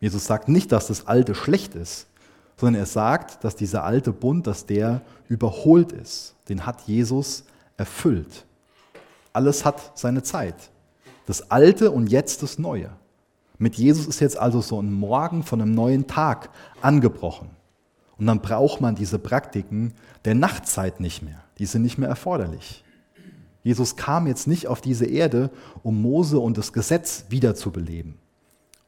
Jesus 0.01 0.26
sagt 0.26 0.49
nicht, 0.49 0.72
dass 0.72 0.88
das 0.88 1.07
Alte 1.07 1.34
schlecht 1.34 1.74
ist, 1.74 2.09
sondern 2.57 2.82
er 2.82 2.86
sagt, 2.86 3.44
dass 3.44 3.55
dieser 3.55 3.84
alte 3.84 4.12
Bund, 4.12 4.46
dass 4.46 4.66
der 4.66 5.03
überholt 5.28 5.92
ist. 5.92 6.34
Den 6.49 6.66
hat 6.66 6.82
Jesus 6.82 7.44
erfüllt. 7.76 8.44
Alles 9.39 9.64
hat 9.64 9.97
seine 9.97 10.24
Zeit. 10.24 10.72
Das 11.26 11.53
Alte 11.53 11.93
und 11.93 12.09
jetzt 12.09 12.43
das 12.43 12.59
Neue. 12.59 12.91
Mit 13.57 13.76
Jesus 13.76 14.09
ist 14.09 14.18
jetzt 14.18 14.36
also 14.36 14.61
so 14.61 14.82
ein 14.82 14.93
Morgen 14.93 15.45
von 15.45 15.62
einem 15.62 15.70
neuen 15.70 16.09
Tag 16.09 16.51
angebrochen. 16.82 17.49
Und 18.16 18.26
dann 18.26 18.41
braucht 18.41 18.80
man 18.80 18.97
diese 18.97 19.20
Praktiken 19.20 19.95
der 20.24 20.34
Nachtzeit 20.34 20.99
nicht 20.99 21.22
mehr. 21.22 21.41
Die 21.59 21.66
sind 21.66 21.82
nicht 21.82 21.99
mehr 21.99 22.09
erforderlich. 22.09 22.82
Jesus 23.62 23.95
kam 23.95 24.26
jetzt 24.26 24.49
nicht 24.49 24.66
auf 24.66 24.80
diese 24.80 25.07
Erde, 25.07 25.51
um 25.84 26.03
Mose 26.03 26.41
und 26.41 26.59
das 26.59 26.72
Gesetz 26.72 27.26
wiederzubeleben 27.28 28.18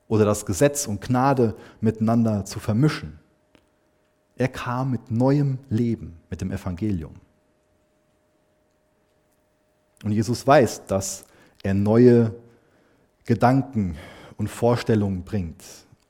oder 0.08 0.24
das 0.24 0.46
Gesetz 0.46 0.88
und 0.88 1.00
Gnade 1.00 1.54
miteinander 1.80 2.44
zu 2.44 2.58
vermischen. 2.58 3.20
Er 4.34 4.48
kam 4.48 4.90
mit 4.90 5.12
neuem 5.12 5.58
Leben, 5.68 6.16
mit 6.28 6.40
dem 6.40 6.50
Evangelium. 6.50 7.14
Und 10.02 10.12
Jesus 10.12 10.46
weiß, 10.46 10.86
dass 10.86 11.24
er 11.62 11.74
neue 11.74 12.34
Gedanken 13.24 13.96
und 14.36 14.48
Vorstellungen 14.48 15.22
bringt. 15.22 15.62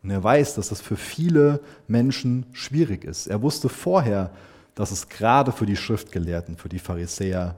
Und 0.03 0.11
er 0.11 0.22
weiß, 0.22 0.55
dass 0.55 0.68
das 0.68 0.80
für 0.80 0.97
viele 0.97 1.61
Menschen 1.88 2.47
schwierig 2.53 3.05
ist. 3.05 3.26
Er 3.26 3.43
wusste 3.43 3.68
vorher, 3.68 4.30
dass 4.74 4.93
es 4.93 5.09
gerade 5.09 5.53
für 5.53 5.66
die 5.66 5.76
Schriftgelehrten, 5.76 6.57
für 6.57 6.68
die 6.68 6.78
Pharisäer 6.78 7.57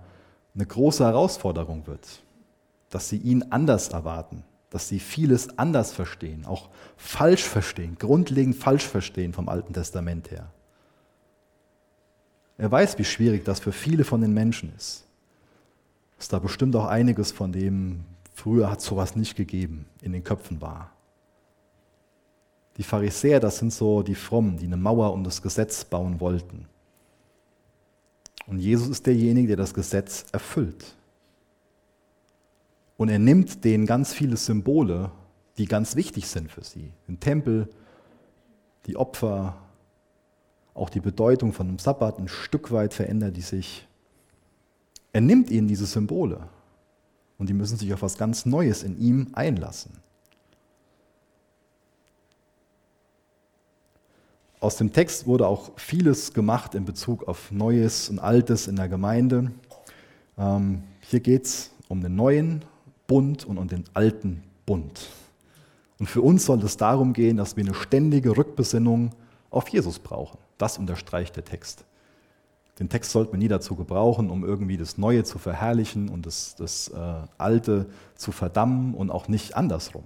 eine 0.54 0.66
große 0.66 1.04
Herausforderung 1.04 1.86
wird, 1.86 2.22
dass 2.90 3.08
sie 3.08 3.18
ihn 3.18 3.44
anders 3.50 3.88
erwarten, 3.88 4.42
dass 4.70 4.88
sie 4.88 4.98
vieles 4.98 5.58
anders 5.58 5.92
verstehen, 5.92 6.44
auch 6.46 6.68
falsch 6.96 7.44
verstehen, 7.44 7.96
grundlegend 7.98 8.56
falsch 8.56 8.86
verstehen 8.86 9.32
vom 9.32 9.48
Alten 9.48 9.72
Testament 9.72 10.30
her. 10.30 10.50
Er 12.58 12.70
weiß, 12.70 12.98
wie 12.98 13.04
schwierig 13.04 13.44
das 13.44 13.60
für 13.60 13.72
viele 13.72 14.04
von 14.04 14.20
den 14.20 14.34
Menschen 14.34 14.72
ist. 14.76 15.04
Ist 16.22 16.32
da 16.32 16.38
bestimmt 16.38 16.76
auch 16.76 16.86
einiges 16.86 17.32
von 17.32 17.50
dem, 17.50 18.04
früher 18.32 18.70
hat 18.70 18.78
es 18.78 18.84
sowas 18.84 19.16
nicht 19.16 19.34
gegeben, 19.34 19.86
in 20.02 20.12
den 20.12 20.22
Köpfen 20.22 20.60
war. 20.60 20.92
Die 22.76 22.84
Pharisäer, 22.84 23.40
das 23.40 23.58
sind 23.58 23.72
so 23.72 24.04
die 24.04 24.14
Frommen, 24.14 24.56
die 24.56 24.66
eine 24.66 24.76
Mauer 24.76 25.12
um 25.14 25.24
das 25.24 25.42
Gesetz 25.42 25.84
bauen 25.84 26.20
wollten. 26.20 26.66
Und 28.46 28.60
Jesus 28.60 28.86
ist 28.86 29.04
derjenige, 29.04 29.48
der 29.48 29.56
das 29.56 29.74
Gesetz 29.74 30.26
erfüllt. 30.30 30.94
Und 32.96 33.08
er 33.08 33.18
nimmt 33.18 33.64
denen 33.64 33.84
ganz 33.84 34.14
viele 34.14 34.36
Symbole, 34.36 35.10
die 35.58 35.64
ganz 35.66 35.96
wichtig 35.96 36.28
sind 36.28 36.52
für 36.52 36.62
sie. 36.62 36.92
Den 37.08 37.18
Tempel, 37.18 37.68
die 38.86 38.96
Opfer, 38.96 39.56
auch 40.72 40.88
die 40.88 41.00
Bedeutung 41.00 41.52
von 41.52 41.66
dem 41.66 41.80
Sabbat, 41.80 42.20
ein 42.20 42.28
Stück 42.28 42.70
weit 42.70 42.94
verändert 42.94 43.36
die 43.36 43.42
sich. 43.42 43.88
Er 45.12 45.20
nimmt 45.20 45.50
ihnen 45.50 45.68
diese 45.68 45.86
Symbole 45.86 46.48
und 47.38 47.48
die 47.48 47.54
müssen 47.54 47.76
sich 47.76 47.92
auf 47.92 48.02
was 48.02 48.16
ganz 48.16 48.46
Neues 48.46 48.82
in 48.82 48.98
ihm 48.98 49.28
einlassen. 49.32 49.92
Aus 54.60 54.76
dem 54.76 54.92
Text 54.92 55.26
wurde 55.26 55.46
auch 55.46 55.72
vieles 55.76 56.32
gemacht 56.32 56.74
in 56.76 56.84
Bezug 56.84 57.26
auf 57.26 57.50
Neues 57.50 58.08
und 58.08 58.20
Altes 58.20 58.68
in 58.68 58.76
der 58.76 58.88
Gemeinde. 58.88 59.50
Ähm, 60.38 60.84
hier 61.00 61.18
geht 61.18 61.46
es 61.46 61.70
um 61.88 62.00
den 62.00 62.14
neuen 62.14 62.64
Bund 63.08 63.44
und 63.44 63.58
um 63.58 63.66
den 63.66 63.84
alten 63.92 64.42
Bund. 64.64 65.10
Und 65.98 66.06
für 66.06 66.22
uns 66.22 66.46
soll 66.46 66.62
es 66.62 66.76
darum 66.76 67.12
gehen, 67.12 67.36
dass 67.36 67.56
wir 67.56 67.64
eine 67.64 67.74
ständige 67.74 68.36
Rückbesinnung 68.36 69.10
auf 69.50 69.68
Jesus 69.68 69.98
brauchen. 69.98 70.38
Das 70.58 70.78
unterstreicht 70.78 71.34
der 71.36 71.44
Text. 71.44 71.84
Den 72.82 72.88
Text 72.88 73.12
sollten 73.12 73.30
wir 73.30 73.38
nie 73.38 73.46
dazu 73.46 73.76
gebrauchen, 73.76 74.28
um 74.28 74.42
irgendwie 74.44 74.76
das 74.76 74.98
Neue 74.98 75.22
zu 75.22 75.38
verherrlichen 75.38 76.08
und 76.08 76.26
das, 76.26 76.56
das 76.56 76.88
äh, 76.88 77.14
Alte 77.38 77.86
zu 78.16 78.32
verdammen 78.32 78.94
und 78.94 79.08
auch 79.12 79.28
nicht 79.28 79.56
andersrum. 79.56 80.02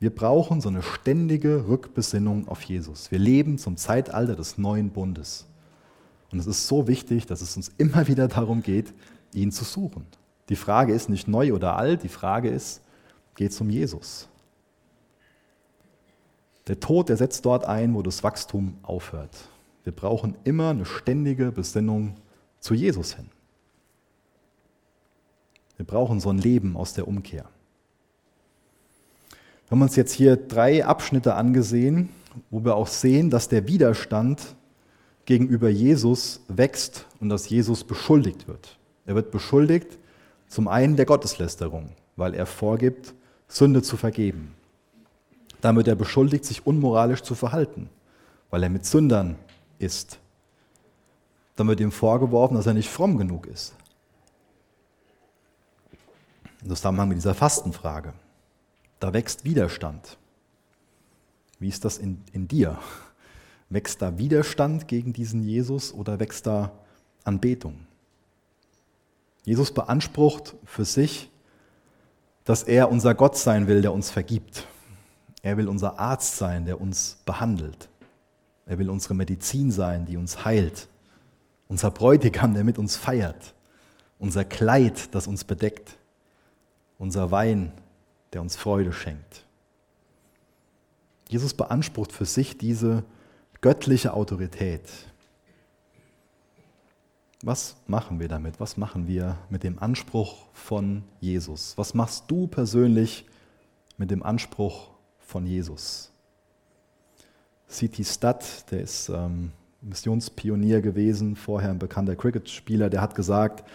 Wir 0.00 0.14
brauchen 0.14 0.60
so 0.60 0.68
eine 0.68 0.82
ständige 0.82 1.68
Rückbesinnung 1.68 2.48
auf 2.48 2.60
Jesus. 2.64 3.10
Wir 3.10 3.18
leben 3.18 3.56
zum 3.56 3.78
Zeitalter 3.78 4.36
des 4.36 4.58
neuen 4.58 4.90
Bundes. 4.90 5.46
Und 6.30 6.38
es 6.38 6.46
ist 6.46 6.68
so 6.68 6.86
wichtig, 6.86 7.24
dass 7.24 7.40
es 7.40 7.56
uns 7.56 7.72
immer 7.78 8.06
wieder 8.06 8.28
darum 8.28 8.62
geht, 8.62 8.92
ihn 9.32 9.52
zu 9.52 9.64
suchen. 9.64 10.04
Die 10.50 10.56
Frage 10.56 10.92
ist 10.92 11.08
nicht 11.08 11.28
neu 11.28 11.54
oder 11.54 11.78
alt, 11.78 12.02
die 12.02 12.10
Frage 12.10 12.50
ist, 12.50 12.82
geht 13.36 13.52
es 13.52 13.60
um 13.62 13.70
Jesus? 13.70 14.28
Der 16.66 16.78
Tod, 16.78 17.08
der 17.08 17.16
setzt 17.16 17.46
dort 17.46 17.64
ein, 17.64 17.94
wo 17.94 18.02
das 18.02 18.22
Wachstum 18.22 18.76
aufhört. 18.82 19.48
Wir 19.84 19.92
brauchen 19.92 20.36
immer 20.44 20.70
eine 20.70 20.86
ständige 20.86 21.52
Besinnung 21.52 22.16
zu 22.58 22.74
Jesus 22.74 23.14
hin. 23.14 23.26
Wir 25.76 25.86
brauchen 25.86 26.20
so 26.20 26.30
ein 26.30 26.38
Leben 26.38 26.76
aus 26.76 26.94
der 26.94 27.06
Umkehr. 27.06 27.44
Wir 29.66 29.70
haben 29.70 29.82
uns 29.82 29.96
jetzt 29.96 30.12
hier 30.12 30.36
drei 30.36 30.84
Abschnitte 30.84 31.34
angesehen, 31.34 32.08
wo 32.50 32.64
wir 32.64 32.76
auch 32.76 32.86
sehen, 32.86 33.30
dass 33.30 33.48
der 33.48 33.68
Widerstand 33.68 34.40
gegenüber 35.24 35.68
Jesus 35.68 36.40
wächst 36.48 37.06
und 37.20 37.28
dass 37.28 37.48
Jesus 37.48 37.84
beschuldigt 37.84 38.46
wird. 38.48 38.78
Er 39.06 39.14
wird 39.14 39.30
beschuldigt 39.30 39.98
zum 40.48 40.68
einen 40.68 40.96
der 40.96 41.06
Gotteslästerung, 41.06 41.90
weil 42.16 42.34
er 42.34 42.46
vorgibt, 42.46 43.14
Sünde 43.48 43.82
zu 43.82 43.96
vergeben. 43.96 44.54
Wird 45.62 45.88
er 45.88 45.94
beschuldigt, 45.94 46.44
sich 46.44 46.66
unmoralisch 46.66 47.22
zu 47.22 47.34
verhalten, 47.34 47.88
weil 48.50 48.62
er 48.62 48.68
mit 48.68 48.84
Sündern 48.84 49.36
ist. 49.84 50.18
Dann 51.56 51.68
wird 51.68 51.80
ihm 51.80 51.92
vorgeworfen, 51.92 52.56
dass 52.56 52.66
er 52.66 52.74
nicht 52.74 52.90
fromm 52.90 53.16
genug 53.16 53.46
ist. 53.46 53.74
Im 56.62 56.68
Zusammenhang 56.68 57.08
mit 57.08 57.18
dieser 57.18 57.34
Fastenfrage. 57.34 58.14
Da 58.98 59.12
wächst 59.12 59.44
Widerstand. 59.44 60.16
Wie 61.60 61.68
ist 61.68 61.84
das 61.84 61.98
in, 61.98 62.22
in 62.32 62.48
dir? 62.48 62.78
Wächst 63.68 64.02
da 64.02 64.18
Widerstand 64.18 64.88
gegen 64.88 65.12
diesen 65.12 65.42
Jesus 65.42 65.92
oder 65.92 66.18
wächst 66.18 66.46
da 66.46 66.72
Anbetung? 67.22 67.86
Jesus 69.44 69.72
beansprucht 69.72 70.56
für 70.64 70.84
sich, 70.84 71.30
dass 72.44 72.62
er 72.62 72.90
unser 72.90 73.14
Gott 73.14 73.36
sein 73.36 73.66
will, 73.66 73.82
der 73.82 73.92
uns 73.92 74.10
vergibt. 74.10 74.66
Er 75.42 75.58
will 75.58 75.68
unser 75.68 75.98
Arzt 75.98 76.36
sein, 76.36 76.64
der 76.64 76.80
uns 76.80 77.18
behandelt. 77.26 77.88
Er 78.66 78.78
will 78.78 78.90
unsere 78.90 79.14
Medizin 79.14 79.70
sein, 79.70 80.06
die 80.06 80.16
uns 80.16 80.44
heilt. 80.44 80.88
Unser 81.68 81.90
Bräutigam, 81.90 82.54
der 82.54 82.64
mit 82.64 82.78
uns 82.78 82.96
feiert. 82.96 83.54
Unser 84.18 84.44
Kleid, 84.44 85.14
das 85.14 85.26
uns 85.26 85.44
bedeckt. 85.44 85.96
Unser 86.98 87.30
Wein, 87.30 87.72
der 88.32 88.40
uns 88.40 88.56
Freude 88.56 88.92
schenkt. 88.92 89.44
Jesus 91.28 91.54
beansprucht 91.54 92.12
für 92.12 92.26
sich 92.26 92.58
diese 92.58 93.04
göttliche 93.60 94.14
Autorität. 94.14 94.88
Was 97.42 97.76
machen 97.86 98.20
wir 98.20 98.28
damit? 98.28 98.60
Was 98.60 98.76
machen 98.76 99.06
wir 99.06 99.36
mit 99.50 99.64
dem 99.64 99.78
Anspruch 99.78 100.46
von 100.54 101.04
Jesus? 101.20 101.76
Was 101.76 101.92
machst 101.92 102.24
du 102.28 102.46
persönlich 102.46 103.26
mit 103.98 104.10
dem 104.10 104.22
Anspruch 104.22 104.90
von 105.18 105.46
Jesus? 105.46 106.13
C.T. 107.74 108.04
Studd, 108.04 108.70
der 108.70 108.82
ist 108.82 109.08
ähm, 109.08 109.50
Missionspionier 109.82 110.80
gewesen, 110.80 111.34
vorher 111.34 111.70
ein 111.70 111.80
bekannter 111.80 112.14
Cricketspieler, 112.14 112.88
der 112.88 113.00
hat 113.00 113.16
gesagt, 113.16 113.68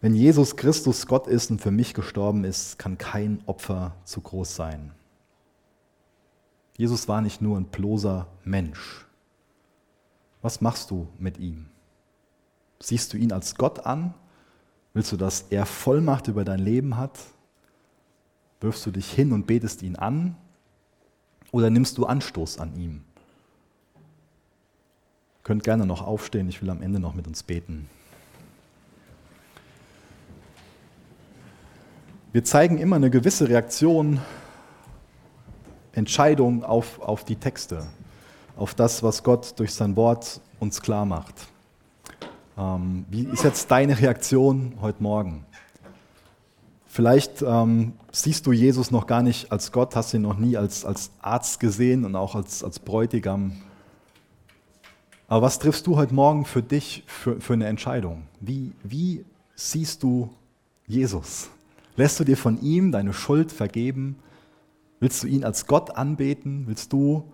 wenn 0.00 0.14
Jesus 0.14 0.56
Christus 0.56 1.06
Gott 1.06 1.28
ist 1.28 1.52
und 1.52 1.60
für 1.60 1.70
mich 1.70 1.94
gestorben 1.94 2.42
ist, 2.42 2.76
kann 2.76 2.98
kein 2.98 3.40
Opfer 3.46 3.94
zu 4.04 4.20
groß 4.20 4.56
sein. 4.56 4.90
Jesus 6.76 7.06
war 7.06 7.22
nicht 7.22 7.40
nur 7.40 7.56
ein 7.56 7.66
bloßer 7.66 8.26
Mensch. 8.44 9.06
Was 10.42 10.60
machst 10.60 10.90
du 10.90 11.06
mit 11.18 11.38
ihm? 11.38 11.66
Siehst 12.80 13.12
du 13.12 13.16
ihn 13.16 13.32
als 13.32 13.54
Gott 13.54 13.86
an? 13.86 14.12
Willst 14.92 15.12
du, 15.12 15.16
dass 15.16 15.46
er 15.50 15.66
Vollmacht 15.66 16.26
über 16.26 16.44
dein 16.44 16.58
Leben 16.58 16.96
hat? 16.96 17.18
Wirfst 18.60 18.84
du 18.84 18.90
dich 18.90 19.10
hin 19.10 19.32
und 19.32 19.46
betest 19.46 19.82
ihn 19.82 19.94
an? 19.94 20.36
Oder 21.52 21.70
nimmst 21.70 21.96
du 21.96 22.06
Anstoß 22.06 22.58
an 22.58 22.74
ihm? 22.74 23.05
Könnt 25.46 25.62
gerne 25.62 25.86
noch 25.86 26.04
aufstehen, 26.04 26.48
ich 26.48 26.60
will 26.60 26.70
am 26.70 26.82
Ende 26.82 26.98
noch 26.98 27.14
mit 27.14 27.28
uns 27.28 27.44
beten. 27.44 27.88
Wir 32.32 32.42
zeigen 32.42 32.78
immer 32.78 32.96
eine 32.96 33.10
gewisse 33.10 33.48
Reaktion, 33.48 34.20
Entscheidung 35.92 36.64
auf, 36.64 36.98
auf 36.98 37.22
die 37.22 37.36
Texte, 37.36 37.86
auf 38.56 38.74
das, 38.74 39.04
was 39.04 39.22
Gott 39.22 39.56
durch 39.60 39.72
sein 39.72 39.94
Wort 39.94 40.40
uns 40.58 40.82
klar 40.82 41.04
macht. 41.04 41.46
Ähm, 42.58 43.04
wie 43.08 43.22
ist 43.26 43.44
jetzt 43.44 43.70
deine 43.70 44.00
Reaktion 44.00 44.72
heute 44.80 45.00
Morgen? 45.00 45.46
Vielleicht 46.86 47.42
ähm, 47.42 47.92
siehst 48.10 48.48
du 48.48 48.52
Jesus 48.52 48.90
noch 48.90 49.06
gar 49.06 49.22
nicht 49.22 49.52
als 49.52 49.70
Gott, 49.70 49.94
hast 49.94 50.12
ihn 50.12 50.22
noch 50.22 50.38
nie 50.38 50.56
als, 50.56 50.84
als 50.84 51.12
Arzt 51.22 51.60
gesehen 51.60 52.04
und 52.04 52.16
auch 52.16 52.34
als, 52.34 52.64
als 52.64 52.80
Bräutigam. 52.80 53.52
Aber 55.28 55.42
was 55.46 55.58
triffst 55.58 55.86
du 55.86 55.96
heute 55.96 56.14
Morgen 56.14 56.44
für 56.44 56.62
dich 56.62 57.02
für, 57.06 57.40
für 57.40 57.54
eine 57.54 57.66
Entscheidung? 57.66 58.22
Wie, 58.40 58.72
wie 58.84 59.24
siehst 59.56 60.02
du 60.02 60.30
Jesus? 60.86 61.50
Lässt 61.96 62.20
du 62.20 62.24
dir 62.24 62.36
von 62.36 62.60
ihm 62.60 62.92
deine 62.92 63.12
Schuld 63.12 63.50
vergeben? 63.50 64.16
Willst 65.00 65.22
du 65.22 65.26
ihn 65.26 65.44
als 65.44 65.66
Gott 65.66 65.96
anbeten? 65.96 66.64
Willst 66.68 66.92
du, 66.92 67.24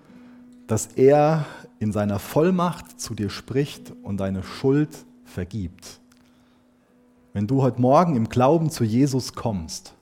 dass 0.67 0.87
er 0.87 1.45
in 1.81 1.93
seiner 1.93 2.19
Vollmacht 2.19 2.99
zu 2.99 3.15
dir 3.15 3.29
spricht 3.29 3.93
und 4.03 4.19
deine 4.19 4.43
Schuld 4.43 5.05
vergibt? 5.27 6.01
Wenn 7.35 7.47
du 7.47 7.63
heute 7.63 7.81
Morgen 7.81 8.17
im 8.17 8.29
Glauben 8.29 8.71
zu 8.71 8.85
Jesus 8.85 9.35
kommst, 9.35 9.95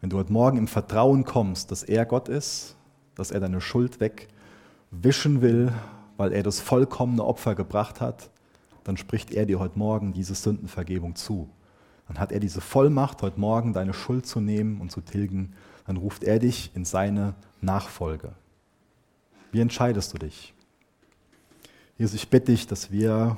wenn 0.00 0.10
du 0.10 0.18
heute 0.18 0.32
Morgen 0.32 0.58
im 0.58 0.68
Vertrauen 0.68 1.24
kommst, 1.24 1.70
dass 1.70 1.84
er 1.84 2.06
Gott 2.06 2.28
ist, 2.28 2.76
dass 3.14 3.30
er 3.30 3.40
deine 3.40 3.60
Schuld 3.60 3.98
wegwischen 4.00 5.42
will, 5.42 5.72
weil 6.18 6.32
er 6.32 6.42
das 6.42 6.60
vollkommene 6.60 7.24
Opfer 7.24 7.54
gebracht 7.54 8.02
hat, 8.02 8.28
dann 8.84 8.98
spricht 8.98 9.30
er 9.30 9.46
dir 9.46 9.58
heute 9.58 9.78
Morgen 9.78 10.12
diese 10.12 10.34
Sündenvergebung 10.34 11.14
zu. 11.14 11.48
Dann 12.08 12.18
hat 12.18 12.32
er 12.32 12.40
diese 12.40 12.60
Vollmacht, 12.60 13.22
heute 13.22 13.38
Morgen 13.38 13.72
deine 13.72 13.94
Schuld 13.94 14.26
zu 14.26 14.40
nehmen 14.40 14.80
und 14.80 14.90
zu 14.90 15.00
tilgen. 15.00 15.54
Dann 15.86 15.96
ruft 15.96 16.24
er 16.24 16.38
dich 16.38 16.72
in 16.74 16.84
seine 16.84 17.34
Nachfolge. 17.60 18.32
Wie 19.52 19.60
entscheidest 19.60 20.12
du 20.12 20.18
dich? 20.18 20.54
Jesus, 21.96 22.14
ich 22.14 22.28
bitte 22.28 22.52
dich, 22.52 22.66
dass 22.66 22.90
wir 22.90 23.36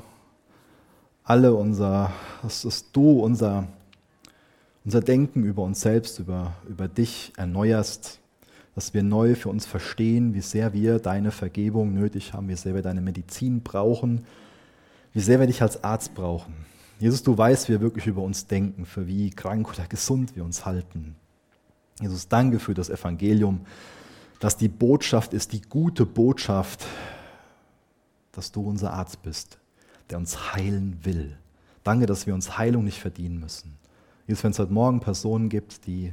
alle 1.24 1.54
unser, 1.54 2.12
dass, 2.42 2.92
du 2.92 3.20
unser, 3.20 3.66
unser 4.84 5.00
Denken 5.00 5.44
über 5.44 5.62
uns 5.62 5.80
selbst, 5.80 6.18
über, 6.18 6.54
über 6.68 6.88
dich 6.88 7.32
erneuerst, 7.36 8.19
dass 8.74 8.94
wir 8.94 9.02
neu 9.02 9.34
für 9.34 9.48
uns 9.48 9.66
verstehen, 9.66 10.34
wie 10.34 10.40
sehr 10.40 10.72
wir 10.72 10.98
deine 10.98 11.32
Vergebung 11.32 11.94
nötig 11.94 12.32
haben, 12.32 12.48
wie 12.48 12.56
sehr 12.56 12.74
wir 12.74 12.82
deine 12.82 13.00
Medizin 13.00 13.62
brauchen, 13.62 14.24
wie 15.12 15.20
sehr 15.20 15.40
wir 15.40 15.46
dich 15.46 15.62
als 15.62 15.82
Arzt 15.82 16.14
brauchen. 16.14 16.54
Jesus, 16.98 17.22
du 17.22 17.36
weißt, 17.36 17.68
wie 17.68 17.72
wir 17.72 17.80
wirklich 17.80 18.06
über 18.06 18.22
uns 18.22 18.46
denken, 18.46 18.84
für 18.84 19.06
wie 19.06 19.30
krank 19.30 19.68
oder 19.70 19.86
gesund 19.86 20.36
wir 20.36 20.44
uns 20.44 20.66
halten. 20.66 21.16
Jesus, 22.00 22.28
danke 22.28 22.58
für 22.58 22.74
das 22.74 22.90
Evangelium, 22.90 23.60
dass 24.38 24.56
die 24.56 24.68
Botschaft 24.68 25.34
ist, 25.34 25.52
die 25.52 25.60
gute 25.62 26.06
Botschaft, 26.06 26.86
dass 28.32 28.52
du 28.52 28.62
unser 28.62 28.92
Arzt 28.92 29.22
bist, 29.22 29.58
der 30.08 30.18
uns 30.18 30.54
heilen 30.54 30.98
will. 31.02 31.36
Danke, 31.84 32.06
dass 32.06 32.26
wir 32.26 32.34
uns 32.34 32.58
Heilung 32.58 32.84
nicht 32.84 32.98
verdienen 32.98 33.40
müssen. 33.40 33.76
Jesus, 34.26 34.44
wenn 34.44 34.52
es 34.52 34.58
heute 34.58 34.72
Morgen 34.72 35.00
Personen 35.00 35.48
gibt, 35.48 35.86
die 35.86 36.12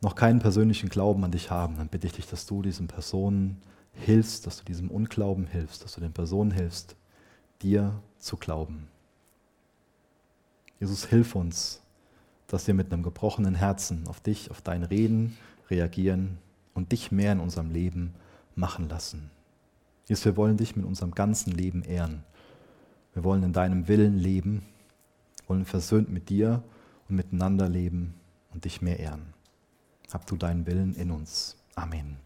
noch 0.00 0.14
keinen 0.14 0.40
persönlichen 0.40 0.88
Glauben 0.88 1.24
an 1.24 1.32
dich 1.32 1.50
haben, 1.50 1.76
dann 1.76 1.88
bitte 1.88 2.06
ich 2.06 2.12
dich, 2.12 2.26
dass 2.26 2.46
du 2.46 2.62
diesen 2.62 2.88
Personen 2.88 3.60
hilfst, 3.92 4.46
dass 4.46 4.58
du 4.58 4.64
diesem 4.64 4.90
Unglauben 4.90 5.46
hilfst, 5.46 5.84
dass 5.84 5.94
du 5.94 6.00
den 6.00 6.12
Personen 6.12 6.50
hilfst, 6.50 6.96
dir 7.62 8.00
zu 8.18 8.36
glauben. 8.36 8.88
Jesus, 10.80 11.06
hilf 11.06 11.34
uns, 11.34 11.80
dass 12.46 12.66
wir 12.66 12.74
mit 12.74 12.92
einem 12.92 13.02
gebrochenen 13.02 13.54
Herzen 13.54 14.06
auf 14.06 14.20
dich, 14.20 14.50
auf 14.50 14.60
dein 14.60 14.82
Reden 14.82 15.36
reagieren 15.70 16.38
und 16.74 16.92
dich 16.92 17.10
mehr 17.10 17.32
in 17.32 17.40
unserem 17.40 17.70
Leben 17.70 18.14
machen 18.54 18.88
lassen. 18.88 19.30
Jesus, 20.06 20.24
wir 20.24 20.36
wollen 20.36 20.56
dich 20.56 20.76
mit 20.76 20.84
unserem 20.84 21.12
ganzen 21.12 21.52
Leben 21.52 21.82
ehren. 21.82 22.24
Wir 23.14 23.24
wollen 23.24 23.42
in 23.42 23.52
deinem 23.52 23.88
Willen 23.88 24.18
leben, 24.18 24.62
wollen 25.46 25.64
versöhnt 25.64 26.10
mit 26.10 26.28
dir 26.28 26.62
und 27.08 27.16
miteinander 27.16 27.68
leben 27.68 28.14
und 28.52 28.64
dich 28.64 28.82
mehr 28.82 28.98
ehren. 28.98 29.33
Hab 30.14 30.26
du 30.28 30.36
deinen 30.36 30.64
Willen 30.64 30.94
in 30.94 31.10
uns. 31.10 31.56
Amen. 31.74 32.23